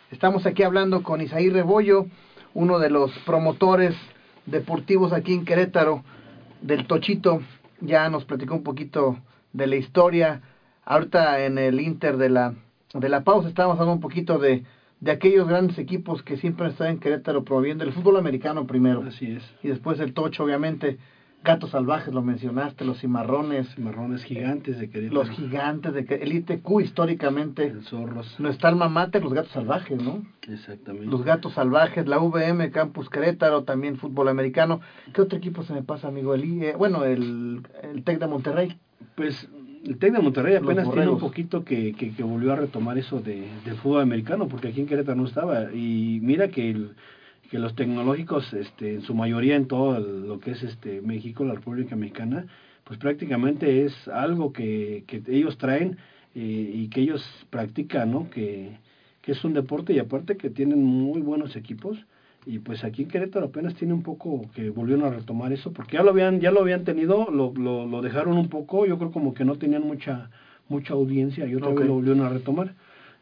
Estamos 0.09 0.45
aquí 0.45 0.63
hablando 0.63 1.03
con 1.03 1.19
Isaí 1.19 1.49
Rebollo, 1.49 2.05
uno 2.53 2.79
de 2.79 2.89
los 2.89 3.11
promotores 3.25 3.93
deportivos 4.45 5.11
aquí 5.11 5.33
en 5.33 5.43
Querétaro, 5.43 6.05
del 6.61 6.87
Tochito. 6.87 7.41
Ya 7.81 8.09
nos 8.09 8.23
platicó 8.23 8.55
un 8.55 8.63
poquito 8.63 9.17
de 9.51 9.67
la 9.67 9.75
historia. 9.75 10.41
Ahorita 10.85 11.43
en 11.43 11.57
el 11.57 11.81
Inter 11.81 12.15
de 12.15 12.29
la, 12.29 12.53
de 12.93 13.09
la 13.09 13.25
pausa 13.25 13.49
estábamos 13.49 13.75
hablando 13.75 13.95
un 13.95 13.99
poquito 13.99 14.37
de, 14.37 14.63
de 15.01 15.11
aquellos 15.11 15.45
grandes 15.45 15.77
equipos 15.79 16.23
que 16.23 16.37
siempre 16.37 16.69
están 16.69 16.87
en 16.87 16.99
Querétaro 16.99 17.43
promoviendo 17.43 17.83
el 17.83 17.91
fútbol 17.91 18.15
americano 18.15 18.65
primero. 18.65 19.03
Así 19.05 19.29
es. 19.29 19.43
Y 19.61 19.67
después 19.67 19.99
el 19.99 20.13
Tocho, 20.13 20.45
obviamente. 20.45 20.99
Gatos 21.43 21.69
salvajes, 21.69 22.13
lo 22.13 22.21
mencionaste, 22.21 22.83
los 22.83 22.99
cimarrones. 22.99 23.67
Cimarrones 23.75 24.23
gigantes 24.23 24.77
de 24.79 24.89
Querétaro. 24.89 25.19
Los 25.23 25.29
gigantes 25.29 25.93
de 25.93 26.03
Querétaro. 26.03 26.29
El 26.31 26.37
ITQ 26.37 26.81
históricamente. 26.81 27.65
El 27.67 27.83
zorros. 27.83 28.39
Nuestra 28.39 28.69
alma 28.69 28.87
mater, 28.87 29.23
los 29.23 29.33
gatos 29.33 29.51
salvajes, 29.51 30.01
¿no? 30.01 30.23
Exactamente. 30.47 31.07
Los 31.07 31.23
gatos 31.23 31.53
salvajes, 31.53 32.07
la 32.07 32.19
VM, 32.19 32.69
Campus 32.71 33.09
Querétaro, 33.09 33.61
también 33.61 33.95
fútbol 33.95 34.27
americano. 34.27 34.79
¿Qué 35.13 35.21
otro 35.21 35.37
equipo 35.37 35.61
se 35.63 35.73
me 35.73 35.83
pasa, 35.83 36.07
amigo? 36.07 36.33
El, 36.33 36.43
I- 36.43 36.65
eh, 36.65 36.73
bueno, 36.75 37.05
el, 37.05 37.61
el 37.83 38.03
TEC 38.03 38.19
de 38.19 38.27
Monterrey. 38.27 38.75
Pues 39.15 39.47
el 39.85 39.97
TEC 39.97 40.13
de 40.13 40.19
Monterrey 40.19 40.55
apenas 40.55 40.85
tiene 40.91 41.07
un 41.07 41.19
poquito 41.19 41.63
que, 41.63 41.93
que, 41.93 42.11
que 42.11 42.23
volvió 42.23 42.51
a 42.51 42.55
retomar 42.55 42.97
eso 42.97 43.21
de, 43.21 43.47
del 43.63 43.75
fútbol 43.77 44.01
americano, 44.01 44.47
porque 44.47 44.69
aquí 44.69 44.81
en 44.81 44.87
Querétaro 44.87 45.15
no 45.15 45.25
estaba. 45.25 45.71
Y 45.71 46.19
mira 46.21 46.47
que, 46.49 46.71
el- 46.71 46.95
que 47.49 47.59
los 47.59 47.75
tecnológicos, 47.75 48.51
este, 48.53 48.95
en 48.95 49.01
su 49.01 49.13
mayoría 49.15 49.55
en 49.55 49.67
todo 49.67 49.99
lo 49.99 50.39
que 50.39 50.51
es 50.51 50.63
este 50.63 51.01
México, 51.01 51.45
la 51.45 51.53
República 51.55 51.95
Mexicana, 51.95 52.45
pues 52.83 52.99
prácticamente 52.99 53.85
es 53.85 54.07
algo 54.07 54.51
que, 54.53 55.03
que 55.07 55.21
ellos 55.27 55.57
traen 55.57 55.97
eh, 56.35 56.71
y 56.73 56.87
que 56.89 57.01
ellos 57.01 57.23
practican, 57.49 58.11
¿no? 58.11 58.29
Que, 58.29 58.71
que 59.21 59.31
es 59.33 59.43
un 59.43 59.53
deporte 59.53 59.93
y 59.93 59.99
aparte 59.99 60.37
que 60.37 60.49
tienen 60.49 60.83
muy 60.83 61.21
buenos 61.21 61.55
equipos 61.55 61.97
y 62.45 62.59
pues 62.59 62.83
aquí 62.85 63.01
en 63.03 63.09
Querétaro 63.09 63.47
apenas 63.47 63.75
tiene 63.75 63.93
un 63.93 64.03
poco 64.03 64.49
que 64.55 64.69
volvieron 64.69 65.03
a 65.05 65.09
retomar 65.09 65.51
eso 65.51 65.73
porque 65.73 65.97
ya 65.97 66.03
lo 66.03 66.11
habían 66.11 66.39
ya 66.39 66.49
lo 66.51 66.61
habían 66.61 66.85
tenido 66.85 67.29
lo, 67.29 67.53
lo, 67.53 67.85
lo 67.85 68.01
dejaron 68.01 68.37
un 68.37 68.47
poco 68.47 68.85
yo 68.85 68.97
creo 68.97 69.11
como 69.11 69.33
que 69.33 69.43
no 69.43 69.55
tenían 69.57 69.83
mucha 69.83 70.29
mucha 70.69 70.93
audiencia 70.93 71.45
y 71.45 71.55
otra 71.55 71.69
Ok. 71.71 71.79
vez 71.79 71.87
lo 71.87 71.93
volvieron 71.95 72.21
a 72.25 72.29
retomar 72.29 72.73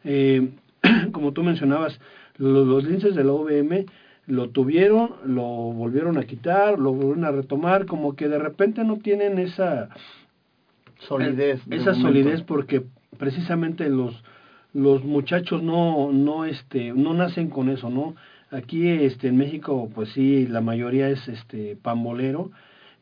Eh, 0.04 0.50
como 1.12 1.32
tú 1.32 1.42
mencionabas 1.42 1.98
lo- 2.38 2.64
los 2.64 2.84
linces 2.84 3.16
de 3.16 3.24
la 3.24 3.32
OVM 3.32 3.86
lo 4.26 4.50
tuvieron 4.50 5.10
lo 5.24 5.44
volvieron 5.44 6.18
a 6.18 6.24
quitar 6.24 6.78
lo 6.78 6.92
volvieron 6.92 7.24
a 7.24 7.30
retomar 7.30 7.86
como 7.86 8.16
que 8.16 8.28
de 8.28 8.38
repente 8.38 8.84
no 8.84 8.96
tienen 8.98 9.38
esa 9.38 9.88
Solidez. 10.98 11.64
de 11.66 11.76
esa 11.76 11.94
solidez 11.94 12.42
porque 12.42 12.82
precisamente 13.18 13.88
los 13.88 14.22
los 14.72 15.04
muchachos 15.04 15.62
no 15.62 16.10
no 16.12 16.44
este 16.44 16.92
no 16.92 17.14
nacen 17.14 17.50
con 17.50 17.68
eso 17.68 17.88
no 17.88 18.16
aquí 18.50 18.88
este 18.88 19.28
en 19.28 19.36
México 19.36 19.90
pues 19.94 20.10
sí 20.10 20.46
la 20.46 20.60
mayoría 20.60 21.08
es 21.08 21.28
este 21.28 21.76
pambolero 21.76 22.50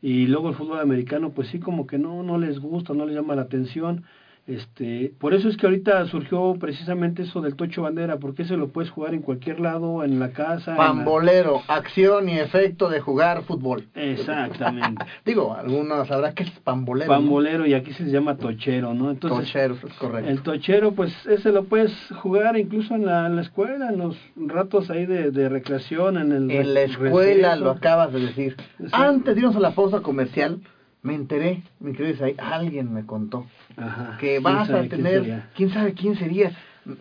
y 0.01 0.27
luego 0.27 0.49
el 0.49 0.55
fútbol 0.55 0.79
americano 0.79 1.31
pues 1.31 1.47
sí 1.47 1.59
como 1.59 1.87
que 1.87 1.97
no 1.97 2.21
no 2.21 2.37
les 2.37 2.59
gusta 2.59 2.93
no 2.93 3.05
les 3.05 3.15
llama 3.15 3.35
la 3.35 3.43
atención 3.43 4.03
este 4.47 5.11
por 5.19 5.33
eso 5.33 5.49
es 5.49 5.57
que 5.57 5.65
ahorita 5.65 6.05
surgió 6.05 6.55
precisamente 6.59 7.23
eso 7.23 7.41
del 7.41 7.55
tocho 7.55 7.81
bandera 7.81 8.17
porque 8.17 8.43
ese 8.43 8.57
lo 8.57 8.67
puedes 8.69 8.91
jugar 8.91 9.13
en 9.15 9.21
cualquier 9.21 9.59
lado 9.59 10.03
en 10.03 10.19
la 10.19 10.29
casa 10.31 10.71
la- 10.71 10.77
Pambolero, 10.77 11.61
acción 11.67 12.29
y 12.29 12.37
efecto 12.37 12.89
de 12.89 12.99
jugar 12.99 13.41
fútbol. 13.43 13.87
exactamente 13.95 15.03
Digo, 15.25 15.53
algunos 15.55 16.07
sabrán 16.07 16.33
que 16.35 16.43
es 16.43 16.51
pambolero. 16.59 17.11
¿no? 17.11 17.17
pambolero 17.19 17.65
y 17.65 17.73
aquí 17.73 17.91
se 17.93 18.05
llama 18.05 18.37
tochero 18.37 18.93
no 18.93 19.11
entonces 19.11 19.47
Tocheros, 19.51 19.83
es 19.83 19.93
correcto. 19.93 20.29
El 20.29 20.41
tochero, 20.41 20.91
pues 20.93 21.13
ese 21.25 21.51
lo 21.51 21.63
puedes 21.65 21.91
jugar 22.21 22.57
incluso 22.57 22.95
en 22.95 23.05
la, 23.05 23.25
en 23.27 23.35
la 23.35 23.41
escuela, 23.41 23.89
en 23.89 23.97
los 23.97 24.15
ratos 24.35 24.89
ahí 24.89 25.05
de, 25.05 25.31
de 25.31 25.49
recreación, 25.49 26.17
en 26.17 26.31
el 26.31 26.51
En 26.51 26.73
la 26.73 26.81
escuela 26.81 27.49
receso. 27.49 27.63
lo 27.65 27.71
acabas 27.71 28.13
de 28.13 28.19
decir. 28.19 28.55
Sí. 28.79 28.85
Antes 28.91 29.33
de 29.35 29.41
irnos 29.41 29.55
a 29.55 29.59
la 29.59 29.71
pausa 29.71 30.01
comercial, 30.01 30.59
me 31.05 31.13
enteré, 31.15 31.61
mi 31.79 31.93
querido 31.93 32.15
Isaí, 32.15 32.35
alguien 32.37 32.91
me 32.93 33.05
contó 33.05 33.45
Ajá. 33.77 34.17
que 34.19 34.31
¿Quién 34.39 34.43
vas 34.43 34.69
a 34.69 34.79
quién 34.79 34.89
tener, 34.89 35.43
quién 35.55 35.69
sabe 35.69 35.93
quién 35.93 36.15
sería. 36.15 36.51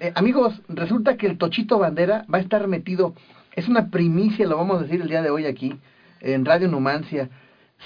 Eh, 0.01 0.13
amigos, 0.15 0.61
resulta 0.69 1.17
que 1.17 1.27
el 1.27 1.39
Tochito 1.39 1.79
Bandera 1.79 2.25
va 2.33 2.39
a 2.39 2.41
estar 2.43 2.67
metido, 2.69 3.15
es 3.55 3.67
una 3.69 3.91
primicia, 3.91 4.47
lo 4.47 4.57
vamos 4.57 4.79
a 4.79 4.83
decir 4.83 5.01
el 5.01 5.09
día 5.09 5.23
de 5.23 5.31
hoy 5.31 5.47
aquí, 5.47 5.75
en 6.21 6.45
Radio 6.45 6.69
Numancia. 6.69 7.31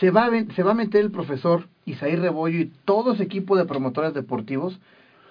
Se 0.00 0.10
va 0.10 0.24
a, 0.26 0.28
ven- 0.28 0.50
se 0.54 0.62
va 0.62 0.72
a 0.72 0.74
meter 0.74 1.00
el 1.02 1.10
profesor 1.10 1.68
Isaí 1.84 2.14
Rebollo 2.16 2.58
y 2.58 2.72
todo 2.84 3.12
ese 3.14 3.22
equipo 3.24 3.56
de 3.56 3.64
promotores 3.64 4.12
deportivos 4.14 4.78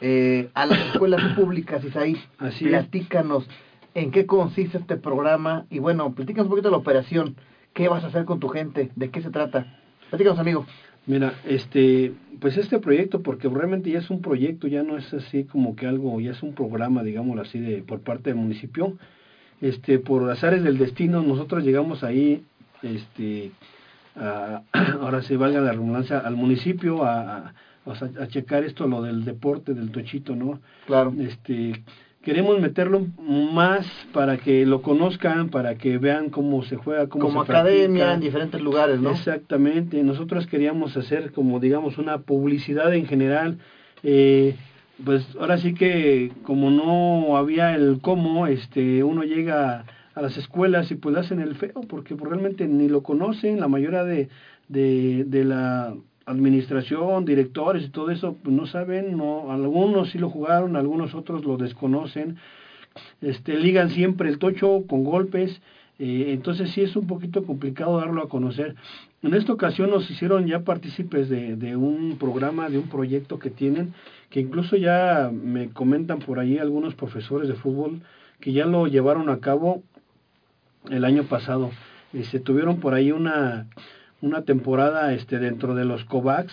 eh, 0.01 0.49
a 0.53 0.65
las 0.65 0.79
escuelas 0.87 1.21
públicas, 1.35 1.83
Isaí. 1.83 2.17
Así 2.37 2.65
es. 2.65 2.71
Platícanos 2.71 3.47
en 3.93 4.11
qué 4.11 4.25
consiste 4.25 4.77
este 4.77 4.95
programa 4.97 5.65
y 5.69 5.79
bueno, 5.79 6.13
platícanos 6.13 6.45
un 6.45 6.51
poquito 6.51 6.69
de 6.69 6.71
la 6.71 6.77
operación. 6.77 7.35
¿Qué 7.73 7.87
vas 7.89 8.03
a 8.03 8.07
hacer 8.07 8.25
con 8.25 8.39
tu 8.39 8.47
gente? 8.49 8.89
¿De 8.95 9.09
qué 9.11 9.21
se 9.21 9.29
trata? 9.29 9.76
Platícanos, 10.09 10.39
amigo. 10.39 10.65
Mira, 11.05 11.33
este, 11.45 12.13
pues 12.39 12.57
este 12.57 12.79
proyecto, 12.79 13.21
porque 13.21 13.47
realmente 13.47 13.89
ya 13.89 13.99
es 13.99 14.09
un 14.09 14.21
proyecto, 14.21 14.67
ya 14.67 14.83
no 14.83 14.97
es 14.97 15.13
así 15.13 15.45
como 15.45 15.75
que 15.75 15.87
algo, 15.87 16.19
ya 16.19 16.31
es 16.31 16.43
un 16.43 16.53
programa, 16.53 17.03
digámoslo 17.03 17.41
así, 17.41 17.59
de 17.59 17.81
por 17.81 18.01
parte 18.01 18.29
del 18.29 18.39
municipio. 18.39 18.97
Este, 19.61 19.99
por 19.99 20.29
azares 20.29 20.63
del 20.63 20.77
destino, 20.77 21.21
nosotros 21.23 21.63
llegamos 21.63 22.03
ahí, 22.03 22.43
este, 22.83 23.51
a- 24.15 24.61
ahora 25.01 25.21
se 25.21 25.37
valga 25.37 25.61
la 25.61 25.71
redundancia, 25.71 26.19
al 26.19 26.35
municipio 26.35 27.03
a, 27.05 27.37
a, 27.85 27.91
a 28.21 28.27
checar 28.27 28.63
esto, 28.65 28.85
lo 28.87 29.01
del 29.01 29.23
deporte, 29.23 29.73
del 29.73 29.91
tochito, 29.91 30.35
¿no? 30.35 30.59
Claro. 30.85 31.13
este 31.19 31.83
queremos 32.27 32.59
meterlo 32.59 33.07
más 33.53 33.87
para 34.11 34.35
que 34.35 34.65
lo 34.65 34.81
conozcan, 34.81 35.47
para 35.47 35.75
que 35.75 35.97
vean 35.97 36.29
cómo 36.29 36.61
se 36.61 36.75
juega, 36.75 37.07
cómo 37.07 37.23
Como 37.23 37.45
se 37.45 37.51
academia 37.53 38.03
practica. 38.03 38.13
en 38.15 38.19
diferentes 38.19 38.59
lugares, 38.59 38.99
¿no? 38.99 39.11
Exactamente, 39.11 40.03
nosotros 40.03 40.45
queríamos 40.45 40.97
hacer 40.97 41.31
como 41.31 41.61
digamos 41.61 41.97
una 41.97 42.17
publicidad 42.17 42.93
en 42.93 43.05
general, 43.05 43.59
eh, 44.03 44.55
pues 45.05 45.25
ahora 45.39 45.57
sí 45.57 45.73
que 45.73 46.33
como 46.43 46.69
no 46.69 47.37
había 47.37 47.73
el 47.73 47.99
cómo, 48.01 48.45
este, 48.47 49.05
uno 49.05 49.23
llega 49.23 49.85
a 50.13 50.21
las 50.21 50.35
escuelas 50.35 50.91
y 50.91 50.95
pues 50.95 51.13
le 51.15 51.21
hacen 51.21 51.39
el 51.39 51.55
feo 51.55 51.79
porque 51.87 52.13
pues, 52.17 52.29
realmente 52.29 52.67
ni 52.67 52.89
lo 52.89 53.03
conocen, 53.03 53.61
la 53.61 53.69
mayoría 53.69 54.03
de, 54.03 54.27
de, 54.67 55.23
de 55.25 55.45
la 55.45 55.95
administración, 56.27 57.25
directores 57.25 57.85
y 57.85 57.89
todo 57.89 58.11
eso, 58.11 58.35
pues 58.43 58.55
no 58.55 58.67
saben, 58.67 59.17
no, 59.17 59.51
algunos 59.51 60.11
sí 60.11 60.19
lo 60.19 60.29
jugaron, 60.29 60.75
algunos 60.75 61.15
otros 61.15 61.45
lo 61.45 61.57
desconocen, 61.57 62.37
este, 63.21 63.57
ligan 63.57 63.89
siempre 63.89 64.29
el 64.29 64.37
tocho 64.37 64.83
con 64.87 65.03
golpes, 65.03 65.61
eh, 65.99 66.25
entonces 66.29 66.69
sí 66.71 66.81
es 66.81 66.95
un 66.95 67.07
poquito 67.07 67.43
complicado 67.45 67.97
darlo 67.97 68.21
a 68.21 68.29
conocer. 68.29 68.75
En 69.23 69.33
esta 69.33 69.53
ocasión 69.53 69.89
nos 69.89 70.11
hicieron 70.11 70.45
ya 70.45 70.59
partícipes 70.59 71.29
de, 71.29 71.55
de 71.55 71.75
un 71.75 72.17
programa, 72.19 72.69
de 72.69 72.77
un 72.77 72.89
proyecto 72.89 73.39
que 73.39 73.49
tienen, 73.49 73.93
que 74.29 74.41
incluso 74.41 74.75
ya 74.75 75.31
me 75.33 75.69
comentan 75.69 76.19
por 76.19 76.39
ahí 76.39 76.57
algunos 76.57 76.93
profesores 76.93 77.47
de 77.47 77.55
fútbol 77.55 78.01
que 78.41 78.51
ya 78.51 78.65
lo 78.65 78.85
llevaron 78.85 79.29
a 79.29 79.39
cabo 79.39 79.81
el 80.89 81.05
año 81.05 81.23
pasado. 81.23 81.71
Eh, 82.13 82.23
se 82.25 82.39
tuvieron 82.39 82.79
por 82.79 82.93
ahí 82.93 83.11
una, 83.11 83.67
una 84.21 84.41
temporada 84.43 85.13
este, 85.13 85.39
dentro 85.39 85.75
de 85.75 85.85
los 85.85 86.03
COVAX 86.05 86.51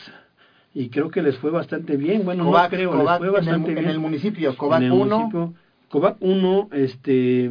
y 0.75 0.89
creo 0.89 1.09
que 1.11 1.23
les 1.23 1.37
fue 1.39 1.51
bastante 1.51 1.97
bien. 1.97 2.25
Bueno, 2.25 2.45
Covac, 2.45 2.71
no 2.73 2.77
creo, 2.77 2.91
Covac 2.91 3.07
les 3.07 3.19
fue 3.19 3.27
en 3.29 3.35
el- 3.35 3.41
bastante 3.47 3.71
en 3.71 3.79
bien. 3.79 3.89
el 3.91 3.99
municipio, 4.01 4.57
Covac 4.57 4.79
En 4.81 4.87
el 4.87 4.93
1. 4.93 5.17
municipio. 5.19 5.55
Covac 5.89 6.17
1, 6.21 6.69
este... 6.73 7.51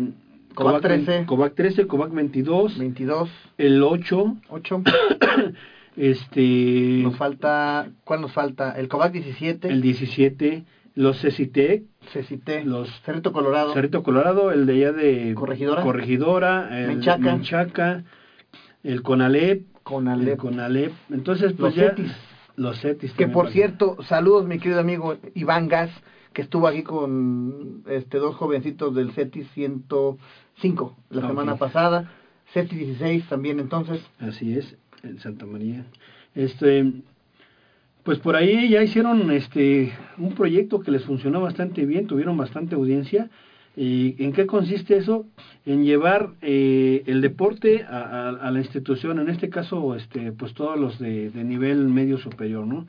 Covac 0.53 0.81
13. 0.81 1.25
Covac 1.25 1.55
13, 1.55 1.87
Covac 1.87 2.11
22, 2.11 2.77
22, 2.77 3.29
el 3.57 3.81
8, 3.81 4.35
8. 4.49 4.83
este... 5.97 6.99
Nos 7.03 7.15
falta, 7.17 7.87
¿cuál 8.03 8.21
nos 8.21 8.31
falta? 8.33 8.71
El 8.77 8.87
Covac 8.87 9.11
17, 9.13 9.67
el 9.69 9.81
17, 9.81 10.63
los 10.95 11.19
CECITEC, 11.21 11.83
los 12.65 12.89
Cerrito 13.01 13.31
Colorado, 13.31 13.73
Cerrito 13.73 14.03
Colorado, 14.03 14.51
el 14.51 14.65
de 14.65 14.73
allá 14.73 14.91
de 14.91 15.33
Corregidora. 15.35 15.81
Corregidora, 15.81 16.79
el 16.81 16.87
Menchaca. 16.87 17.17
Menchaca, 17.19 18.03
el 18.83 19.01
CONALEP, 19.01 19.65
Conalep. 19.83 20.27
el 20.27 20.37
CONALEP. 20.37 20.93
Entonces, 21.11 21.53
pues 21.53 21.75
Los 21.75 21.75
ya... 21.75 21.95
CETIS. 21.95 22.11
Los 22.55 22.79
CETIS. 22.81 23.13
Que 23.13 23.27
por 23.27 23.49
cierto, 23.49 23.97
saludos 24.03 24.45
mi 24.45 24.59
querido 24.59 24.79
amigo 24.79 25.17
Iván 25.33 25.67
Gas, 25.67 25.91
que 26.33 26.41
estuvo 26.41 26.67
aquí 26.67 26.83
con 26.83 27.83
este 27.87 28.17
dos 28.17 28.35
jovencitos 28.35 28.93
del 28.95 29.11
CETIS 29.11 29.49
105 29.51 30.97
la 31.09 31.27
semana 31.27 31.55
pasada, 31.55 32.11
CETIS 32.53 32.77
16 32.77 33.27
también 33.27 33.59
entonces. 33.59 34.01
Así 34.19 34.57
es, 34.57 34.77
en 35.03 35.19
Santa 35.19 35.45
María. 35.45 35.85
Este, 36.35 36.91
pues 38.03 38.19
por 38.19 38.35
ahí 38.35 38.69
ya 38.69 38.83
hicieron 38.83 39.31
este 39.31 39.93
un 40.17 40.33
proyecto 40.33 40.81
que 40.81 40.91
les 40.91 41.03
funcionó 41.05 41.41
bastante 41.41 41.85
bien, 41.85 42.07
tuvieron 42.07 42.37
bastante 42.37 42.75
audiencia. 42.75 43.29
¿Y 43.75 44.15
en 44.23 44.33
qué 44.33 44.45
consiste 44.45 44.97
eso? 44.97 45.25
En 45.65 45.83
llevar 45.83 46.29
eh, 46.41 47.03
el 47.07 47.21
deporte 47.21 47.83
a, 47.83 47.97
a- 48.01 48.29
a 48.29 48.51
la 48.51 48.59
institución, 48.59 49.19
en 49.19 49.29
este 49.29 49.49
caso, 49.49 49.95
este, 49.95 50.31
pues 50.31 50.53
todos 50.53 50.79
los 50.79 50.99
de, 50.99 51.29
de 51.31 51.43
nivel 51.43 51.87
medio 51.87 52.17
superior, 52.17 52.67
¿no? 52.67 52.85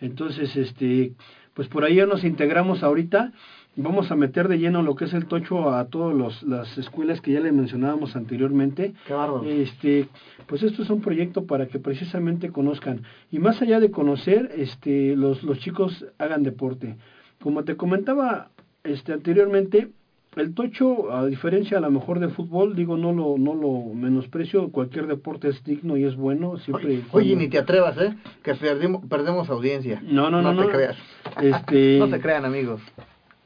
Entonces, 0.00 0.54
este, 0.56 1.12
pues 1.54 1.66
por 1.68 1.82
ahí 1.84 1.96
ya 1.96 2.06
nos 2.06 2.22
integramos 2.22 2.82
ahorita. 2.84 3.32
Vamos 3.74 4.10
a 4.10 4.16
meter 4.16 4.48
de 4.48 4.58
lleno 4.58 4.82
lo 4.82 4.94
que 4.96 5.04
es 5.06 5.12
el 5.14 5.26
tocho 5.26 5.70
a 5.70 5.84
todas 5.86 6.42
las 6.42 6.78
escuelas 6.78 7.20
que 7.20 7.32
ya 7.32 7.40
le 7.40 7.52
mencionábamos 7.52 8.14
anteriormente. 8.16 8.92
Bárbaro. 9.08 9.44
Este, 9.44 10.08
pues 10.46 10.62
esto 10.64 10.82
es 10.82 10.90
un 10.90 11.00
proyecto 11.00 11.46
para 11.46 11.66
que 11.66 11.78
precisamente 11.78 12.50
conozcan. 12.50 13.02
Y 13.30 13.38
más 13.38 13.60
allá 13.62 13.78
de 13.80 13.90
conocer, 13.92 14.50
este, 14.56 15.14
los, 15.16 15.42
los 15.44 15.58
chicos 15.60 16.06
hagan 16.18 16.42
deporte. 16.44 16.96
Como 17.40 17.62
te 17.64 17.76
comentaba 17.76 18.50
este, 18.82 19.12
anteriormente, 19.12 19.88
el 20.36 20.54
tocho, 20.54 21.12
a 21.12 21.26
diferencia 21.26 21.78
a 21.78 21.80
lo 21.80 21.90
mejor 21.90 22.20
de 22.20 22.28
fútbol, 22.28 22.76
digo, 22.76 22.96
no 22.96 23.12
lo, 23.12 23.36
no 23.38 23.54
lo 23.54 23.94
menosprecio, 23.94 24.70
cualquier 24.70 25.06
deporte 25.06 25.48
es 25.48 25.62
digno 25.64 25.96
y 25.96 26.04
es 26.04 26.16
bueno, 26.16 26.58
siempre... 26.58 26.88
Oye, 26.88 27.04
oye, 27.12 27.36
ni 27.36 27.48
te 27.48 27.58
atrevas, 27.58 27.96
¿eh? 27.98 28.14
Que 28.42 28.54
perdemos, 28.54 29.04
perdemos 29.06 29.48
audiencia. 29.50 30.00
No, 30.04 30.30
no, 30.30 30.42
no. 30.42 30.52
No 30.52 30.60
te 30.62 30.66
no. 30.66 30.72
creas. 30.72 30.96
Este, 31.42 31.98
no 32.00 32.08
se 32.08 32.20
crean, 32.20 32.44
amigos. 32.44 32.80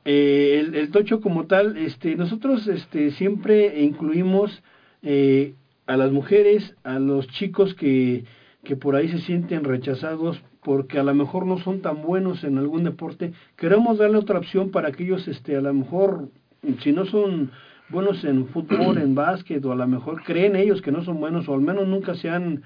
eh, 0.04 0.60
el, 0.60 0.74
el 0.74 0.90
tocho 0.90 1.20
como 1.20 1.46
tal, 1.46 1.76
este, 1.76 2.16
nosotros 2.16 2.66
este, 2.66 3.10
siempre 3.12 3.80
incluimos 3.82 4.62
eh, 5.02 5.54
a 5.86 5.96
las 5.96 6.12
mujeres, 6.12 6.74
a 6.84 6.98
los 6.98 7.26
chicos 7.28 7.74
que, 7.74 8.24
que 8.64 8.76
por 8.76 8.96
ahí 8.96 9.08
se 9.08 9.18
sienten 9.18 9.64
rechazados 9.64 10.42
porque 10.62 10.98
a 10.98 11.02
lo 11.02 11.12
mejor 11.14 11.44
no 11.46 11.58
son 11.58 11.80
tan 11.80 12.02
buenos 12.02 12.44
en 12.44 12.56
algún 12.56 12.84
deporte, 12.84 13.32
queremos 13.56 13.98
darle 13.98 14.18
otra 14.18 14.38
opción 14.38 14.70
para 14.70 14.92
que 14.92 15.02
ellos 15.02 15.26
este, 15.26 15.56
a 15.56 15.60
lo 15.60 15.74
mejor, 15.74 16.28
si 16.80 16.92
no 16.92 17.04
son 17.06 17.50
buenos 17.88 18.24
en 18.24 18.46
fútbol, 18.48 18.98
en 18.98 19.14
básquet, 19.14 19.64
o 19.64 19.72
a 19.72 19.76
lo 19.76 19.86
mejor 19.86 20.22
creen 20.22 20.56
ellos 20.56 20.80
que 20.80 20.92
no 20.92 21.04
son 21.04 21.20
buenos, 21.20 21.48
o 21.48 21.54
al 21.54 21.60
menos 21.60 21.86
nunca 21.86 22.14
se 22.14 22.30
han, 22.30 22.62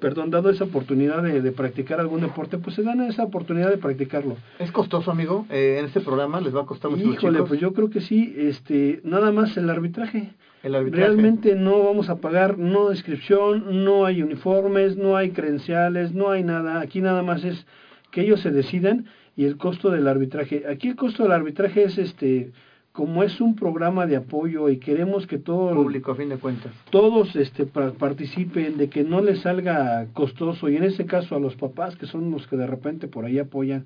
perdón, 0.00 0.30
dado 0.30 0.48
esa 0.50 0.64
oportunidad 0.64 1.22
de, 1.22 1.42
de 1.42 1.52
practicar 1.52 2.00
algún 2.00 2.20
deporte, 2.22 2.56
pues 2.58 2.76
se 2.76 2.82
dan 2.82 3.00
esa 3.02 3.24
oportunidad 3.24 3.70
de 3.70 3.78
practicarlo. 3.78 4.36
¿Es 4.58 4.70
costoso, 4.72 5.10
amigo? 5.10 5.46
Eh, 5.50 5.76
en 5.78 5.86
este 5.86 6.00
programa 6.00 6.40
les 6.40 6.54
va 6.54 6.62
a 6.62 6.66
costar 6.66 6.90
mucho 6.90 7.02
Híjole, 7.02 7.38
chicos? 7.38 7.48
pues 7.48 7.60
yo 7.60 7.72
creo 7.72 7.90
que 7.90 8.00
sí, 8.00 8.34
este, 8.36 9.00
nada 9.04 9.30
más 9.32 9.56
el 9.56 9.68
arbitraje. 9.68 10.30
El 10.62 10.74
arbitraje. 10.74 11.04
Realmente 11.06 11.54
no 11.54 11.84
vamos 11.84 12.08
a 12.08 12.16
pagar, 12.16 12.58
no 12.58 12.90
inscripción, 12.90 13.84
no 13.84 14.06
hay 14.06 14.22
uniformes, 14.22 14.96
no 14.96 15.16
hay 15.16 15.30
credenciales, 15.30 16.12
no 16.12 16.30
hay 16.30 16.42
nada. 16.44 16.80
Aquí 16.80 17.00
nada 17.00 17.22
más 17.22 17.44
es 17.44 17.66
que 18.10 18.22
ellos 18.22 18.40
se 18.40 18.50
decidan 18.50 19.04
y 19.36 19.44
el 19.44 19.58
costo 19.58 19.90
del 19.90 20.08
arbitraje. 20.08 20.64
Aquí 20.68 20.88
el 20.88 20.96
costo 20.96 21.24
del 21.24 21.32
arbitraje 21.32 21.84
es 21.84 21.98
este, 21.98 22.50
como 22.96 23.22
es 23.22 23.42
un 23.42 23.54
programa 23.56 24.06
de 24.06 24.16
apoyo 24.16 24.70
y 24.70 24.78
queremos 24.78 25.26
que 25.26 25.36
todo 25.38 25.74
Público, 25.74 26.12
a 26.12 26.14
fin 26.14 26.30
de 26.30 26.38
cuentas. 26.38 26.72
todos 26.88 27.36
este 27.36 27.66
pa- 27.66 27.92
participen 27.92 28.78
de 28.78 28.88
que 28.88 29.04
no 29.04 29.20
les 29.20 29.40
salga 29.40 30.06
costoso 30.14 30.70
y 30.70 30.76
en 30.76 30.82
ese 30.84 31.04
caso 31.04 31.36
a 31.36 31.38
los 31.38 31.56
papás 31.56 31.94
que 31.96 32.06
son 32.06 32.30
los 32.30 32.46
que 32.46 32.56
de 32.56 32.66
repente 32.66 33.06
por 33.06 33.26
ahí 33.26 33.38
apoyan 33.38 33.84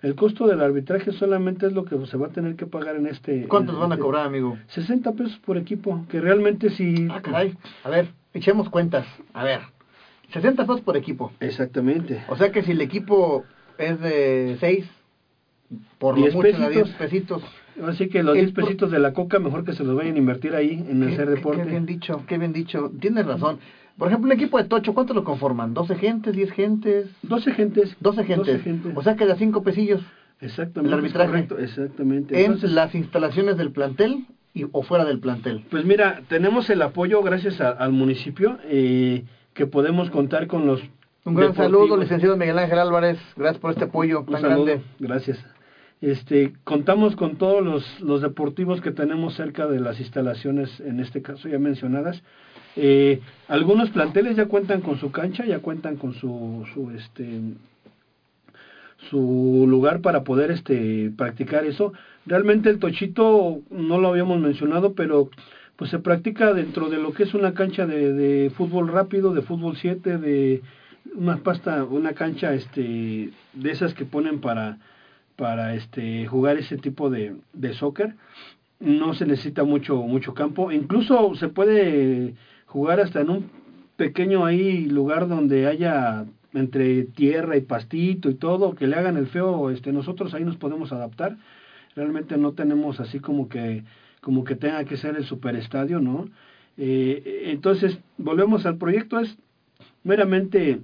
el 0.00 0.14
costo 0.14 0.46
del 0.46 0.62
arbitraje 0.62 1.12
solamente 1.12 1.66
es 1.66 1.74
lo 1.74 1.84
que 1.84 1.96
se 2.06 2.16
va 2.16 2.28
a 2.28 2.30
tener 2.30 2.56
que 2.56 2.64
pagar 2.64 2.96
en 2.96 3.06
este 3.06 3.46
¿Cuántos 3.48 3.74
en 3.74 3.82
van 3.82 3.92
a 3.92 3.94
este- 3.96 4.02
cobrar, 4.04 4.26
amigo? 4.26 4.56
60 4.68 5.12
pesos 5.12 5.38
por 5.44 5.58
equipo 5.58 6.06
que 6.08 6.18
realmente 6.18 6.70
sí 6.70 7.08
Ah, 7.10 7.20
caray. 7.20 7.54
A 7.84 7.90
ver, 7.90 8.08
echemos 8.32 8.70
cuentas. 8.70 9.06
A 9.34 9.44
ver. 9.44 9.60
60 10.32 10.62
pesos 10.64 10.80
por 10.80 10.96
equipo. 10.96 11.32
exactamente 11.40 12.24
O 12.28 12.36
sea 12.36 12.50
que 12.50 12.62
si 12.62 12.72
el 12.72 12.80
equipo 12.80 13.44
es 13.76 14.00
de 14.00 14.56
6, 14.58 14.86
por 15.98 16.14
lo 16.16 16.22
10 16.22 16.34
mucho 16.34 16.62
a 16.64 16.68
10 16.70 16.88
pesitos. 16.94 17.42
Así 17.84 18.08
que 18.08 18.22
los 18.22 18.34
El 18.36 18.46
10 18.46 18.52
pro- 18.52 18.64
pesitos 18.64 18.90
de 18.90 18.98
la 18.98 19.12
coca 19.12 19.38
mejor 19.38 19.64
que 19.64 19.72
se 19.72 19.84
los 19.84 19.94
vayan 19.96 20.14
a 20.16 20.18
invertir 20.18 20.54
ahí 20.54 20.84
en 20.88 21.00
Qué- 21.06 21.12
hacer 21.12 21.30
deporte 21.30 21.62
Qué 21.62 21.68
bien 21.70 21.86
dicho, 21.86 22.22
qué 22.26 22.38
bien 22.38 22.52
dicho. 22.52 22.90
Tienes 23.00 23.26
razón. 23.26 23.58
Por 23.98 24.08
ejemplo, 24.08 24.26
un 24.26 24.32
equipo 24.32 24.58
de 24.58 24.64
Tocho, 24.64 24.92
¿cuánto 24.92 25.14
lo 25.14 25.24
conforman? 25.24 25.74
¿12 25.74 25.96
gentes, 25.96 26.34
10 26.36 26.50
gentes? 26.52 27.08
12 27.22 27.52
gentes 27.52 27.96
12 28.00 28.24
gentes. 28.24 28.46
12 28.54 28.58
gentes. 28.62 28.92
O 28.96 29.02
sea 29.02 29.16
que 29.16 29.24
da 29.26 29.36
5 29.36 29.62
pesillos 29.62 30.02
exactamente 30.40 30.92
el 30.92 30.98
arbitraje. 31.00 31.28
correcto, 31.30 31.58
exactamente 31.58 32.34
en 32.38 32.44
Entonces, 32.44 32.72
las 32.72 32.94
instalaciones 32.94 33.56
del 33.56 33.70
plantel 33.70 34.26
y, 34.52 34.66
o 34.70 34.82
fuera 34.82 35.04
del 35.06 35.18
plantel. 35.18 35.64
Pues 35.70 35.84
mira, 35.86 36.20
tenemos 36.28 36.68
el 36.70 36.82
apoyo 36.82 37.22
gracias 37.22 37.60
a- 37.60 37.70
al 37.70 37.92
municipio 37.92 38.58
eh, 38.64 39.24
que 39.54 39.64
podemos 39.66 40.10
contar 40.10 40.46
con 40.46 40.66
los 40.66 40.82
Un 41.24 41.34
gran 41.34 41.52
deportivos. 41.52 41.56
saludo, 41.88 41.96
licenciado 41.96 42.36
Miguel 42.36 42.58
Ángel 42.58 42.78
Álvarez. 42.78 43.18
Gracias 43.36 43.58
por 43.60 43.70
este 43.70 43.84
apoyo 43.84 44.20
Un 44.20 44.26
tan 44.26 44.40
saludo, 44.42 44.64
grande. 44.66 44.84
gracias. 44.98 45.42
Este, 46.00 46.52
contamos 46.64 47.16
con 47.16 47.36
todos 47.36 47.64
los, 47.64 48.00
los 48.00 48.20
deportivos 48.20 48.80
que 48.80 48.90
tenemos 48.90 49.34
cerca 49.34 49.66
de 49.66 49.80
las 49.80 49.98
instalaciones, 49.98 50.80
en 50.80 51.00
este 51.00 51.22
caso 51.22 51.48
ya 51.48 51.58
mencionadas. 51.58 52.22
Eh, 52.76 53.20
algunos 53.48 53.88
planteles 53.90 54.36
ya 54.36 54.46
cuentan 54.46 54.82
con 54.82 54.98
su 54.98 55.10
cancha, 55.10 55.46
ya 55.46 55.60
cuentan 55.60 55.96
con 55.96 56.12
su, 56.14 56.66
su 56.74 56.90
este 56.90 57.40
su 59.10 59.66
lugar 59.68 60.00
para 60.00 60.24
poder 60.24 60.50
este 60.50 61.10
practicar 61.16 61.64
eso. 61.64 61.92
Realmente 62.26 62.68
el 62.68 62.78
tochito 62.78 63.60
no 63.70 63.98
lo 63.98 64.08
habíamos 64.08 64.40
mencionado, 64.40 64.92
pero 64.94 65.30
pues 65.76 65.90
se 65.90 65.98
practica 65.98 66.52
dentro 66.52 66.88
de 66.90 66.98
lo 66.98 67.12
que 67.12 67.22
es 67.22 67.34
una 67.34 67.54
cancha 67.54 67.86
de, 67.86 68.12
de 68.12 68.50
fútbol 68.50 68.88
rápido, 68.88 69.32
de 69.32 69.42
fútbol 69.42 69.76
7, 69.76 70.18
de 70.18 70.62
una 71.14 71.38
pasta, 71.38 71.84
una 71.84 72.12
cancha 72.12 72.52
este 72.52 73.30
de 73.52 73.70
esas 73.70 73.94
que 73.94 74.04
ponen 74.04 74.40
para 74.40 74.78
para 75.36 75.74
este 75.74 76.26
jugar 76.26 76.56
ese 76.56 76.76
tipo 76.76 77.10
de, 77.10 77.36
de 77.52 77.74
soccer. 77.74 78.14
No 78.80 79.14
se 79.14 79.26
necesita 79.26 79.64
mucho 79.64 79.96
mucho 80.02 80.34
campo, 80.34 80.72
incluso 80.72 81.34
se 81.36 81.48
puede 81.48 82.34
jugar 82.66 83.00
hasta 83.00 83.20
en 83.20 83.30
un 83.30 83.50
pequeño 83.96 84.44
ahí 84.44 84.86
lugar 84.86 85.28
donde 85.28 85.66
haya 85.66 86.26
entre 86.52 87.04
tierra 87.04 87.56
y 87.56 87.62
pastito 87.62 88.30
y 88.30 88.34
todo, 88.34 88.74
que 88.74 88.86
le 88.86 88.96
hagan 88.96 89.16
el 89.16 89.26
feo, 89.26 89.70
este 89.70 89.92
nosotros 89.92 90.34
ahí 90.34 90.44
nos 90.44 90.56
podemos 90.56 90.92
adaptar. 90.92 91.36
Realmente 91.94 92.36
no 92.36 92.52
tenemos 92.52 93.00
así 93.00 93.20
como 93.20 93.48
que 93.48 93.84
como 94.20 94.42
que 94.42 94.56
tenga 94.56 94.84
que 94.84 94.96
ser 94.96 95.16
el 95.16 95.24
superestadio, 95.24 96.00
¿no? 96.00 96.28
Eh, 96.76 97.44
entonces, 97.46 97.98
volvemos 98.18 98.66
al 98.66 98.76
proyecto, 98.76 99.20
es 99.20 99.36
meramente 100.02 100.80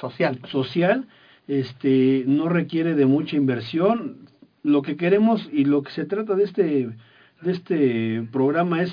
Social. 0.00 0.40
social, 0.48 1.06
este, 1.48 2.24
no 2.26 2.48
requiere 2.48 2.94
de 2.94 3.06
mucha 3.06 3.36
inversión. 3.36 4.28
Lo 4.62 4.82
que 4.82 4.96
queremos 4.96 5.48
y 5.52 5.64
lo 5.64 5.82
que 5.82 5.92
se 5.92 6.04
trata 6.04 6.34
de 6.34 6.44
este, 6.44 6.88
de 7.42 7.52
este 7.52 8.28
programa 8.32 8.82
es 8.82 8.92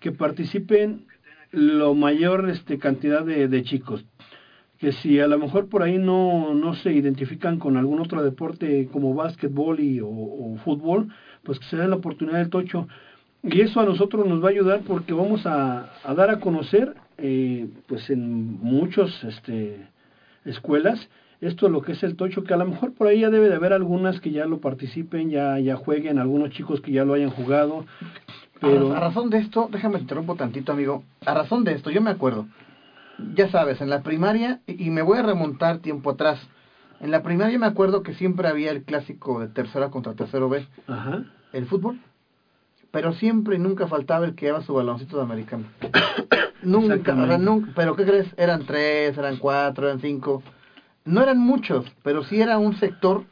que 0.00 0.12
participen 0.12 1.06
lo 1.50 1.94
mayor 1.94 2.48
este, 2.50 2.78
cantidad 2.78 3.24
de, 3.24 3.62
chicos. 3.62 4.04
Que 4.78 4.92
si 4.92 5.18
a 5.18 5.26
lo 5.26 5.38
mejor 5.38 5.68
por 5.68 5.82
ahí 5.82 5.98
no, 5.98 6.54
no 6.54 6.74
se 6.74 6.92
identifican 6.92 7.58
con 7.58 7.76
algún 7.76 8.00
otro 8.00 8.22
deporte 8.22 8.88
como 8.92 9.14
básquetbol 9.14 9.80
y, 9.80 10.00
o, 10.00 10.56
fútbol, 10.64 11.08
pues 11.42 11.58
que 11.58 11.66
se 11.66 11.76
den 11.76 11.90
la 11.90 11.96
oportunidad 11.96 12.38
del 12.38 12.50
tocho. 12.50 12.86
Y 13.42 13.60
eso 13.62 13.80
a 13.80 13.86
nosotros 13.86 14.26
nos 14.26 14.42
va 14.42 14.48
a 14.48 14.50
ayudar 14.50 14.82
porque 14.86 15.12
vamos 15.14 15.46
a, 15.46 15.92
a 16.04 16.14
dar 16.14 16.30
a 16.30 16.38
conocer, 16.38 16.94
eh, 17.16 17.66
pues 17.86 18.10
en 18.10 18.60
muchos 18.60 19.24
este, 19.24 19.88
escuelas, 20.44 21.08
esto 21.40 21.66
es 21.66 21.72
lo 21.72 21.82
que 21.82 21.92
es 21.92 22.02
el 22.02 22.16
tocho, 22.16 22.44
que 22.44 22.54
a 22.54 22.56
lo 22.56 22.66
mejor 22.66 22.94
por 22.94 23.06
ahí 23.06 23.20
ya 23.20 23.30
debe 23.30 23.48
de 23.48 23.54
haber 23.54 23.72
algunas 23.72 24.20
que 24.20 24.30
ya 24.30 24.46
lo 24.46 24.58
participen, 24.58 25.30
ya, 25.30 25.58
ya 25.58 25.76
jueguen, 25.76 26.18
algunos 26.18 26.50
chicos 26.50 26.80
que 26.80 26.92
ya 26.92 27.04
lo 27.04 27.14
hayan 27.14 27.30
jugado, 27.30 27.84
pero... 28.60 28.94
A, 28.94 29.00
razón 29.00 29.30
de 29.30 29.38
esto, 29.38 29.68
déjame 29.70 29.96
te 29.96 30.02
interrumpo 30.02 30.34
tantito, 30.34 30.72
amigo. 30.72 31.04
A 31.24 31.34
razón 31.34 31.64
de 31.64 31.72
esto, 31.72 31.90
yo 31.90 32.00
me 32.00 32.10
acuerdo. 32.10 32.46
Ya 33.34 33.48
sabes, 33.50 33.80
en 33.80 33.90
la 33.90 34.02
primaria, 34.02 34.60
y 34.66 34.90
me 34.90 35.02
voy 35.02 35.18
a 35.18 35.22
remontar 35.22 35.78
tiempo 35.78 36.10
atrás. 36.10 36.40
En 37.00 37.10
la 37.10 37.22
primaria 37.22 37.58
me 37.58 37.66
acuerdo 37.66 38.02
que 38.02 38.14
siempre 38.14 38.48
había 38.48 38.70
el 38.72 38.82
clásico 38.82 39.40
de 39.40 39.48
tercera 39.48 39.90
contra 39.90 40.14
tercero 40.14 40.48
B, 40.48 40.66
Ajá. 40.88 41.24
el 41.52 41.66
fútbol. 41.66 42.00
Pero 42.90 43.12
siempre 43.12 43.56
y 43.56 43.58
nunca 43.58 43.86
faltaba 43.86 44.24
el 44.24 44.34
que 44.34 44.46
lleva 44.46 44.62
su 44.62 44.74
baloncito 44.74 45.18
de 45.18 45.22
americano. 45.22 45.64
nunca, 46.62 46.94
Exactamente. 46.94 47.24
o 47.24 47.28
sea, 47.28 47.38
nunca, 47.38 47.72
pero 47.76 47.94
¿qué 47.94 48.04
crees? 48.04 48.26
Eran 48.36 48.64
tres, 48.66 49.16
eran 49.16 49.36
cuatro, 49.36 49.86
eran 49.86 50.00
cinco. 50.00 50.42
No 51.08 51.22
eran 51.22 51.38
muchos, 51.38 51.86
pero 52.02 52.22
sí 52.24 52.40
era 52.40 52.58
un 52.58 52.76
sector 52.76 53.24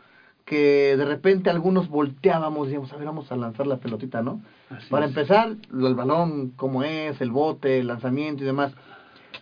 que 0.46 0.96
de 0.96 1.04
repente 1.04 1.50
algunos 1.50 1.88
volteábamos 1.88 2.66
y 2.66 2.70
decíamos, 2.70 2.92
a 2.92 2.96
ver, 2.96 3.06
vamos 3.06 3.30
a 3.30 3.36
lanzar 3.36 3.66
la 3.66 3.76
pelotita, 3.78 4.22
¿no? 4.22 4.40
Así 4.70 4.88
Para 4.88 5.04
es. 5.06 5.10
empezar, 5.10 5.56
el 5.72 5.94
balón, 5.94 6.52
cómo 6.56 6.84
es, 6.84 7.20
el 7.20 7.30
bote, 7.30 7.80
el 7.80 7.88
lanzamiento 7.88 8.42
y 8.42 8.46
demás. 8.46 8.72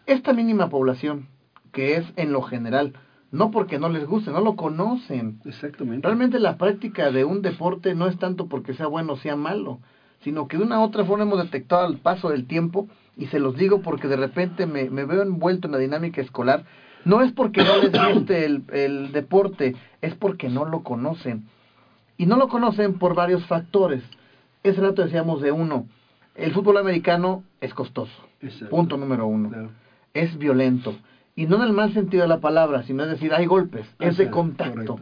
Esta 0.07 0.33
mínima 0.33 0.69
población, 0.69 1.29
que 1.73 1.97
es 1.97 2.07
en 2.17 2.33
lo 2.33 2.43
general, 2.43 2.95
no 3.31 3.51
porque 3.51 3.79
no 3.79 3.89
les 3.89 4.07
guste, 4.07 4.31
no 4.31 4.41
lo 4.41 4.57
conocen. 4.57 5.41
Exactamente. 5.45 6.07
Realmente 6.07 6.41
la 6.41 6.57
práctica 6.57 7.11
de 7.11 7.25
un 7.25 7.43
deporte 7.43 7.95
no 7.95 8.07
es 8.07 8.19
tanto 8.19 8.49
porque 8.49 8.75
sea 8.75 8.87
bueno 8.87 9.13
o 9.13 9.17
sea 9.17 9.37
malo, 9.37 9.79
sino 10.23 10.49
que 10.49 10.57
de 10.57 10.65
una 10.65 10.81
u 10.81 10.83
otra 10.83 11.05
forma 11.05 11.25
hemos 11.25 11.43
detectado 11.43 11.87
al 11.87 11.99
paso 11.99 12.31
del 12.31 12.47
tiempo, 12.47 12.89
y 13.17 13.27
se 13.27 13.39
los 13.39 13.57
digo 13.57 13.81
porque 13.83 14.09
de 14.09 14.17
repente 14.17 14.67
me, 14.67 14.91
me 14.91 15.05
veo 15.05 15.23
envuelto 15.23 15.69
en 15.69 15.73
la 15.73 15.79
dinámica 15.79 16.21
escolar, 16.21 16.65
no 17.05 17.23
es 17.23 17.33
porque 17.33 17.63
no 17.65 17.77
les 17.79 17.93
guste 18.15 18.45
el, 18.45 18.63
el 18.73 19.13
deporte, 19.13 19.75
es 20.01 20.15
porque 20.15 20.49
no 20.49 20.65
lo 20.65 20.83
conocen. 20.83 21.45
Y 22.17 22.27
no 22.27 22.37
lo 22.37 22.49
conocen 22.49 22.99
por 22.99 23.15
varios 23.15 23.45
factores. 23.47 24.03
Ese 24.63 24.81
rato 24.81 25.03
decíamos 25.03 25.43
de 25.43 25.53
uno, 25.53 25.87
el 26.35 26.53
fútbol 26.53 26.79
americano 26.79 27.45
es 27.61 27.75
costoso, 27.75 28.13
Exacto. 28.41 28.71
punto 28.71 28.97
número 28.97 29.27
uno. 29.27 29.49
Claro. 29.51 29.71
Es 30.15 30.37
violento. 30.39 30.95
Y 31.37 31.47
no 31.47 31.57
en 31.57 31.63
el 31.63 31.73
mal 31.73 31.93
sentido 31.93 32.23
de 32.23 32.29
la 32.29 32.41
palabra, 32.41 32.85
sino 32.85 33.03
es 33.03 33.11
decir, 33.11 33.35
hay 33.35 33.47
golpes, 33.47 33.87
es 33.99 34.17
de 34.17 34.31
contacto. 34.31 34.95
correcto. 34.95 34.99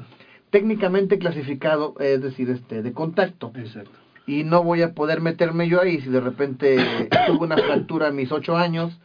técnicamente 0.51 1.19
clasificado, 1.19 1.95
es 2.01 2.23
decir, 2.23 2.49
este, 2.51 2.83
de 2.83 2.93
contacto. 2.93 3.53
Exacto. 3.55 3.91
Y 4.27 4.45
no 4.45 4.63
voy 4.63 4.83
a 4.83 4.95
poder 4.95 5.21
meterme 5.21 5.69
yo 5.69 5.81
ahí 5.81 6.01
si 6.01 6.09
de 6.09 6.21
repente 6.21 6.77
tuve 7.27 7.45
una 7.45 7.57
fractura 7.57 8.09
a 8.09 8.13
mis 8.13 8.33
ocho 8.33 8.57
años 8.57 8.99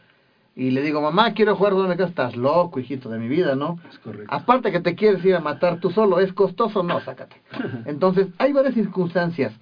y 0.58 0.72
le 0.72 0.82
digo, 0.82 1.00
mamá, 1.00 1.34
quiero 1.34 1.54
jugar 1.54 1.74
donde 1.74 2.02
estás 2.02 2.34
loco, 2.34 2.80
hijito 2.80 3.08
de 3.10 3.20
mi 3.20 3.28
vida, 3.28 3.54
¿no? 3.54 3.78
Es 3.88 3.96
correcto. 4.00 4.26
Aparte 4.34 4.72
que 4.72 4.80
te 4.80 4.96
quieres 4.96 5.24
ir 5.24 5.36
a 5.36 5.40
matar 5.40 5.78
tú 5.78 5.92
solo, 5.92 6.18
¿es 6.18 6.32
costoso? 6.32 6.82
No, 6.82 7.00
sácate. 7.00 7.36
Entonces, 7.86 8.26
hay 8.38 8.52
varias 8.52 8.74
circunstancias. 8.74 9.52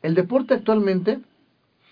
El 0.00 0.14
deporte 0.14 0.54
actualmente 0.54 1.18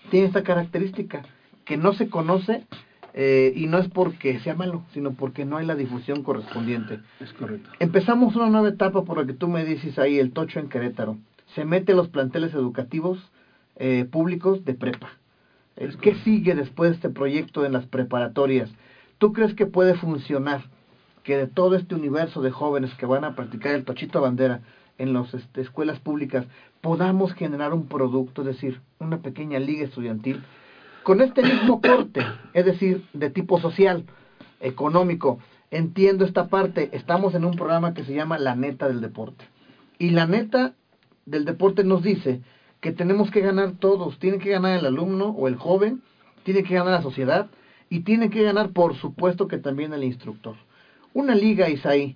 tiene 0.09 0.27
esta 0.27 0.43
característica, 0.43 1.23
que 1.65 1.75
no 1.75 1.91
se 1.91 2.07
conoce 2.09 2.65
eh, 3.13 3.51
y 3.53 3.67
no 3.67 3.79
es 3.79 3.89
porque 3.89 4.39
sea 4.39 4.55
malo, 4.55 4.83
sino 4.93 5.11
porque 5.11 5.43
no 5.43 5.57
hay 5.57 5.65
la 5.65 5.75
difusión 5.75 6.23
correspondiente. 6.23 7.01
Es 7.19 7.33
correcto. 7.33 7.69
Empezamos 7.79 8.37
una 8.37 8.49
nueva 8.49 8.69
etapa 8.69 9.03
por 9.03 9.17
la 9.17 9.27
que 9.27 9.33
tú 9.33 9.49
me 9.49 9.65
dices 9.65 9.99
ahí, 9.99 10.19
el 10.19 10.31
Tocho 10.31 10.61
en 10.61 10.69
Querétaro. 10.69 11.17
Se 11.53 11.65
mete 11.65 11.93
los 11.93 12.07
planteles 12.07 12.53
educativos 12.53 13.19
eh, 13.75 14.07
públicos 14.09 14.63
de 14.63 14.73
prepa. 14.73 15.09
¿Qué 16.01 16.15
sigue 16.23 16.55
después 16.55 16.89
de 16.89 16.95
este 16.95 17.09
proyecto 17.09 17.65
en 17.65 17.73
las 17.73 17.85
preparatorias? 17.85 18.69
¿Tú 19.17 19.31
crees 19.33 19.53
que 19.53 19.65
puede 19.65 19.95
funcionar 19.95 20.63
que 21.23 21.37
de 21.37 21.47
todo 21.47 21.75
este 21.75 21.93
universo 21.93 22.41
de 22.41 22.51
jóvenes 22.51 22.93
que 22.95 23.05
van 23.05 23.23
a 23.23 23.35
practicar 23.35 23.75
el 23.75 23.85
tochito 23.85 24.21
bandera 24.21 24.61
en 24.97 25.13
las 25.13 25.33
este, 25.33 25.61
escuelas 25.61 25.99
públicas 25.99 26.45
podamos 26.81 27.33
generar 27.33 27.73
un 27.73 27.87
producto, 27.87 28.41
es 28.41 28.47
decir, 28.47 28.81
una 28.99 29.21
pequeña 29.21 29.59
liga 29.59 29.85
estudiantil 29.85 30.41
con 31.03 31.21
este 31.21 31.43
mismo 31.43 31.81
corte, 31.81 32.21
es 32.53 32.65
decir, 32.65 33.05
de 33.13 33.29
tipo 33.29 33.59
social, 33.59 34.05
económico? 34.59 35.39
Entiendo 35.69 36.25
esta 36.25 36.47
parte, 36.47 36.89
estamos 36.93 37.35
en 37.35 37.45
un 37.45 37.55
programa 37.55 37.93
que 37.93 38.03
se 38.03 38.15
llama 38.15 38.39
La 38.39 38.55
Neta 38.55 38.87
del 38.87 39.01
Deporte. 39.01 39.45
Y 39.99 40.11
la 40.11 40.25
neta 40.27 40.75
del 41.25 41.43
deporte 41.43 41.83
nos 41.83 42.03
dice 42.03 42.41
que 42.81 42.91
tenemos 42.91 43.31
que 43.31 43.41
ganar 43.41 43.73
todos. 43.79 44.19
Tiene 44.19 44.39
que 44.39 44.49
ganar 44.49 44.77
el 44.77 44.85
alumno 44.85 45.29
o 45.29 45.47
el 45.47 45.55
joven, 45.55 46.01
tiene 46.43 46.63
que 46.63 46.75
ganar 46.75 46.93
la 46.93 47.01
sociedad 47.01 47.47
y 47.89 48.01
tiene 48.01 48.29
que 48.29 48.43
ganar, 48.43 48.71
por 48.71 48.95
supuesto, 48.95 49.47
que 49.47 49.57
también 49.57 49.93
el 49.93 50.03
instructor. 50.03 50.55
Una 51.13 51.35
liga, 51.35 51.69
Isaí. 51.69 52.15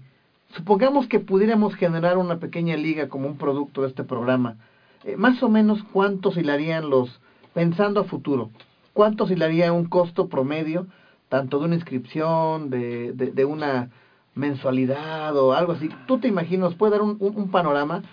Supongamos 0.56 1.08
que 1.08 1.20
pudiéramos 1.20 1.76
generar 1.76 2.18
una 2.18 2.40
pequeña 2.40 2.76
liga 2.76 3.08
como 3.08 3.28
un 3.28 3.38
producto 3.38 3.82
de 3.82 3.88
este 3.88 4.04
programa. 4.04 4.58
Eh, 5.06 5.16
más 5.16 5.42
o 5.42 5.50
menos, 5.50 5.82
¿cuánto 5.94 6.30
oscilarían 6.30 6.90
los, 6.90 7.22
pensando 7.54 8.02
a 8.02 8.04
futuro, 8.04 8.52
cuánto 8.94 9.24
oscilaría 9.24 9.72
un 9.72 9.86
costo 9.86 10.28
promedio, 10.28 10.88
tanto 11.30 11.60
de 11.60 11.66
una 11.66 11.76
inscripción, 11.76 12.70
de, 12.70 13.14
de, 13.14 13.32
de 13.32 13.46
una 13.46 13.90
mensualidad 14.36 15.36
o 15.38 15.54
algo 15.54 15.72
así? 15.72 15.90
¿Tú 16.06 16.20
te 16.20 16.28
imaginas, 16.28 16.76
puede 16.76 16.92
dar 16.92 17.02
un, 17.02 17.18
un 17.20 17.50
panorama 17.50 18.04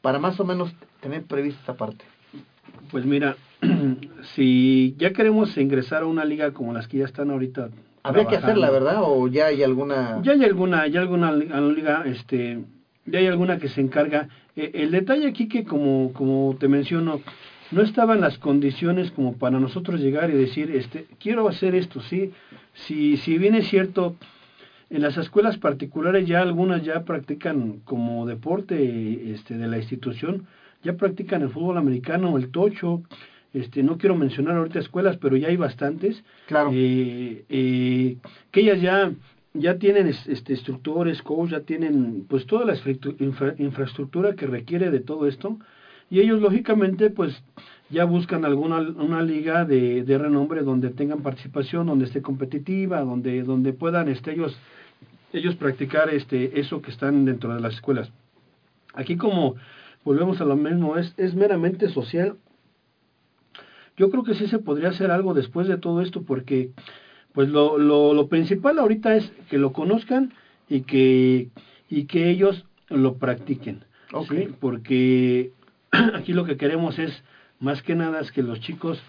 para 0.00 0.18
más 0.18 0.38
o 0.40 0.44
menos 0.44 0.72
tener 1.00 1.22
prevista 1.24 1.60
esta 1.60 1.74
parte? 1.74 2.04
Pues 2.90 3.04
mira, 3.04 3.36
si 4.34 4.94
ya 4.98 5.12
queremos 5.12 5.56
ingresar 5.56 6.02
a 6.02 6.06
una 6.06 6.24
liga 6.24 6.52
como 6.52 6.72
las 6.72 6.88
que 6.88 6.98
ya 6.98 7.04
están 7.04 7.30
ahorita. 7.30 7.70
Habría 8.02 8.26
que 8.26 8.36
hacerla, 8.36 8.70
¿verdad? 8.70 9.02
¿O 9.02 9.28
ya 9.28 9.46
hay 9.46 9.62
alguna...? 9.62 10.20
Ya 10.22 10.32
hay 10.32 10.44
alguna, 10.44 10.86
ya 10.86 11.00
alguna 11.00 11.32
liga, 11.32 12.02
este, 12.06 12.60
ya 13.04 13.18
hay 13.18 13.26
alguna 13.26 13.58
que 13.58 13.68
se 13.68 13.80
encarga. 13.82 14.28
Eh, 14.56 14.70
el 14.74 14.90
detalle 14.90 15.28
aquí 15.28 15.48
que 15.48 15.64
como, 15.64 16.12
como 16.14 16.56
te 16.58 16.66
menciono, 16.66 17.20
no 17.70 17.82
estaban 17.82 18.20
las 18.20 18.38
condiciones 18.38 19.10
como 19.10 19.36
para 19.36 19.60
nosotros 19.60 20.00
llegar 20.00 20.30
y 20.30 20.34
decir, 20.34 20.70
este, 20.70 21.06
quiero 21.20 21.46
hacer 21.46 21.74
esto, 21.74 22.00
sí. 22.00 22.32
Si, 22.72 23.18
si 23.18 23.36
bien 23.36 23.54
es 23.54 23.68
cierto, 23.68 24.16
en 24.90 25.02
las 25.02 25.16
escuelas 25.16 25.56
particulares 25.56 26.26
ya 26.26 26.42
algunas 26.42 26.82
ya 26.82 27.04
practican 27.04 27.80
como 27.84 28.26
deporte 28.26 29.32
este, 29.32 29.56
de 29.56 29.68
la 29.68 29.78
institución, 29.78 30.46
ya 30.82 30.96
practican 30.96 31.42
el 31.42 31.50
fútbol 31.50 31.78
americano, 31.78 32.36
el 32.36 32.50
tocho, 32.50 33.02
este, 33.52 33.82
no 33.82 33.98
quiero 33.98 34.16
mencionar 34.16 34.56
ahorita 34.56 34.80
escuelas, 34.80 35.16
pero 35.18 35.36
ya 35.36 35.48
hay 35.48 35.56
bastantes, 35.56 36.22
claro. 36.46 36.70
eh, 36.72 37.44
eh, 37.48 38.16
que 38.50 38.60
ellas 38.60 38.80
ya, 38.80 39.12
ya 39.54 39.78
tienen 39.78 40.08
este, 40.08 40.52
instructores, 40.52 41.22
coach, 41.22 41.50
ya 41.50 41.60
tienen 41.60 42.24
pues 42.28 42.46
toda 42.46 42.64
la 42.64 42.74
infra, 43.18 43.54
infraestructura 43.58 44.34
que 44.34 44.46
requiere 44.46 44.90
de 44.90 45.00
todo 45.00 45.26
esto, 45.26 45.58
y 46.10 46.20
ellos 46.20 46.40
lógicamente 46.40 47.10
pues 47.10 47.40
ya 47.90 48.04
buscan 48.04 48.44
alguna 48.44 48.78
una 48.80 49.22
liga 49.22 49.64
de, 49.64 50.04
de 50.04 50.18
renombre 50.18 50.62
donde 50.62 50.90
tengan 50.90 51.22
participación, 51.22 51.86
donde 51.86 52.06
esté 52.06 52.22
competitiva, 52.22 53.00
donde, 53.00 53.42
donde 53.42 53.72
puedan 53.72 54.08
este, 54.08 54.32
ellos, 54.32 54.56
ellos 55.32 55.56
practicar 55.56 56.10
este, 56.10 56.60
eso 56.60 56.82
que 56.82 56.90
están 56.90 57.24
dentro 57.24 57.54
de 57.54 57.60
las 57.60 57.74
escuelas. 57.74 58.10
Aquí 58.94 59.16
como 59.16 59.56
volvemos 60.04 60.40
a 60.40 60.44
lo 60.44 60.56
mismo, 60.56 60.96
es, 60.96 61.14
es 61.16 61.34
meramente 61.34 61.88
social. 61.88 62.36
Yo 63.96 64.10
creo 64.10 64.24
que 64.24 64.34
sí 64.34 64.46
se 64.46 64.58
podría 64.58 64.90
hacer 64.90 65.10
algo 65.10 65.34
después 65.34 65.68
de 65.68 65.76
todo 65.76 66.00
esto 66.00 66.22
porque 66.22 66.70
pues 67.32 67.48
lo, 67.48 67.78
lo, 67.78 68.14
lo 68.14 68.28
principal 68.28 68.78
ahorita 68.78 69.16
es 69.16 69.30
que 69.48 69.58
lo 69.58 69.72
conozcan 69.72 70.32
y 70.68 70.82
que, 70.82 71.48
y 71.88 72.04
que 72.04 72.30
ellos 72.30 72.64
lo 72.88 73.18
practiquen. 73.18 73.84
Okay. 74.12 74.46
¿sí? 74.46 74.54
Porque 74.58 75.52
aquí 76.14 76.32
lo 76.32 76.44
que 76.44 76.56
queremos 76.56 76.98
es, 76.98 77.22
más 77.58 77.82
que 77.82 77.94
nada, 77.94 78.20
es 78.20 78.32
que 78.32 78.42
los 78.42 78.60
chicos, 78.60 79.00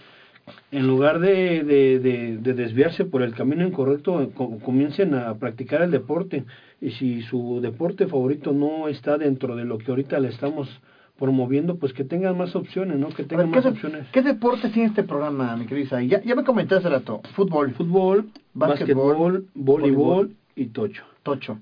en 0.72 0.88
lugar 0.88 1.20
de, 1.20 1.64
de, 1.64 2.00
de, 2.00 2.38
de 2.38 2.54
desviarse 2.54 3.06
por 3.06 3.22
el 3.22 3.34
camino 3.34 3.66
incorrecto, 3.66 4.32
comiencen 4.64 5.14
a 5.16 5.34
practicar 5.36 5.82
el 5.82 5.92
deporte. 5.92 6.46
Y 6.80 6.92
si 6.92 7.22
su 7.24 7.60
deporte 7.62 8.08
favorito 8.08 8.52
no 8.54 8.88
está 8.88 9.18
dentro 9.18 9.56
de 9.56 9.66
lo 9.66 9.78
que 9.78 9.92
ahorita 9.92 10.20
le 10.20 10.30
estamos 10.30 10.70
promoviendo, 11.22 11.76
pues 11.76 11.94
que 11.94 12.04
tengan 12.04 12.36
más 12.36 12.56
opciones, 12.56 12.98
¿no? 12.98 13.10
Que 13.10 13.24
tengan 13.24 13.52
más 13.52 13.62
¿qué 13.62 13.70
opciones. 13.70 14.08
¿Qué 14.12 14.22
deporte 14.24 14.70
tiene 14.70 14.90
este 14.90 15.04
programa, 15.04 15.56
mi 15.56 15.68
querida 15.68 16.02
Ya, 16.02 16.20
ya 16.24 16.36
me 16.36 16.44
comentaste 16.44 16.88
hace 16.88 16.96
rato. 16.96 17.22
Fútbol. 17.36 17.74
Fútbol, 17.76 18.30
básquetbol, 18.56 19.46
voleibol 19.54 20.32
y 20.56 20.66
tocho. 20.68 21.04
Tocho. 21.22 21.60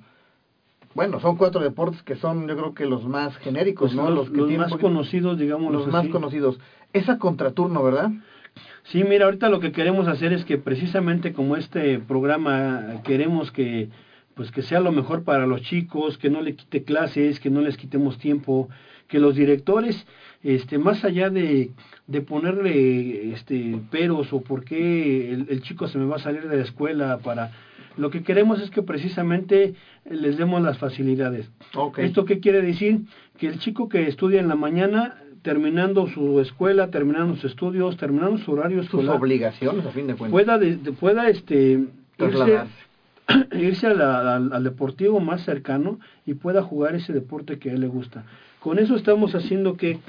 Bueno, 0.96 1.20
son 1.20 1.36
cuatro 1.36 1.62
deportes 1.62 2.02
que 2.04 2.16
son, 2.16 2.48
yo 2.48 2.56
creo 2.56 2.74
que 2.74 2.86
los 2.86 3.06
más 3.06 3.36
genéricos, 3.38 3.92
pues 3.92 3.96
¿no? 3.96 4.10
Los, 4.10 4.30
que 4.30 4.38
los 4.38 4.52
más 4.52 4.70
poquito, 4.70 4.88
conocidos, 4.88 5.38
digamos. 5.38 5.74
Los 5.74 5.88
más 5.88 6.08
conocidos. 6.08 6.58
Esa 6.94 7.18
contraturno, 7.18 7.84
¿verdad? 7.84 8.12
Sí, 8.84 9.04
mira, 9.04 9.26
ahorita 9.26 9.50
lo 9.50 9.60
que 9.60 9.72
queremos 9.72 10.08
hacer 10.08 10.34
es 10.34 10.46
que 10.46 10.58
precisamente 10.58 11.34
como 11.34 11.56
este 11.56 12.00
programa 12.00 13.02
queremos 13.04 13.52
que 13.52 13.90
pues 14.40 14.52
que 14.52 14.62
sea 14.62 14.80
lo 14.80 14.94
mejor 14.94 15.26
para 15.26 15.46
los 15.46 15.64
chicos, 15.64 16.18
que 16.18 16.30
no 16.30 16.42
le 16.42 16.56
quite 16.56 16.86
clases, 16.86 17.42
que 17.42 17.50
no 17.50 17.60
les 17.60 17.76
quitemos 17.76 18.18
tiempo, 18.20 18.70
que 19.10 19.20
los 19.20 19.36
directores, 19.36 20.06
este, 20.44 20.78
más 20.78 21.04
allá 21.04 21.30
de, 21.30 21.72
de 22.08 22.22
ponerle 22.22 23.34
este, 23.34 23.82
peros 23.92 24.32
o 24.32 24.40
por 24.40 24.64
qué 24.64 25.34
el, 25.34 25.48
el, 25.50 25.62
chico 25.62 25.90
se 25.90 25.98
me 25.98 26.06
va 26.06 26.16
a 26.16 26.20
salir 26.20 26.48
de 26.48 26.56
la 26.56 26.64
escuela 26.64 27.18
para... 27.18 27.52
Lo 27.98 28.12
que 28.12 28.24
queremos 28.24 28.62
es 28.62 28.70
que 28.70 28.82
precisamente 28.82 29.74
les 30.10 30.38
demos 30.38 30.62
las 30.62 30.78
facilidades. 30.78 31.52
Okay. 31.76 32.06
¿Esto 32.06 32.24
qué 32.24 32.40
quiere 32.40 32.62
decir? 32.62 33.02
Que 33.38 33.48
el 33.48 33.60
chico 33.60 33.90
que 33.90 34.08
estudia 34.08 34.40
en 34.40 34.48
la 34.48 34.56
mañana, 34.56 35.16
terminando 35.42 36.08
su 36.08 36.40
escuela, 36.40 36.90
terminando 36.90 37.36
sus 37.36 37.52
estudios, 37.52 37.98
terminando 37.98 38.38
su 38.38 38.52
horario 38.52 38.82
escolar... 38.82 39.08
Sus 39.08 39.16
obligaciones, 39.16 39.86
a 39.86 39.92
fin 39.92 40.08
de 40.08 40.16
cuentas. 40.16 40.32
Pueda, 40.32 40.58
de, 40.58 40.76
pueda 40.94 41.30
este, 41.30 41.86
irse 43.54 43.88
a 43.88 43.94
la, 43.94 44.36
al, 44.36 44.54
al, 44.54 44.64
deportivo 44.64 45.20
más 45.20 45.44
cercano 45.44 46.00
y 46.26 46.34
pueda 46.34 46.64
jugar 46.64 46.96
ese 46.96 47.14
deporte 47.14 47.60
que 47.60 47.70
a 47.70 47.74
él 47.74 47.82
le 47.82 47.88
gusta. 47.88 48.24
Con 48.60 48.80
eso 48.80 48.96
estamos 48.96 49.36
haciendo 49.36 49.78
que, 49.78 50.00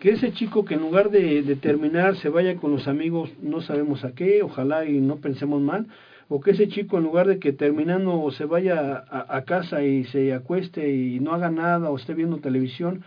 que 0.00 0.10
ese 0.10 0.32
chico 0.32 0.64
que 0.64 0.74
en 0.74 0.80
lugar 0.80 1.10
de, 1.10 1.42
de, 1.42 1.56
terminar 1.56 2.16
se 2.16 2.28
vaya 2.28 2.56
con 2.56 2.72
los 2.72 2.86
amigos, 2.88 3.30
no 3.42 3.60
sabemos 3.60 4.04
a 4.04 4.12
qué, 4.12 4.42
ojalá 4.42 4.84
y 4.84 5.00
no 5.00 5.16
pensemos 5.16 5.60
mal, 5.62 5.86
o 6.28 6.40
que 6.40 6.52
ese 6.52 6.68
chico 6.68 6.98
en 6.98 7.04
lugar 7.04 7.26
de 7.26 7.38
que 7.38 7.52
terminando 7.52 8.30
se 8.32 8.44
vaya 8.44 9.04
a, 9.08 9.36
a 9.36 9.44
casa 9.44 9.82
y 9.82 10.04
se 10.04 10.32
acueste 10.34 10.94
y 10.94 11.20
no 11.20 11.32
haga 11.32 11.50
nada 11.50 11.90
o 11.90 11.96
esté 11.96 12.14
viendo 12.14 12.38
televisión, 12.38 13.04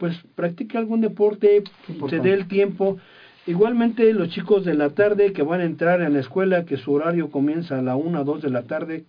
pues 0.00 0.16
practique 0.34 0.78
algún 0.78 1.02
deporte, 1.02 1.62
se 2.08 2.20
dé 2.20 2.32
el 2.32 2.48
tiempo. 2.48 2.96
Igualmente 3.46 4.12
los 4.14 4.30
chicos 4.30 4.64
de 4.64 4.74
la 4.74 4.90
tarde 4.90 5.32
que 5.34 5.42
van 5.42 5.60
a 5.60 5.64
entrar 5.64 6.00
en 6.00 6.14
la 6.14 6.20
escuela, 6.20 6.64
que 6.64 6.78
su 6.78 6.92
horario 6.92 7.30
comienza 7.30 7.78
a 7.78 7.82
la 7.82 7.96
una 7.96 8.22
o 8.22 8.24
dos 8.24 8.40
de 8.40 8.48
la 8.48 8.62
tarde, 8.62 9.04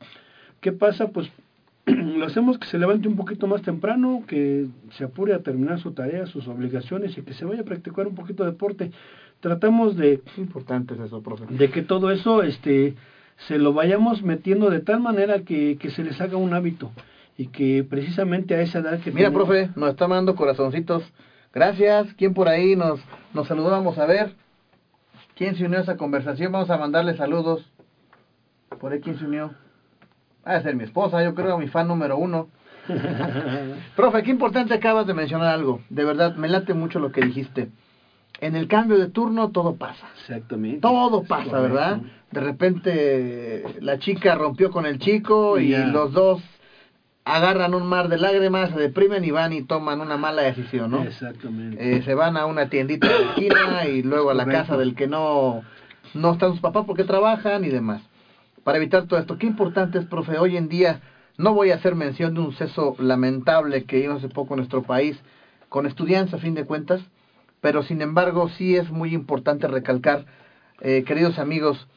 ¿qué 0.59 0.73
pasa? 0.73 1.07
Pues 1.07 1.29
lo 1.85 2.25
hacemos 2.25 2.59
que 2.59 2.67
se 2.67 2.77
levante 2.77 3.07
un 3.07 3.15
poquito 3.15 3.47
más 3.47 3.61
temprano, 3.61 4.23
que 4.27 4.67
se 4.97 5.05
apure 5.05 5.33
a 5.33 5.39
terminar 5.39 5.79
su 5.79 5.93
tarea, 5.93 6.25
sus 6.25 6.47
obligaciones 6.49 7.17
y 7.17 7.21
que 7.21 7.33
se 7.33 7.45
vaya 7.45 7.61
a 7.61 7.65
practicar 7.65 8.05
un 8.05 8.15
poquito 8.15 8.43
de 8.43 8.51
deporte. 8.51 8.91
Tratamos 9.39 9.95
de... 9.95 10.21
Importante 10.37 10.93
es 10.93 10.99
eso, 10.99 11.23
profe. 11.23 11.45
De 11.49 11.71
que 11.71 11.83
todo 11.83 12.11
eso 12.11 12.43
este, 12.43 12.95
se 13.47 13.57
lo 13.57 13.71
vayamos 13.71 14.23
metiendo 14.23 14.69
de 14.69 14.81
tal 14.81 14.99
manera 14.99 15.39
que, 15.43 15.77
que 15.79 15.89
se 15.89 16.03
les 16.03 16.19
haga 16.19 16.35
un 16.35 16.53
hábito 16.53 16.91
y 17.37 17.47
que 17.47 17.83
precisamente 17.83 18.55
a 18.55 18.61
esa 18.61 18.79
edad 18.79 18.99
que... 18.99 19.11
Mira, 19.11 19.29
tenemos, 19.29 19.47
profe, 19.47 19.69
nos 19.75 19.89
está 19.89 20.07
mandando 20.07 20.35
corazoncitos. 20.35 21.03
Gracias. 21.53 22.13
¿Quién 22.15 22.33
por 22.33 22.47
ahí 22.47 22.75
nos, 22.75 22.99
nos 23.33 23.47
saludó? 23.47 23.71
Vamos 23.71 23.97
a 23.97 24.05
ver. 24.05 24.35
¿Quién 25.35 25.55
se 25.55 25.65
unió 25.65 25.79
a 25.79 25.81
esa 25.81 25.97
conversación? 25.97 26.51
Vamos 26.51 26.69
a 26.69 26.77
mandarle 26.77 27.15
saludos. 27.15 27.69
¿Por 28.79 28.93
ahí 28.93 28.99
quién 28.99 29.17
se 29.17 29.25
unió? 29.25 29.53
Va 30.47 30.53
a 30.53 30.61
ser 30.61 30.75
mi 30.75 30.83
esposa, 30.83 31.23
yo 31.23 31.35
creo, 31.35 31.57
mi 31.57 31.67
fan 31.67 31.87
número 31.87 32.17
uno. 32.17 32.49
Profe, 33.95 34.23
qué 34.23 34.31
importante 34.31 34.73
acabas 34.73 35.05
de 35.05 35.13
mencionar 35.13 35.47
algo. 35.47 35.81
De 35.89 36.03
verdad, 36.03 36.35
me 36.35 36.47
late 36.47 36.73
mucho 36.73 36.99
lo 36.99 37.11
que 37.11 37.21
dijiste. 37.21 37.69
En 38.39 38.55
el 38.55 38.67
cambio 38.67 38.97
de 38.97 39.09
turno 39.09 39.51
todo 39.51 39.75
pasa. 39.75 40.07
Exactamente. 40.19 40.79
Todo 40.79 41.23
pasa, 41.23 41.59
¿verdad? 41.59 42.01
De 42.31 42.41
repente 42.41 43.63
la 43.81 43.99
chica 43.99 44.35
rompió 44.35 44.71
con 44.71 44.85
el 44.85 44.97
chico 44.97 45.59
y 45.59 45.75
los 45.75 46.11
dos 46.11 46.41
agarran 47.23 47.73
un 47.75 47.85
mar 47.87 48.09
de 48.09 48.17
lágrimas, 48.17 48.71
se 48.71 48.79
deprimen 48.79 49.23
y 49.23 49.31
van 49.31 49.53
y 49.53 49.61
toman 49.61 50.01
una 50.01 50.17
mala 50.17 50.41
decisión, 50.41 50.91
¿no? 50.91 51.03
Exactamente. 51.03 51.97
Eh, 51.97 52.01
se 52.03 52.15
van 52.15 52.35
a 52.37 52.45
una 52.45 52.69
tiendita 52.69 53.07
de 53.07 53.23
esquina 53.25 53.85
y 53.85 54.01
luego 54.01 54.31
a 54.31 54.33
la 54.33 54.43
Correcto. 54.43 54.63
casa 54.63 54.77
del 54.77 54.95
que 54.95 55.07
no, 55.07 55.61
no 56.13 56.31
están 56.31 56.51
sus 56.51 56.61
papás 56.61 56.85
porque 56.85 57.03
trabajan 57.03 57.63
y 57.63 57.69
demás. 57.69 58.01
Para 58.63 58.77
evitar 58.77 59.05
todo 59.05 59.19
esto, 59.19 59.37
qué 59.37 59.47
importante 59.47 59.99
es, 59.99 60.05
profe, 60.05 60.37
hoy 60.37 60.57
en 60.57 60.67
día, 60.67 60.99
no 61.37 61.53
voy 61.53 61.71
a 61.71 61.75
hacer 61.75 61.95
mención 61.95 62.33
de 62.33 62.41
un 62.41 62.51
suceso 62.51 62.95
lamentable 62.99 63.85
que 63.85 63.99
vimos 63.99 64.17
hace 64.17 64.29
poco 64.29 64.53
en 64.53 64.57
nuestro 64.57 64.81
país, 64.81 65.17
con 65.69 65.85
estudiantes 65.85 66.33
a 66.33 66.37
fin 66.37 66.53
de 66.53 66.65
cuentas, 66.65 67.01
pero 67.61 67.83
sin 67.83 68.01
embargo 68.01 68.49
sí 68.49 68.75
es 68.75 68.89
muy 68.91 69.13
importante 69.13 69.67
recalcar, 69.67 70.25
eh, 70.83 71.03
queridos 71.03 71.37
amigos, 71.37 71.87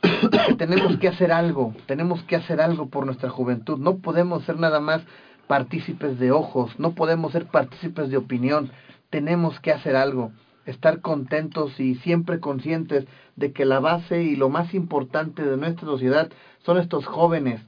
que 0.47 0.55
tenemos 0.55 0.99
que 0.99 1.09
hacer 1.09 1.33
algo, 1.33 1.75
tenemos 1.87 2.23
que 2.25 2.37
hacer 2.37 2.61
algo 2.61 2.91
por 2.91 3.07
nuestra 3.07 3.31
juventud, 3.31 3.79
no 3.79 3.97
podemos 3.97 4.45
ser 4.45 4.59
nada 4.59 4.79
más 4.79 5.03
partícipes 5.47 6.19
de 6.19 6.33
ojos, 6.33 6.79
no 6.79 6.95
podemos 6.95 7.33
ser 7.33 7.47
partícipes 7.47 8.11
de 8.11 8.19
opinión, 8.19 8.71
tenemos 9.09 9.59
que 9.61 9.73
hacer 9.73 9.97
algo, 9.97 10.33
estar 10.67 11.01
contentos 11.01 11.81
y 11.81 11.95
siempre 11.97 12.41
conscientes 12.41 13.07
de 13.37 13.53
que 13.53 13.65
la 13.65 13.81
base 13.81 14.23
y 14.23 14.37
lo 14.37 14.51
más 14.51 14.75
importante 14.75 15.43
de 15.43 15.57
nuestra 15.57 15.87
sociedad 15.87 16.31
son 16.65 16.77
estos 16.77 17.07
jóvenes. 17.07 17.63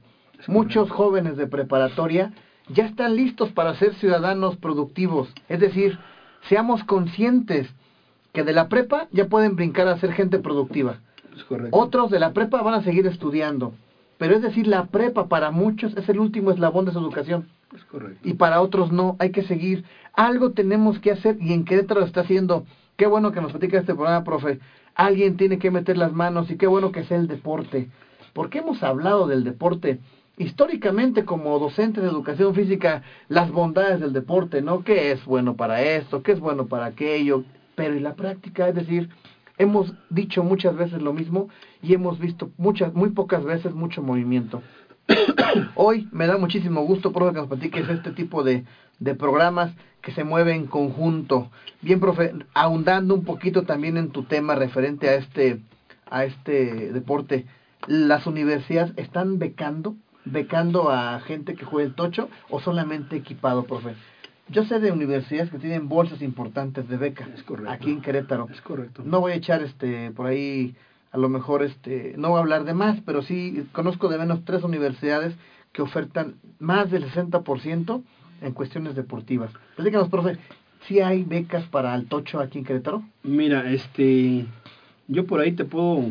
Muchos 0.47 0.91
jóvenes 0.91 1.35
de 1.35 1.47
preparatoria 1.47 2.31
ya 2.69 2.85
están 2.85 3.15
listos 3.15 3.51
para 3.53 3.73
ser 3.75 3.95
ciudadanos 3.95 4.55
productivos, 4.57 5.33
es 5.49 5.59
decir, 5.59 5.97
seamos 6.47 6.83
conscientes 6.83 7.67
que 8.33 8.43
de 8.43 8.53
la 8.53 8.69
prepa 8.69 9.07
ya 9.11 9.25
pueden 9.25 9.55
brincar 9.55 9.87
a 9.87 9.97
ser 9.97 10.13
gente 10.13 10.37
productiva. 10.37 10.99
Otros 11.71 12.11
de 12.11 12.19
la 12.19 12.33
prepa 12.33 12.61
van 12.61 12.73
a 12.75 12.83
seguir 12.83 13.05
estudiando, 13.07 13.73
pero 14.17 14.35
es 14.35 14.41
decir, 14.41 14.67
la 14.67 14.85
prepa 14.85 15.27
para 15.27 15.51
muchos 15.51 15.95
es 15.95 16.07
el 16.09 16.19
último 16.19 16.51
eslabón 16.51 16.85
de 16.85 16.91
su 16.91 16.99
educación 16.99 17.47
Es 17.75 17.83
correcto. 17.85 18.27
y 18.27 18.33
para 18.33 18.61
otros 18.61 18.91
no, 18.91 19.15
hay 19.19 19.31
que 19.31 19.43
seguir. 19.43 19.83
Algo 20.13 20.51
tenemos 20.51 20.99
que 20.99 21.11
hacer 21.11 21.37
y 21.39 21.53
en 21.53 21.65
Querétaro 21.65 22.03
está 22.03 22.21
haciendo. 22.21 22.65
Qué 22.95 23.05
bueno 23.05 23.31
que 23.31 23.41
nos 23.41 23.51
platica 23.51 23.77
este 23.77 23.93
programa, 23.93 24.23
profe. 24.23 24.59
Alguien 24.95 25.37
tiene 25.37 25.59
que 25.59 25.69
meter 25.69 25.97
las 25.97 26.11
manos 26.13 26.49
y 26.49 26.57
qué 26.57 26.65
bueno 26.65 26.91
que 26.91 27.03
sea 27.03 27.17
el 27.17 27.27
deporte. 27.27 27.89
Porque 28.33 28.59
hemos 28.59 28.81
hablado 28.81 29.27
del 29.27 29.43
deporte 29.43 29.99
históricamente 30.39 31.25
como 31.25 31.57
docente 31.59 31.99
de 32.01 32.07
educación 32.07 32.53
física, 32.53 33.01
las 33.27 33.51
bondades 33.51 33.99
del 33.99 34.13
deporte, 34.13 34.61
¿no? 34.61 34.83
¿Qué 34.83 35.11
es 35.11 35.25
bueno 35.25 35.55
para 35.55 35.81
esto? 35.81 36.21
¿Qué 36.23 36.31
es 36.31 36.39
bueno 36.39 36.67
para 36.67 36.85
aquello? 36.85 37.43
Pero 37.75 37.95
en 37.95 38.03
la 38.03 38.13
práctica, 38.15 38.67
es 38.69 38.75
decir, 38.75 39.09
hemos 39.57 39.93
dicho 40.09 40.43
muchas 40.43 40.75
veces 40.75 41.01
lo 41.01 41.13
mismo 41.13 41.49
y 41.81 41.93
hemos 41.93 42.19
visto 42.19 42.51
muchas, 42.57 42.93
muy 42.93 43.09
pocas 43.11 43.43
veces 43.43 43.73
mucho 43.73 44.01
movimiento. 44.01 44.61
Hoy 45.75 46.07
me 46.11 46.27
da 46.27 46.37
muchísimo 46.37 46.81
gusto, 46.83 47.11
profe, 47.11 47.33
que 47.33 47.39
nos 47.39 47.47
platiques 47.47 47.89
este 47.89 48.11
tipo 48.11 48.43
de, 48.43 48.65
de 48.99 49.15
programas 49.15 49.71
que 50.01 50.11
se 50.11 50.23
mueven 50.23 50.55
en 50.55 50.67
conjunto. 50.67 51.49
Bien, 51.81 51.99
profe, 51.99 52.33
ahondando 52.53 53.13
un 53.13 53.23
poquito 53.23 53.63
también 53.63 53.97
en 53.97 54.09
tu 54.09 54.23
tema 54.23 54.55
referente 54.55 55.09
a 55.09 55.15
este, 55.15 55.61
a 56.09 56.25
este 56.25 56.91
deporte, 56.91 57.45
¿las 57.87 58.27
universidades 58.27 58.93
están 58.97 59.39
becando, 59.39 59.95
becando 60.25 60.91
a 60.91 61.19
gente 61.21 61.55
que 61.55 61.65
juegue 61.65 61.89
el 61.89 61.95
tocho 61.95 62.29
o 62.49 62.59
solamente 62.59 63.15
equipado, 63.15 63.63
profe? 63.63 63.95
Yo 64.49 64.63
sé 64.65 64.79
de 64.79 64.91
universidades 64.91 65.49
que 65.49 65.59
tienen 65.59 65.89
bolsas 65.89 66.21
importantes 66.21 66.87
de 66.87 66.97
beca 66.97 67.27
Es 67.35 67.43
correcto. 67.43 67.71
aquí 67.71 67.91
en 67.91 68.01
Querétaro. 68.01 68.47
Es 68.51 68.61
correcto. 68.61 69.03
No 69.05 69.19
voy 69.19 69.33
a 69.33 69.35
echar 69.35 69.61
este 69.61 70.11
por 70.11 70.27
ahí 70.27 70.75
a 71.11 71.17
lo 71.17 71.29
mejor 71.29 71.63
este 71.63 72.13
no 72.17 72.29
voy 72.29 72.37
a 72.37 72.41
hablar 72.41 72.63
de 72.63 72.73
más, 72.73 72.99
pero 73.05 73.21
sí 73.21 73.65
conozco 73.73 74.07
de 74.07 74.17
menos 74.17 74.43
tres 74.45 74.63
universidades 74.63 75.35
que 75.73 75.81
ofertan 75.81 76.35
más 76.59 76.89
del 76.89 77.05
60% 77.05 78.01
en 78.41 78.53
cuestiones 78.53 78.95
deportivas. 78.95 79.51
Platícanos, 79.75 80.09
profe, 80.09 80.37
¿sí 80.87 80.99
hay 81.01 81.23
becas 81.23 81.65
para 81.65 81.93
el 81.95 82.07
tocho 82.07 82.39
aquí 82.39 82.59
en 82.59 82.65
Querétaro? 82.65 83.03
Mira, 83.23 83.69
este, 83.71 84.45
yo 85.07 85.25
por 85.25 85.39
ahí 85.41 85.51
te 85.53 85.65
puedo 85.65 86.05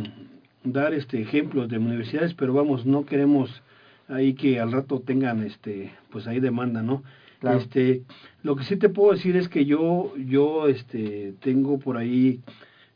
dar 0.63 0.93
este 0.93 1.23
ejemplos 1.23 1.69
de 1.69 1.79
universidades, 1.79 2.35
pero 2.35 2.53
vamos, 2.53 2.85
no 2.85 3.07
queremos 3.07 3.63
ahí 4.09 4.35
que 4.35 4.61
al 4.61 4.73
rato 4.73 5.01
tengan 5.01 5.43
este, 5.43 5.93
pues 6.11 6.27
ahí 6.27 6.41
demanda, 6.41 6.83
¿no? 6.83 7.03
Este, 7.43 8.03
lo 8.43 8.57
que 8.57 8.65
sí 8.65 8.77
te 8.77 8.89
puedo 8.89 9.13
decir 9.13 9.37
es 9.37 9.49
que 9.49 9.65
yo, 9.65 10.15
yo, 10.17 10.69
este, 10.69 11.35
tengo 11.41 11.79
por 11.79 11.97
ahí 11.97 12.41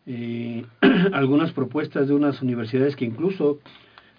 eh, 0.06 0.64
algunas 1.12 1.52
propuestas 1.52 2.08
de 2.08 2.14
unas 2.14 2.40
universidades 2.42 2.96
que 2.96 3.04
incluso 3.04 3.58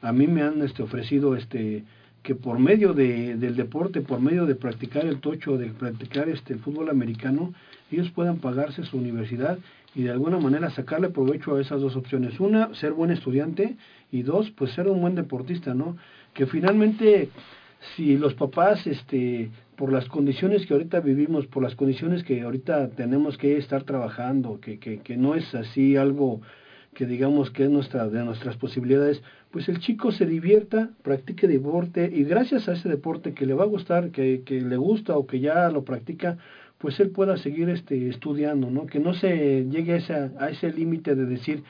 a 0.01 0.11
mí 0.13 0.27
me 0.27 0.41
han 0.41 0.61
este, 0.61 0.83
ofrecido 0.83 1.35
este 1.35 1.83
que 2.23 2.35
por 2.35 2.59
medio 2.59 2.93
de, 2.93 3.35
del 3.35 3.55
deporte, 3.55 4.01
por 4.01 4.19
medio 4.19 4.45
de 4.45 4.53
practicar 4.53 5.05
el 5.05 5.19
tocho, 5.19 5.57
de 5.57 5.67
practicar 5.71 6.29
este 6.29 6.53
el 6.53 6.59
fútbol 6.59 6.89
americano, 6.89 7.53
ellos 7.91 8.11
puedan 8.11 8.37
pagarse 8.37 8.83
su 8.83 8.97
universidad 8.97 9.57
y 9.95 10.03
de 10.03 10.11
alguna 10.11 10.37
manera 10.37 10.69
sacarle 10.69 11.09
provecho 11.09 11.55
a 11.55 11.61
esas 11.61 11.81
dos 11.81 11.95
opciones. 11.95 12.39
Una, 12.39 12.73
ser 12.75 12.93
buen 12.93 13.11
estudiante 13.11 13.75
y 14.11 14.21
dos, 14.21 14.51
pues 14.51 14.71
ser 14.71 14.87
un 14.87 15.01
buen 15.01 15.15
deportista, 15.15 15.73
¿no? 15.73 15.97
Que 16.33 16.45
finalmente 16.45 17.29
si 17.95 18.17
los 18.17 18.33
papás 18.33 18.85
este 18.87 19.49
por 19.75 19.91
las 19.91 20.07
condiciones 20.07 20.65
que 20.65 20.73
ahorita 20.73 20.99
vivimos, 20.99 21.47
por 21.47 21.63
las 21.63 21.75
condiciones 21.75 22.23
que 22.23 22.41
ahorita 22.41 22.89
tenemos 22.89 23.37
que 23.37 23.57
estar 23.57 23.83
trabajando, 23.83 24.59
que, 24.59 24.77
que, 24.77 24.99
que 24.99 25.17
no 25.17 25.33
es 25.33 25.55
así 25.55 25.97
algo 25.97 26.41
que 26.93 27.05
digamos 27.05 27.51
que 27.51 27.63
es 27.63 27.69
nuestra 27.69 28.07
de 28.07 28.23
nuestras 28.23 28.57
posibilidades, 28.57 29.23
pues 29.49 29.69
el 29.69 29.79
chico 29.79 30.11
se 30.11 30.25
divierta, 30.25 30.89
practique 31.03 31.47
deporte 31.47 32.11
y 32.13 32.23
gracias 32.23 32.67
a 32.67 32.73
ese 32.73 32.89
deporte 32.89 33.33
que 33.33 33.45
le 33.45 33.53
va 33.53 33.63
a 33.63 33.67
gustar, 33.67 34.11
que, 34.11 34.43
que 34.45 34.61
le 34.61 34.77
gusta 34.77 35.17
o 35.17 35.25
que 35.25 35.39
ya 35.39 35.69
lo 35.69 35.83
practica, 35.83 36.37
pues 36.77 36.99
él 36.99 37.11
pueda 37.11 37.37
seguir 37.37 37.69
este 37.69 38.09
estudiando, 38.09 38.69
¿no? 38.69 38.87
Que 38.87 38.99
no 38.99 39.13
se 39.13 39.65
llegue 39.69 39.93
a, 39.93 39.97
esa, 39.97 40.31
a 40.39 40.49
ese 40.49 40.71
límite 40.73 41.15
de 41.15 41.25
decir, 41.25 41.63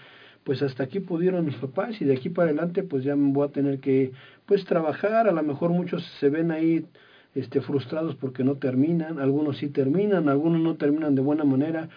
pues 0.44 0.62
hasta 0.62 0.84
aquí 0.84 1.00
pudieron 1.00 1.46
mis 1.46 1.56
papás 1.56 2.02
y 2.02 2.06
de 2.06 2.14
aquí 2.14 2.30
para 2.30 2.50
adelante 2.50 2.84
pues 2.84 3.04
ya 3.04 3.14
voy 3.16 3.48
a 3.48 3.52
tener 3.52 3.80
que 3.80 4.12
pues 4.46 4.66
trabajar, 4.66 5.28
a 5.28 5.32
lo 5.32 5.44
mejor 5.44 5.72
muchos 5.72 6.04
se 6.20 6.30
ven 6.30 6.52
ahí 6.52 6.86
este 7.36 7.62
frustrados 7.62 8.16
porque 8.16 8.44
no 8.44 8.56
terminan, 8.56 9.20
algunos 9.20 9.58
sí 9.58 9.68
terminan, 9.68 10.30
algunos 10.30 10.62
no 10.62 10.76
terminan 10.76 11.16
de 11.16 11.22
buena 11.22 11.44
manera, 11.44 11.90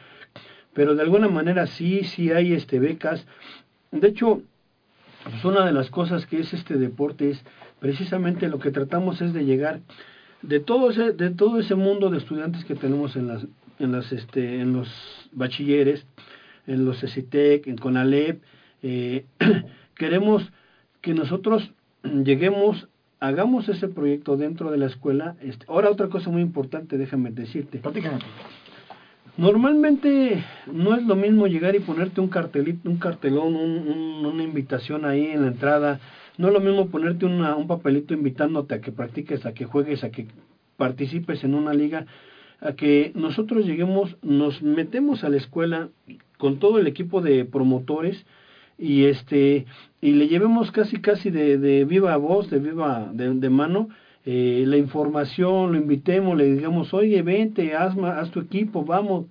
pero 0.73 0.95
de 0.95 1.03
alguna 1.03 1.29
manera 1.29 1.67
sí, 1.67 2.05
sí 2.05 2.31
hay 2.31 2.53
este 2.53 2.79
becas. 2.79 3.27
De 3.91 4.09
hecho, 4.09 4.43
pues 5.25 5.45
una 5.45 5.65
de 5.65 5.73
las 5.73 5.91
cosas 5.91 6.27
que 6.27 6.41
es 6.41 6.53
este 6.53 6.77
deporte 6.77 7.31
es 7.31 7.43
precisamente 7.81 8.49
lo 8.49 8.59
que 8.59 8.71
tratamos 8.71 9.21
es 9.21 9.33
de 9.33 9.45
llegar 9.45 9.81
de 10.43 10.61
todo 10.61 10.91
ese, 10.91 11.13
de 11.13 11.31
todo 11.31 11.59
ese 11.59 11.75
mundo 11.75 12.11
de 12.11 12.19
estudiantes 12.19 12.65
que 12.65 12.75
tenemos 12.75 13.17
en 13.17 13.29
las, 13.29 13.47
en 13.79 13.93
las 13.93 14.13
este, 14.13 14.61
en 14.61 14.75
los 14.75 14.89
bachilleres, 15.33 16.05
en 16.67 16.85
los 16.85 17.01
CECITEC, 17.01 17.67
en 17.67 17.77
CONALEP, 17.77 18.43
eh, 18.83 19.25
queremos 19.95 20.51
que 21.01 21.15
nosotros 21.15 21.71
lleguemos, 22.03 22.89
hagamos 23.21 23.69
ese 23.69 23.89
proyecto 23.89 24.37
dentro 24.37 24.71
de 24.71 24.79
la 24.79 24.87
escuela. 24.87 25.37
Este, 25.41 25.65
ahora 25.69 25.91
otra 25.91 26.09
cosa 26.09 26.31
muy 26.31 26.43
importante, 26.43 26.99
déjame 26.99 27.31
decirte. 27.31 27.81
Normalmente 29.37 30.45
no 30.73 30.95
es 30.95 31.03
lo 31.03 31.17
mismo 31.17 31.49
llegar 31.49 31.75
y 31.75 31.81
ponerte 31.81 32.21
un 32.21 32.29
cartelito, 32.29 32.89
un 32.89 32.99
cartelón, 32.99 33.57
un, 33.57 33.89
un, 33.89 34.27
una 34.27 34.43
invitación 34.45 35.05
ahí 35.05 35.27
en 35.27 35.43
la 35.43 35.49
entrada. 35.49 35.99
No 36.39 36.49
es 36.49 36.55
lo 36.55 36.61
mismo 36.61 36.89
ponerte 36.89 37.27
una, 37.27 37.57
un 37.57 37.67
papelito 37.67 38.15
invitándote 38.15 38.75
a 38.75 38.81
que 38.81 38.93
practiques, 38.93 39.45
a 39.45 39.53
que 39.53 39.65
juegues, 39.65 40.05
a 40.05 40.11
que 40.11 40.27
participes 40.77 41.43
en 41.45 41.55
una 41.55 41.75
liga, 41.75 42.07
a 42.65 42.73
que 42.73 43.13
nosotros 43.15 43.67
lleguemos, 43.67 44.17
nos 44.23 44.63
metemos 44.63 45.23
a 45.23 45.29
la 45.29 45.37
escuela 45.37 45.91
con 46.39 46.59
todo 46.59 46.79
el 46.79 46.87
equipo 46.87 47.21
de 47.21 47.45
promotores 47.45 48.27
y 48.79 49.05
este 49.05 49.67
y 50.01 50.13
le 50.13 50.27
llevemos 50.27 50.73
casi 50.73 51.01
casi 51.01 51.31
de, 51.31 51.59
de 51.59 51.85
viva 51.85 52.17
voz, 52.17 52.51
de 52.51 52.59
viva 52.59 53.11
de, 53.13 53.35
de 53.35 53.51
mano 53.51 53.89
eh, 54.27 54.65
la 54.67 54.79
información, 54.79 55.73
lo 55.73 55.79
invitemos, 55.79 56.37
le 56.37 56.55
digamos, 56.55 56.95
oye, 56.95 57.21
vente, 57.21 57.75
haz, 57.77 57.95
haz 57.99 58.31
tu 58.31 58.41
equipo, 58.41 58.83
vamos, 58.83 59.27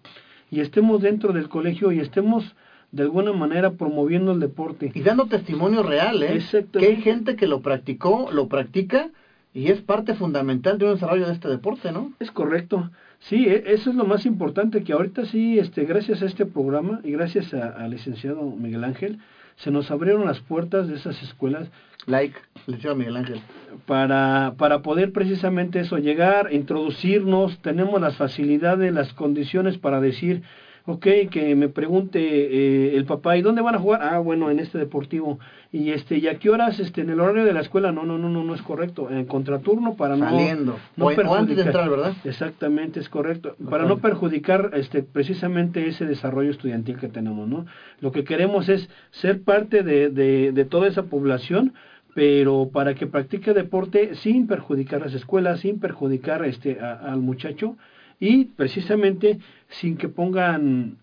y 0.52 0.60
estemos 0.60 1.02
dentro 1.02 1.34
del 1.34 1.50
colegio 1.50 1.92
y 1.92 2.00
estemos 2.00 2.56
de 2.92 3.02
alguna 3.02 3.34
manera 3.34 3.72
promoviendo 3.72 4.34
el 4.34 4.40
deporte. 4.40 4.92
Y 4.94 5.02
dando 5.02 5.26
testimonio 5.26 5.82
real, 5.82 6.22
¿eh? 6.22 6.40
Que 6.74 6.86
hay 6.86 6.98
gente 6.98 7.36
que 7.36 7.48
lo 7.48 7.62
practicó, 7.62 8.30
lo 8.32 8.48
practica 8.48 9.10
y 9.52 9.72
es 9.72 9.82
parte 9.82 10.14
fundamental 10.14 10.78
de 10.78 10.86
un 10.86 10.94
desarrollo 10.94 11.26
de 11.26 11.34
este 11.34 11.48
deporte, 11.48 11.92
¿no? 11.92 12.14
Es 12.20 12.30
correcto. 12.30 12.92
Sí, 13.30 13.46
e- 13.48 13.64
eso 13.74 13.90
es 13.90 13.96
lo 13.96 14.06
más 14.06 14.26
importante, 14.26 14.84
que 14.84 14.94
ahorita 14.94 15.26
sí, 15.26 15.58
este, 15.60 15.86
gracias 15.86 16.22
a 16.22 16.26
este 16.26 16.46
programa 16.46 17.00
y 17.04 17.12
gracias 17.12 17.54
a- 17.54 17.70
al 17.70 17.92
licenciado 17.92 18.42
Miguel 18.52 18.84
Ángel, 18.84 19.20
se 19.56 19.72
nos 19.72 19.92
abrieron 19.92 20.26
las 20.26 20.40
puertas 20.40 20.88
de 20.88 20.96
esas 20.96 21.22
escuelas 21.24 21.70
Like. 22.06 22.36
licenciado 22.68 22.96
Miguel 22.98 23.16
Ángel. 23.16 23.40
Para, 23.86 24.56
para 24.58 24.82
poder 24.82 25.14
precisamente 25.14 25.80
eso, 25.80 25.98
llegar, 26.00 26.50
introducirnos, 26.52 27.60
tenemos 27.60 28.02
las 28.02 28.18
facilidades, 28.18 28.92
las 28.94 29.14
condiciones 29.14 29.78
para 29.78 30.02
decir, 30.02 30.42
ok, 30.86 31.08
que 31.32 31.56
me 31.56 31.70
pregunte 31.70 32.20
eh, 32.20 32.96
el 32.96 33.06
papá, 33.06 33.38
¿y 33.38 33.42
dónde 33.42 33.62
van 33.62 33.76
a 33.76 33.80
jugar? 33.80 34.02
Ah, 34.04 34.20
bueno, 34.20 34.52
en 34.52 34.60
este 34.60 34.78
deportivo. 34.78 35.40
Y 35.72 35.92
este, 35.92 36.18
¿y 36.18 36.28
a 36.28 36.38
qué 36.40 36.50
horas? 36.50 36.80
Este, 36.80 37.02
en 37.02 37.10
el 37.10 37.20
horario 37.20 37.46
de 37.46 37.54
la 37.54 37.62
escuela, 37.62 37.92
no, 37.92 38.04
no, 38.04 38.18
no, 38.18 38.30
no, 38.30 38.44
no 38.44 38.54
es 38.54 38.62
correcto. 38.62 39.10
En 39.10 39.26
contraturno 39.26 39.96
para 39.96 40.18
Saliendo. 40.18 40.78
no, 40.96 41.10
no 41.10 41.32
o, 41.32 41.36
antes 41.36 41.56
de 41.56 41.64
entrar, 41.64 41.90
¿verdad? 41.90 42.14
Exactamente, 42.26 43.00
es 43.00 43.10
correcto. 43.10 43.56
Para 43.70 43.86
no 43.86 44.00
perjudicar 44.00 44.72
este, 44.74 45.04
precisamente 45.04 45.88
ese 45.88 46.06
desarrollo 46.06 46.52
estudiantil 46.52 46.98
que 46.98 47.08
tenemos, 47.08 47.48
¿no? 47.48 47.66
Lo 48.02 48.12
que 48.12 48.24
queremos 48.24 48.68
es 48.70 48.90
ser 49.12 49.42
parte 49.42 49.84
de, 49.84 50.10
de, 50.10 50.52
de 50.52 50.66
toda 50.66 50.88
esa 50.88 51.04
población, 51.04 51.74
pero 52.14 52.70
para 52.72 52.94
que 52.94 53.08
practique 53.08 53.54
deporte 53.54 54.16
sin 54.16 54.48
perjudicar 54.48 55.02
las 55.02 55.14
escuelas, 55.14 55.62
sin 55.62 55.80
perjudicar 55.80 56.46
este, 56.46 56.80
al 56.80 57.22
muchacho 57.22 57.78
y 58.24 58.46
precisamente 58.46 59.38
sin 59.68 59.98
que 59.98 60.08
pongan, 60.08 60.96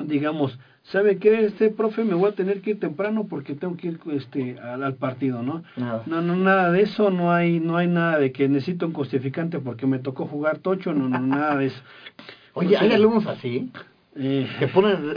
digamos, 0.00 0.58
¿sabe 0.82 1.18
qué? 1.18 1.44
Este 1.44 1.70
profe 1.70 2.02
me 2.02 2.14
voy 2.14 2.30
a 2.30 2.34
tener 2.34 2.62
que 2.62 2.70
ir 2.70 2.80
temprano 2.80 3.28
porque 3.30 3.54
tengo 3.54 3.76
que 3.76 3.86
ir 3.86 4.00
este, 4.10 4.58
al, 4.58 4.94
partido, 4.96 5.44
¿no? 5.44 5.62
Nada. 5.76 6.02
No, 6.06 6.20
no, 6.20 6.34
nada 6.34 6.72
de 6.72 6.82
eso, 6.82 7.10
no 7.10 7.32
hay, 7.32 7.60
no 7.60 7.76
hay 7.76 7.86
nada 7.86 8.18
de 8.18 8.32
que 8.32 8.48
necesito 8.48 8.86
un 8.86 8.92
justificante 8.92 9.60
porque 9.60 9.86
me 9.86 10.00
tocó 10.00 10.26
jugar 10.26 10.58
tocho, 10.58 10.92
no, 10.92 11.08
no, 11.08 11.20
nada 11.20 11.56
de 11.58 11.66
eso. 11.66 11.80
Oye, 12.54 12.76
¿hay 12.76 12.90
alumnos 12.90 13.24
así? 13.28 13.70
Eh, 14.16 14.46
que 14.58 14.68
ponen 14.68 15.14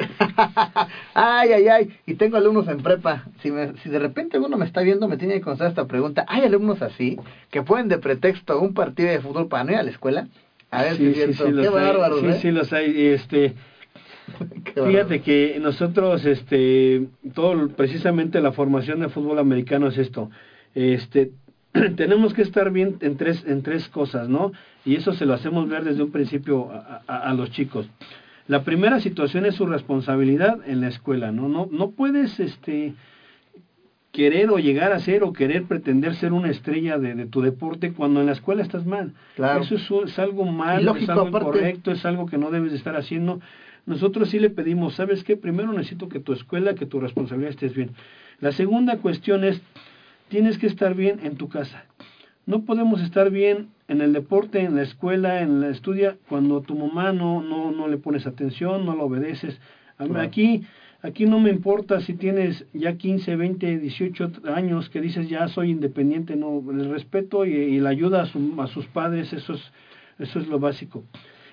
ay 1.14 1.52
ay 1.52 1.68
ay 1.68 2.00
y 2.06 2.14
tengo 2.14 2.38
alumnos 2.38 2.66
en 2.70 2.78
prepa 2.78 3.26
si 3.42 3.52
me, 3.52 3.76
si 3.80 3.90
de 3.90 4.00
repente 4.00 4.38
alguno 4.38 4.56
me 4.56 4.64
está 4.64 4.84
viendo 4.84 5.10
me 5.10 5.18
tiene 5.18 5.34
que 5.34 5.42
contestar 5.42 5.68
esta 5.68 5.86
pregunta 5.86 6.24
hay 6.30 6.46
alumnos 6.46 6.82
así 6.82 7.20
que 7.52 7.62
ponen 7.62 7.90
de 7.90 7.98
pretexto 7.98 8.58
un 8.58 8.74
partido 8.74 9.10
de 9.10 9.20
fútbol 9.20 9.50
para 9.50 9.66
no 9.66 9.72
ir 9.74 9.80
a 9.80 9.84
la 9.84 9.92
escuela 9.92 10.30
a 10.80 10.84
ver 10.84 10.98
sí, 10.98 11.14
sí, 11.14 11.34
sí, 11.34 11.44
qué 11.44 11.52
los 11.52 11.68
hay, 11.68 11.74
bárbaro 11.74 12.20
sí, 12.20 12.26
¿eh? 12.28 12.40
sí 12.42 12.52
los 12.52 12.74
hay, 12.74 13.08
este. 13.08 13.54
Fíjate 14.74 15.22
que 15.22 15.60
nosotros, 15.62 16.26
este, 16.26 17.08
todo 17.34 17.70
precisamente 17.70 18.42
la 18.42 18.52
formación 18.52 19.00
de 19.00 19.10
fútbol 19.10 19.40
americano 19.40 19.88
es 19.88 19.98
esto. 19.98 20.30
Este, 20.74 21.32
tenemos 21.96 22.34
que 22.34 22.42
estar 22.42 22.72
bien 22.72 22.98
en 23.02 23.18
tres, 23.18 23.44
en 23.46 23.62
tres 23.62 23.88
cosas, 23.88 24.28
¿no? 24.30 24.52
Y 24.84 24.96
eso 24.96 25.14
se 25.14 25.26
lo 25.26 25.34
hacemos 25.34 25.70
ver 25.70 25.84
desde 25.84 26.04
un 26.04 26.12
principio 26.12 26.72
a, 26.72 27.04
a, 27.08 27.30
a 27.30 27.34
los 27.34 27.52
chicos. 27.52 27.88
La 28.48 28.64
primera 28.64 29.00
situación 29.00 29.46
es 29.46 29.56
su 29.56 29.66
responsabilidad 29.66 30.60
en 30.68 30.82
la 30.82 30.88
escuela, 30.88 31.32
¿no? 31.32 31.48
No, 31.48 31.68
no 31.72 31.92
puedes, 31.92 32.40
este, 32.40 32.94
querer 34.16 34.50
o 34.50 34.60
llegar 34.60 34.94
a 34.94 35.00
ser 35.00 35.24
o 35.24 35.34
querer 35.34 35.64
pretender 35.64 36.16
ser 36.16 36.32
una 36.32 36.50
estrella 36.50 36.98
de, 36.98 37.16
de 37.16 37.26
tu 37.26 37.42
deporte 37.42 37.92
cuando 37.92 38.22
en 38.22 38.28
la 38.28 38.32
escuela 38.32 38.62
estás 38.62 38.86
mal. 38.86 39.12
Claro. 39.36 39.62
Eso 39.62 39.76
es, 39.76 40.12
es 40.12 40.20
algo 40.20 40.46
mal, 40.46 40.86
lógico, 40.86 41.04
es 41.04 41.10
algo 41.10 41.28
aparte- 41.28 41.48
incorrecto, 41.58 41.92
es 41.92 42.06
algo 42.06 42.26
que 42.26 42.38
no 42.38 42.50
debes 42.50 42.72
de 42.72 42.78
estar 42.78 42.96
haciendo. 42.96 43.42
Nosotros 43.86 44.30
sí 44.30 44.40
le 44.40 44.50
pedimos, 44.50 44.96
¿sabes 44.96 45.26
qué? 45.26 45.36
Primero 45.36 45.74
necesito 45.74 46.08
que 46.08 46.22
tu 46.22 46.32
escuela, 46.32 46.76
que 46.76 46.86
tu 46.86 47.02
responsabilidad 47.02 47.50
estés 47.52 47.76
bien. 47.76 47.90
La 48.40 48.54
segunda 48.54 48.98
cuestión 49.00 49.44
es, 49.44 49.62
tienes 50.30 50.58
que 50.58 50.68
estar 50.68 50.96
bien 50.96 51.20
en 51.24 51.36
tu 51.36 51.50
casa. 51.50 51.84
No 52.46 52.62
podemos 52.64 53.02
estar 53.02 53.30
bien 53.32 53.68
en 53.90 54.00
el 54.02 54.14
deporte, 54.14 54.62
en 54.62 54.76
la 54.76 54.84
escuela, 54.84 55.42
en 55.42 55.60
la 55.60 55.70
estudia, 55.70 56.16
cuando 56.30 56.62
tu 56.62 56.76
mamá 56.78 57.12
no, 57.12 57.42
no, 57.42 57.72
no 57.72 57.88
le 57.90 57.98
pones 57.98 58.26
atención, 58.26 58.86
no 58.86 58.96
la 58.96 59.04
obedeces. 59.04 59.60
Claro. 59.98 60.20
Aquí, 60.22 60.64
aquí 61.06 61.26
no 61.26 61.40
me 61.40 61.50
importa 61.50 62.02
si 62.02 62.14
tienes 62.16 62.66
ya 62.74 62.98
15, 62.98 63.36
20, 63.36 63.80
18 63.80 64.32
años 64.54 64.90
que 64.90 65.02
dices 65.02 65.30
ya 65.30 65.48
soy 65.48 65.72
independiente, 65.72 66.36
no, 66.36 66.64
el 66.72 66.90
respeto 66.90 67.46
y, 67.46 67.80
la 67.80 67.90
ayuda 67.90 68.24
a, 68.24 68.26
su- 68.26 68.56
a 68.60 68.68
sus 68.68 68.88
padres, 68.88 69.32
eso 69.34 69.54
es, 69.54 69.72
eso 70.20 70.40
es 70.40 70.48
lo 70.48 70.60
básico. 70.60 71.04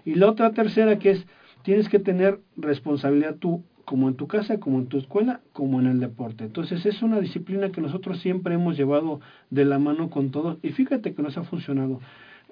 Y 0.05 0.14
la 0.14 0.28
otra 0.30 0.53
tercera 0.53 0.98
que 0.98 1.11
es, 1.11 1.26
tienes 1.62 1.88
que 1.88 1.98
tener 1.98 2.40
responsabilidad 2.57 3.36
tú, 3.36 3.62
como 3.84 4.09
en 4.09 4.14
tu 4.14 4.26
casa, 4.26 4.59
como 4.59 4.78
en 4.78 4.86
tu 4.86 4.98
escuela, 4.98 5.40
como 5.53 5.80
en 5.80 5.86
el 5.86 6.00
deporte. 6.00 6.44
Entonces 6.44 6.86
es 6.86 7.03
una 7.03 7.20
disciplina 7.20 7.70
que 7.70 7.80
nosotros 7.80 8.20
siempre 8.20 8.55
hemos 8.55 8.76
llevado 8.76 9.20
de 9.50 9.64
la 9.64 9.78
mano 9.78 10.09
con 10.09 10.30
todos 10.30 10.59
y 10.62 10.70
fíjate 10.70 11.14
que 11.14 11.22
nos 11.22 11.36
ha 11.36 11.42
funcionado. 11.44 12.00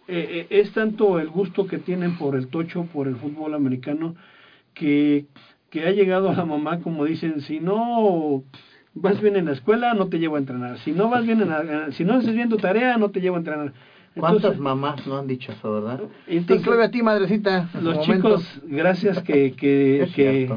Eh, 0.09 0.46
eh, 0.51 0.61
es 0.61 0.72
tanto 0.72 1.20
el 1.20 1.28
gusto 1.28 1.66
que 1.66 1.78
tienen 1.78 2.18
por 2.18 2.34
el 2.34 2.48
tocho, 2.48 2.84
por 2.92 3.07
el 3.07 3.16
fútbol 3.16 3.55
americano, 3.55 4.16
que, 4.74 5.26
que 5.70 5.86
ha 5.86 5.90
llegado 5.92 6.28
a 6.28 6.34
la 6.34 6.44
mamá 6.44 6.78
como 6.78 7.04
dicen, 7.04 7.40
si 7.40 7.60
no 7.60 8.42
vas 8.94 9.20
bien 9.20 9.36
en 9.36 9.46
la 9.46 9.52
escuela, 9.52 9.94
no 9.94 10.06
te 10.06 10.18
llevo 10.18 10.34
a 10.36 10.38
entrenar. 10.38 10.78
Si 10.78 10.90
no 10.92 11.08
vas 11.08 11.24
bien 11.24 11.40
en 11.40 11.48
la- 11.48 11.92
si 11.92 12.04
no 12.04 12.14
haces 12.14 12.34
bien 12.34 12.48
tu 12.48 12.56
tarea, 12.56 12.96
no 12.98 13.08
te 13.08 13.20
llevo 13.20 13.36
a 13.36 13.38
entrenar. 13.38 13.72
¿Cuántas 14.16 14.58
mamás 14.58 15.06
no 15.06 15.16
han 15.18 15.28
dicho 15.28 15.52
eso, 15.52 15.72
verdad? 15.72 16.00
entonces, 16.26 16.66
Incluye 16.66 16.82
a 16.84 16.90
ti, 16.90 17.00
madrecita. 17.02 17.68
los 17.80 18.00
chicos, 18.00 18.60
gracias 18.66 19.22
que, 19.22 19.52
que, 19.52 20.08
que, 20.12 20.52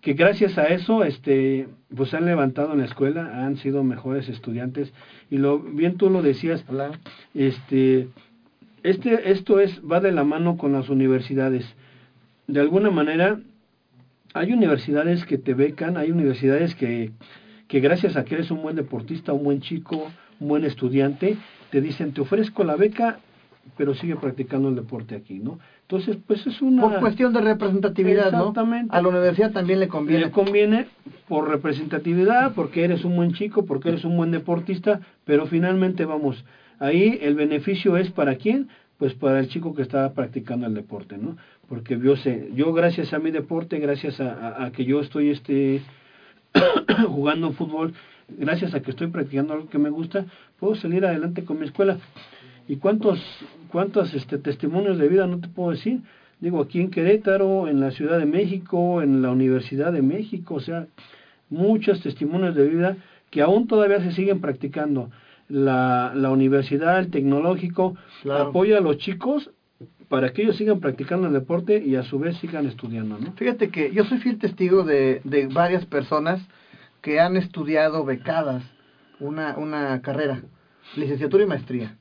que 0.00 0.12
gracias 0.14 0.58
a 0.58 0.66
eso, 0.68 1.04
este, 1.04 1.68
pues 1.94 2.12
han 2.12 2.24
levantado 2.26 2.72
en 2.72 2.80
la 2.80 2.86
escuela, 2.86 3.44
han 3.46 3.56
sido 3.58 3.84
mejores 3.84 4.28
estudiantes 4.28 4.92
y 5.30 5.38
lo 5.38 5.60
bien 5.60 5.96
tú 5.96 6.10
lo 6.10 6.22
decías, 6.22 6.64
Hola. 6.68 6.90
este, 7.34 8.08
este, 8.82 9.30
esto 9.30 9.60
es 9.60 9.80
va 9.88 10.00
de 10.00 10.10
la 10.10 10.24
mano 10.24 10.56
con 10.56 10.72
las 10.72 10.88
universidades. 10.88 11.64
De 12.48 12.60
alguna 12.60 12.90
manera, 12.90 13.38
hay 14.34 14.52
universidades 14.52 15.24
que 15.24 15.38
te 15.38 15.54
becan, 15.54 15.96
hay 15.96 16.10
universidades 16.10 16.74
que, 16.74 17.12
que 17.68 17.80
gracias 17.80 18.16
a 18.16 18.24
que 18.24 18.34
eres 18.34 18.50
un 18.50 18.62
buen 18.62 18.76
deportista, 18.76 19.32
un 19.32 19.44
buen 19.44 19.60
chico, 19.60 20.10
un 20.40 20.48
buen 20.48 20.64
estudiante, 20.64 21.36
te 21.70 21.80
dicen, 21.80 22.12
te 22.12 22.20
ofrezco 22.20 22.64
la 22.64 22.76
beca, 22.76 23.18
pero 23.76 23.94
sigue 23.94 24.16
practicando 24.16 24.68
el 24.68 24.74
deporte 24.74 25.14
aquí, 25.14 25.38
¿no? 25.38 25.58
Entonces, 25.82 26.16
pues 26.26 26.46
es 26.46 26.60
una... 26.62 26.82
Por 26.82 27.00
cuestión 27.00 27.32
de 27.32 27.40
representatividad, 27.40 28.32
¿no? 28.32 28.38
Exactamente. 28.38 28.96
A 28.96 29.02
la 29.02 29.08
universidad 29.08 29.52
también 29.52 29.78
le 29.78 29.88
conviene. 29.88 30.24
Le 30.24 30.30
conviene 30.30 30.86
por 31.28 31.48
representatividad, 31.48 32.54
porque 32.54 32.84
eres 32.84 33.04
un 33.04 33.16
buen 33.16 33.32
chico, 33.34 33.64
porque 33.64 33.90
eres 33.90 34.04
un 34.04 34.16
buen 34.16 34.30
deportista, 34.30 35.00
pero 35.24 35.46
finalmente 35.46 36.04
vamos, 36.04 36.44
ahí 36.78 37.18
el 37.22 37.34
beneficio 37.34 37.96
es 37.96 38.10
para 38.10 38.36
quién? 38.36 38.68
Pues 38.98 39.14
para 39.14 39.38
el 39.38 39.48
chico 39.48 39.74
que 39.74 39.82
está 39.82 40.12
practicando 40.12 40.66
el 40.66 40.74
deporte, 40.74 41.18
¿no? 41.18 41.36
Porque 41.72 41.98
yo 41.98 42.16
sé, 42.16 42.50
yo 42.54 42.74
gracias 42.74 43.14
a 43.14 43.18
mi 43.18 43.30
deporte, 43.30 43.78
gracias 43.78 44.20
a, 44.20 44.32
a- 44.34 44.64
a 44.66 44.72
que 44.72 44.84
yo 44.84 45.00
estoy 45.00 45.30
este 45.30 45.80
jugando 47.08 47.52
fútbol, 47.52 47.94
gracias 48.28 48.74
a 48.74 48.80
que 48.80 48.90
estoy 48.90 49.06
practicando 49.06 49.54
algo 49.54 49.70
que 49.70 49.78
me 49.78 49.88
gusta, 49.88 50.26
puedo 50.60 50.74
salir 50.74 51.06
adelante 51.06 51.44
con 51.46 51.58
mi 51.58 51.64
escuela. 51.64 51.96
¿Y 52.68 52.76
cuántos, 52.76 53.18
cuántos 53.70 54.12
este, 54.12 54.36
testimonios 54.36 54.98
de 54.98 55.08
vida 55.08 55.26
no 55.26 55.40
te 55.40 55.48
puedo 55.48 55.70
decir? 55.70 56.00
Digo, 56.40 56.60
aquí 56.60 56.78
en 56.78 56.90
Querétaro, 56.90 57.68
en 57.68 57.80
la 57.80 57.90
Ciudad 57.90 58.18
de 58.18 58.26
México, 58.26 59.00
en 59.00 59.22
la 59.22 59.30
Universidad 59.30 59.92
de 59.94 60.02
México, 60.02 60.56
o 60.56 60.60
sea, 60.60 60.86
muchos 61.48 62.02
testimonios 62.02 62.54
de 62.54 62.68
vida 62.68 62.96
que 63.30 63.40
aún 63.40 63.66
todavía 63.66 64.00
se 64.02 64.12
siguen 64.12 64.42
practicando. 64.42 65.08
La, 65.48 66.12
la 66.14 66.28
universidad, 66.28 66.98
el 66.98 67.10
tecnológico, 67.10 67.96
Claro. 68.22 68.44
apoya 68.50 68.76
a 68.76 68.80
los 68.82 68.98
chicos 68.98 69.50
para 70.12 70.30
que 70.34 70.42
ellos 70.42 70.58
sigan 70.58 70.78
practicando 70.78 71.26
el 71.26 71.32
deporte 71.32 71.82
y 71.82 71.96
a 71.96 72.02
su 72.02 72.18
vez 72.18 72.36
sigan 72.36 72.66
estudiando, 72.66 73.18
¿no? 73.18 73.32
Fíjate 73.32 73.70
que 73.70 73.92
yo 73.92 74.04
soy 74.04 74.18
fiel 74.18 74.38
testigo 74.38 74.84
de, 74.84 75.22
de 75.24 75.46
varias 75.46 75.86
personas 75.86 76.38
que 77.00 77.18
han 77.18 77.38
estudiado 77.38 78.04
becadas 78.04 78.62
una, 79.20 79.56
una 79.56 80.02
carrera, 80.02 80.42
licenciatura 80.96 81.44
y 81.44 81.46
maestría. 81.46 81.96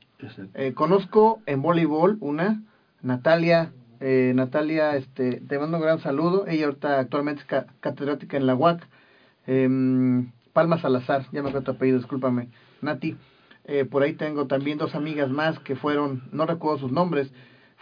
Eh, 0.56 0.74
conozco 0.74 1.42
en 1.46 1.62
voleibol 1.62 2.18
una, 2.20 2.62
Natalia, 3.02 3.72
eh, 4.02 4.34
Natalia, 4.36 4.98
este, 4.98 5.40
te 5.48 5.58
mando 5.58 5.78
un 5.78 5.84
gran 5.84 6.02
saludo. 6.02 6.46
Ella 6.48 6.66
ahorita 6.66 7.00
actualmente 7.00 7.44
es 7.44 7.48
ca- 7.48 7.68
catedrática 7.80 8.36
en 8.36 8.46
la 8.46 8.56
UAC. 8.56 8.86
Em, 9.48 10.32
Palma 10.52 10.82
Salazar, 10.82 11.28
ya 11.32 11.42
me 11.42 11.48
acuerdo 11.48 11.64
tu 11.64 11.72
apellido, 11.72 11.98
discúlpame. 12.00 12.50
Nati, 12.82 13.16
eh, 13.64 13.86
por 13.86 14.04
ahí 14.04 14.14
tengo 14.16 14.48
también 14.48 14.78
dos 14.78 14.96
amigas 14.96 15.30
más 15.30 15.60
que 15.60 15.78
fueron, 15.78 16.24
no 16.34 16.46
recuerdo 16.46 16.80
sus 16.80 16.92
nombres, 16.92 17.32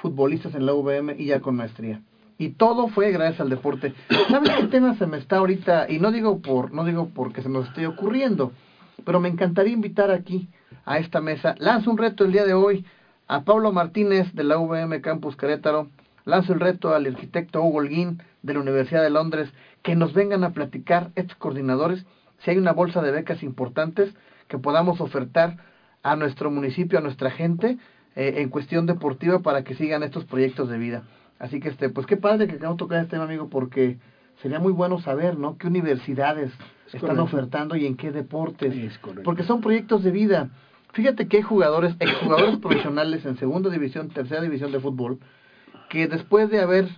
futbolistas 0.01 0.55
en 0.55 0.65
la 0.65 0.73
UVM 0.73 1.15
y 1.17 1.25
ya 1.25 1.39
con 1.39 1.55
maestría. 1.55 2.01
Y 2.37 2.49
todo 2.51 2.87
fue 2.87 3.11
gracias 3.11 3.41
al 3.41 3.49
deporte. 3.49 3.93
¿Sabes 4.29 4.49
qué 4.51 4.67
tema 4.67 4.95
se 4.95 5.05
me 5.05 5.17
está 5.17 5.37
ahorita? 5.37 5.87
Y 5.89 5.99
no 5.99 6.11
digo 6.11 6.39
por, 6.39 6.73
no 6.73 6.85
digo 6.85 7.09
porque 7.13 7.41
se 7.41 7.49
nos 7.49 7.67
esté 7.67 7.85
ocurriendo, 7.85 8.53
pero 9.05 9.19
me 9.19 9.27
encantaría 9.27 9.73
invitar 9.73 10.09
aquí 10.09 10.47
a 10.85 10.99
esta 10.99 11.19
mesa. 11.19 11.55
Lanzo 11.59 11.91
un 11.91 11.97
reto 11.97 12.23
el 12.23 12.31
día 12.31 12.45
de 12.45 12.53
hoy 12.53 12.85
a 13.27 13.43
Pablo 13.43 13.73
Martínez 13.73 14.33
de 14.33 14.45
la 14.45 14.57
UVM 14.57 15.01
Campus 15.01 15.35
Querétaro. 15.35 15.89
Lanzo 16.23 16.53
el 16.53 16.61
reto 16.61 16.95
al 16.95 17.05
arquitecto 17.05 17.61
Hugo 17.61 17.79
Holguín 17.79 18.21
de 18.41 18.53
la 18.53 18.61
Universidad 18.61 19.03
de 19.03 19.09
Londres 19.09 19.49
que 19.83 19.95
nos 19.95 20.13
vengan 20.13 20.45
a 20.45 20.51
platicar 20.51 21.11
estos 21.15 21.37
coordinadores 21.37 22.05
si 22.39 22.51
hay 22.51 22.57
una 22.57 22.71
bolsa 22.71 23.01
de 23.01 23.11
becas 23.11 23.43
importantes 23.43 24.13
que 24.47 24.57
podamos 24.57 25.01
ofertar 25.01 25.57
a 26.03 26.15
nuestro 26.15 26.49
municipio, 26.51 26.99
a 26.99 27.01
nuestra 27.01 27.31
gente 27.31 27.77
eh, 28.19 28.41
en 28.41 28.49
cuestión 28.49 28.85
deportiva 28.85 29.39
para 29.39 29.63
que 29.63 29.75
sigan 29.75 30.03
estos 30.03 30.25
proyectos 30.25 30.67
de 30.67 30.77
vida. 30.77 31.03
Así 31.39 31.61
que 31.61 31.69
este, 31.69 31.87
pues 31.87 32.05
qué 32.05 32.17
padre 32.17 32.47
que 32.47 32.55
acabamos 32.55 32.75
de 32.75 32.83
tocar 32.83 32.99
este 32.99 33.11
tema, 33.11 33.23
amigo, 33.23 33.47
porque 33.47 33.97
sería 34.41 34.59
muy 34.59 34.73
bueno 34.73 34.99
saber, 34.99 35.39
¿no? 35.39 35.57
¿Qué 35.57 35.67
universidades 35.67 36.51
están 36.87 36.99
correcto. 36.99 37.23
ofertando 37.23 37.75
y 37.77 37.85
en 37.85 37.95
qué 37.95 38.11
deportes? 38.11 38.75
Porque 39.23 39.43
son 39.43 39.61
proyectos 39.61 40.03
de 40.03 40.11
vida. 40.11 40.49
Fíjate 40.91 41.29
que 41.29 41.37
hay 41.37 41.43
jugadores, 41.43 41.95
exjugadores 41.97 42.57
profesionales 42.61 43.25
en 43.25 43.37
segunda 43.37 43.69
división, 43.69 44.09
tercera 44.09 44.41
división 44.41 44.73
de 44.73 44.81
fútbol, 44.81 45.19
que 45.89 46.09
después 46.09 46.49
de 46.49 46.59
haber 46.59 46.89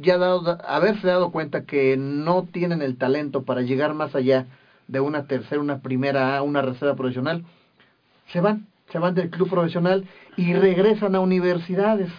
ya 0.00 0.16
dado, 0.16 0.56
haberse 0.66 1.06
dado 1.06 1.32
cuenta 1.32 1.66
que 1.66 1.98
no 1.98 2.44
tienen 2.44 2.80
el 2.80 2.96
talento 2.96 3.42
para 3.42 3.60
llegar 3.60 3.92
más 3.92 4.14
allá 4.14 4.46
de 4.88 5.00
una 5.00 5.26
tercera, 5.26 5.60
una 5.60 5.82
primera 5.82 6.38
A, 6.38 6.40
una 6.42 6.62
reserva 6.62 6.96
profesional, 6.96 7.44
se 8.28 8.40
van, 8.40 8.68
se 8.90 8.98
van 8.98 9.14
del 9.14 9.28
club 9.28 9.50
profesional 9.50 10.06
y 10.36 10.54
regresan 10.54 11.14
a 11.14 11.20
universidades. 11.20 12.10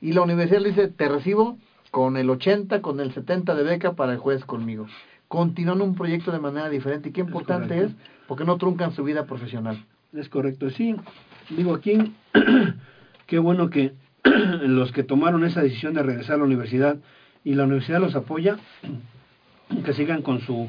Y 0.00 0.12
la 0.12 0.22
universidad 0.22 0.60
le 0.60 0.70
dice, 0.70 0.88
te 0.88 1.08
recibo 1.08 1.58
con 1.90 2.16
el 2.16 2.28
80, 2.30 2.82
con 2.82 3.00
el 3.00 3.12
70 3.12 3.54
de 3.54 3.62
beca 3.62 3.92
para 3.92 4.12
el 4.12 4.18
juez 4.18 4.44
conmigo. 4.44 4.86
Continúan 5.28 5.80
un 5.80 5.94
proyecto 5.94 6.32
de 6.32 6.40
manera 6.40 6.68
diferente. 6.68 7.10
Y 7.10 7.12
qué 7.12 7.20
importante 7.20 7.84
es, 7.84 7.92
porque 8.26 8.44
no 8.44 8.56
truncan 8.56 8.92
su 8.92 9.04
vida 9.04 9.26
profesional. 9.26 9.84
Es 10.12 10.28
correcto, 10.28 10.70
sí. 10.70 10.96
Digo, 11.50 11.74
aquí, 11.74 12.14
qué 13.26 13.38
bueno 13.38 13.70
que 13.70 13.92
los 14.24 14.92
que 14.92 15.02
tomaron 15.02 15.44
esa 15.44 15.62
decisión 15.62 15.94
de 15.94 16.02
regresar 16.02 16.34
a 16.34 16.38
la 16.38 16.44
universidad 16.44 16.96
y 17.44 17.54
la 17.54 17.64
universidad 17.64 18.00
los 18.00 18.14
apoya, 18.14 18.58
que 19.84 19.92
sigan 19.92 20.22
con 20.22 20.40
su 20.40 20.68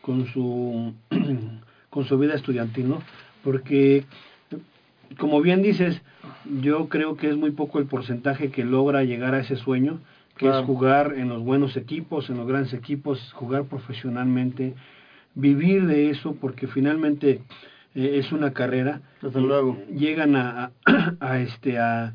con 0.00 0.26
su 0.26 0.92
con 1.90 2.04
su 2.04 2.18
vida 2.18 2.34
estudiantil, 2.34 2.88
¿no? 2.90 3.02
Porque 3.42 4.04
como 5.18 5.40
bien 5.40 5.62
dices, 5.62 6.02
yo 6.60 6.88
creo 6.88 7.16
que 7.16 7.28
es 7.28 7.36
muy 7.36 7.50
poco 7.50 7.78
el 7.78 7.86
porcentaje 7.86 8.50
que 8.50 8.64
logra 8.64 9.02
llegar 9.04 9.34
a 9.34 9.40
ese 9.40 9.56
sueño, 9.56 10.00
que 10.36 10.46
Claro. 10.46 10.60
es 10.60 10.66
jugar 10.66 11.14
en 11.16 11.28
los 11.28 11.42
buenos 11.42 11.76
equipos, 11.76 12.28
en 12.28 12.36
los 12.38 12.46
grandes 12.46 12.72
equipos, 12.74 13.32
jugar 13.34 13.64
profesionalmente, 13.64 14.74
vivir 15.34 15.86
de 15.86 16.10
eso, 16.10 16.34
porque 16.40 16.66
finalmente 16.66 17.40
eh, 17.94 18.18
es 18.18 18.32
una 18.32 18.52
carrera. 18.52 19.00
Desde 19.22 19.40
luego. 19.40 19.78
Llegan 19.94 20.34
a, 20.36 20.72
a, 20.86 21.14
a 21.20 21.38
este 21.40 21.78
a, 21.78 22.14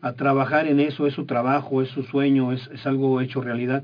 a 0.00 0.12
trabajar 0.12 0.66
en 0.66 0.78
eso, 0.80 1.06
es 1.06 1.14
su 1.14 1.24
trabajo, 1.26 1.82
es 1.82 1.88
su 1.88 2.02
sueño, 2.04 2.52
es, 2.52 2.68
es 2.72 2.86
algo 2.86 3.20
hecho 3.20 3.40
realidad. 3.40 3.82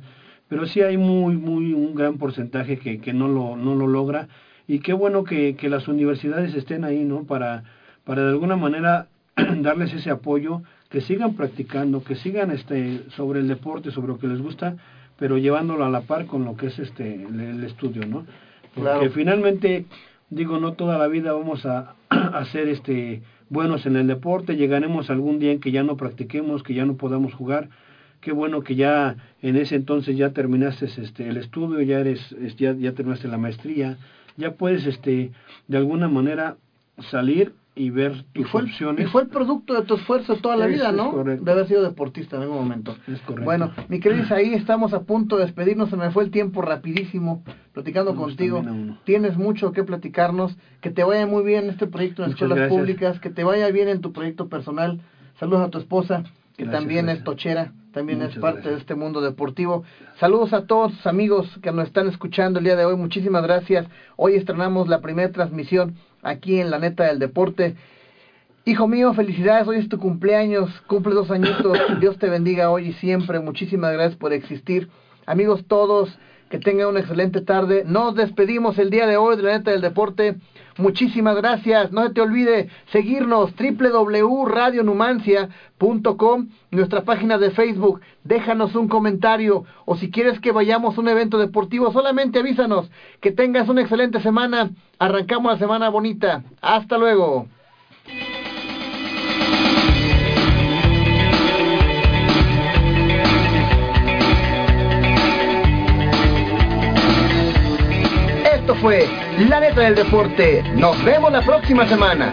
Pero 0.49 0.67
sí 0.67 0.81
hay 0.83 0.97
muy, 0.99 1.37
muy 1.37 1.73
un 1.73 1.95
gran 1.95 2.19
porcentaje 2.19 2.79
que, 2.79 3.01
que 3.01 3.13
no 3.13 3.27
lo, 3.27 3.57
no 3.57 3.75
lo 3.75 3.87
logra. 3.87 4.29
Y 4.69 4.79
qué 4.79 4.93
bueno 4.93 5.25
que, 5.25 5.57
que 5.57 5.69
las 5.69 5.89
universidades 5.89 6.55
estén 6.55 6.85
ahí, 6.85 7.05
¿no? 7.05 7.25
Para, 7.25 7.65
para 8.05 8.23
de 8.23 8.29
alguna 8.31 8.57
manera 8.57 9.09
darles 9.63 9.93
ese 9.95 10.11
apoyo, 10.11 10.63
que 10.91 11.01
sigan 11.01 11.35
practicando, 11.35 12.03
que 12.05 12.15
sigan 12.17 12.51
este 12.51 13.01
sobre 13.11 13.41
el 13.41 13.49
deporte, 13.49 13.91
sobre 13.91 14.09
lo 14.09 14.19
que 14.19 14.27
les 14.27 14.41
gusta, 14.43 14.77
pero 15.19 15.39
llevándolo 15.39 15.85
a 15.85 15.91
la 15.91 16.03
par 16.03 16.27
con 16.27 16.45
lo 16.45 16.57
que 16.57 16.67
es 16.67 16.79
este 16.79 17.25
el, 17.25 17.41
el 17.41 17.65
estudio, 17.65 18.07
¿no? 18.07 18.27
Porque 18.75 18.81
Claro. 18.81 19.11
finalmente 19.11 19.87
digo 20.31 20.59
no 20.59 20.73
toda 20.73 20.99
la 20.99 21.07
vida 21.09 21.33
vamos 21.33 21.65
a, 21.67 21.95
a 22.11 22.45
ser 22.47 22.69
este 22.69 23.23
buenos 23.49 23.85
en 23.87 23.97
el 23.97 24.07
deporte, 24.07 24.57
llegaremos 24.57 25.11
algún 25.11 25.39
día 25.39 25.53
en 25.53 25.61
que 25.61 25.71
ya 25.73 25.83
no 25.83 25.97
practiquemos, 25.97 26.63
que 26.63 26.75
ya 26.75 26.85
no 26.87 26.95
podamos 26.97 27.35
jugar. 27.35 27.69
Qué 28.23 28.33
bueno 28.33 28.63
que 28.63 28.77
ya 28.77 29.17
en 29.43 29.57
ese 29.57 29.75
entonces 29.77 30.17
ya 30.17 30.31
terminaste 30.31 30.87
este 30.87 31.29
el 31.29 31.37
estudio, 31.37 31.81
ya 31.83 31.99
eres 32.01 32.33
es- 32.33 32.57
ya 32.57 32.73
ya 32.73 32.93
terminaste 32.93 33.29
la 33.29 33.37
maestría, 33.39 33.97
ya 34.37 34.53
puedes 34.53 34.87
este 34.87 35.33
de 35.69 35.77
alguna 35.77 36.09
manera 36.09 36.57
salir 37.11 37.53
y 37.75 37.89
ver 37.91 38.27
Y 38.35 38.43
tus 38.43 38.51
fue, 38.51 38.61
el, 38.63 38.67
opciones. 38.67 39.07
y 39.07 39.09
fue 39.11 39.23
el 39.23 39.29
producto 39.29 39.73
de 39.75 39.83
tu 39.83 39.95
esfuerzo 39.95 40.37
toda 40.37 40.57
la 40.57 40.67
Eso 40.67 40.75
vida, 40.75 40.93
¿no? 40.93 41.11
correcto. 41.13 41.45
De 41.45 41.53
haber 41.53 41.67
sido 41.69 41.83
deportista 41.83 42.37
en 42.37 42.43
algún 42.43 42.59
momento. 42.59 42.95
Es 43.09 43.21
correcto. 43.21 43.45
Bueno, 43.45 43.73
mi 43.89 43.99
querido 43.99 44.25
ahí 44.35 44.53
estamos 44.55 44.93
a 44.93 45.01
punto 45.05 45.37
de 45.39 45.47
despedirnos, 45.47 45.89
se 45.89 45.97
me 45.97 46.11
fue 46.11 46.25
el 46.25 46.31
tiempo 46.31 46.61
rapidísimo 46.61 47.43
platicando 47.73 48.13
Vamos 48.13 48.27
contigo. 48.29 48.63
Tienes 49.05 49.37
mucho 49.39 49.73
que 49.73 49.85
platicarnos, 49.85 50.55
que 50.83 50.91
te 50.91 51.03
vaya 51.03 51.27
muy 51.27 51.45
bien 51.45 51.65
en 51.65 51.71
este 51.71 51.87
proyecto 51.87 52.23
en 52.25 52.31
Muchas 52.31 52.43
escuelas 52.43 52.59
gracias. 52.59 52.79
públicas, 52.79 53.21
que 53.21 53.31
te 53.31 53.43
vaya 53.45 53.71
bien 53.71 53.89
en 53.89 54.01
tu 54.03 54.13
proyecto 54.13 54.49
personal. 54.51 55.01
Saludos 55.41 55.63
a 55.67 55.71
tu 55.71 55.79
esposa, 55.79 56.25
que 56.57 56.65
Gracias, 56.65 56.81
también 56.83 57.09
es 57.09 57.25
tochera, 57.25 57.73
también 57.93 58.21
es 58.21 58.37
parte 58.37 58.69
de 58.69 58.77
este 58.77 58.95
mundo 58.95 59.23
deportivo. 59.23 59.83
Saludos 60.21 60.53
a 60.53 60.67
todos 60.67 61.07
amigos 61.07 61.59
que 61.63 61.73
nos 61.73 61.87
están 61.87 62.07
escuchando 62.09 62.59
el 62.59 62.67
día 62.67 62.77
de 62.77 62.85
hoy, 62.85 62.97
muchísimas 62.97 63.43
gracias. 63.43 63.87
Hoy 64.17 64.35
estrenamos 64.35 64.89
la 64.89 65.01
primera 65.01 65.33
transmisión 65.33 65.95
aquí 66.23 66.61
en 66.61 66.71
la 66.71 66.79
neta 66.79 67.05
del 67.05 67.19
deporte. 67.19 67.77
Hijo 68.65 68.87
mío, 68.87 69.13
felicidades, 69.13 69.67
hoy 69.67 69.79
es 69.79 69.89
tu 69.89 69.99
cumpleaños, 69.99 70.71
cumple 70.87 71.15
dos 71.15 71.31
añitos, 71.31 71.79
Dios 72.01 72.17
te 72.19 72.31
bendiga 72.31 72.71
hoy 72.71 72.89
y 72.89 72.93
siempre, 72.95 73.41
muchísimas 73.41 73.93
gracias 73.93 74.17
por 74.17 74.33
existir. 74.33 74.89
Amigos 75.27 75.65
todos, 75.67 76.17
que 76.49 76.59
tengan 76.59 76.89
una 76.89 77.01
excelente 77.01 77.41
tarde. 77.41 77.83
Nos 77.87 78.15
despedimos 78.15 78.79
el 78.79 78.91
día 78.91 79.07
de 79.07 79.17
hoy 79.17 79.37
de 79.37 79.43
la 79.43 79.59
neta 79.59 79.71
del 79.71 79.81
deporte. 79.81 80.37
Muchísimas 80.79 81.37
gracias. 81.37 81.93
No 81.93 82.11
te 82.13 82.21
olvide 82.21 82.69
seguirnos 82.93 83.53
www.radionumancia.com, 83.57 86.49
nuestra 86.71 87.05
página 87.05 87.39
de 87.39 87.51
Facebook. 87.51 88.01
Déjanos 88.25 88.75
un 88.75 88.89
comentario 88.89 89.65
o 89.85 89.97
si 89.97 90.11
quieres 90.11 90.41
que 90.41 90.53
vayamos 90.53 90.97
a 90.97 91.01
un 91.01 91.09
evento 91.09 91.37
deportivo, 91.39 91.93
solamente 91.93 92.39
avísanos. 92.39 92.91
Que 93.21 93.33
tengas 93.33 93.69
una 93.69 93.83
excelente 93.83 94.21
semana. 94.21 94.71
Arrancamos 94.99 95.53
la 95.53 95.59
semana 95.59 95.91
bonita. 95.91 96.43
Hasta 96.61 96.97
luego. 96.99 97.47
Esto 108.55 108.75
fue 108.77 109.09
La 109.39 109.61
Neta 109.61 109.81
del 109.81 109.95
Deporte. 109.95 110.63
Nos 110.75 111.03
vemos 111.05 111.33
la 111.33 111.41
próxima 111.41 111.87
semana. 111.87 112.33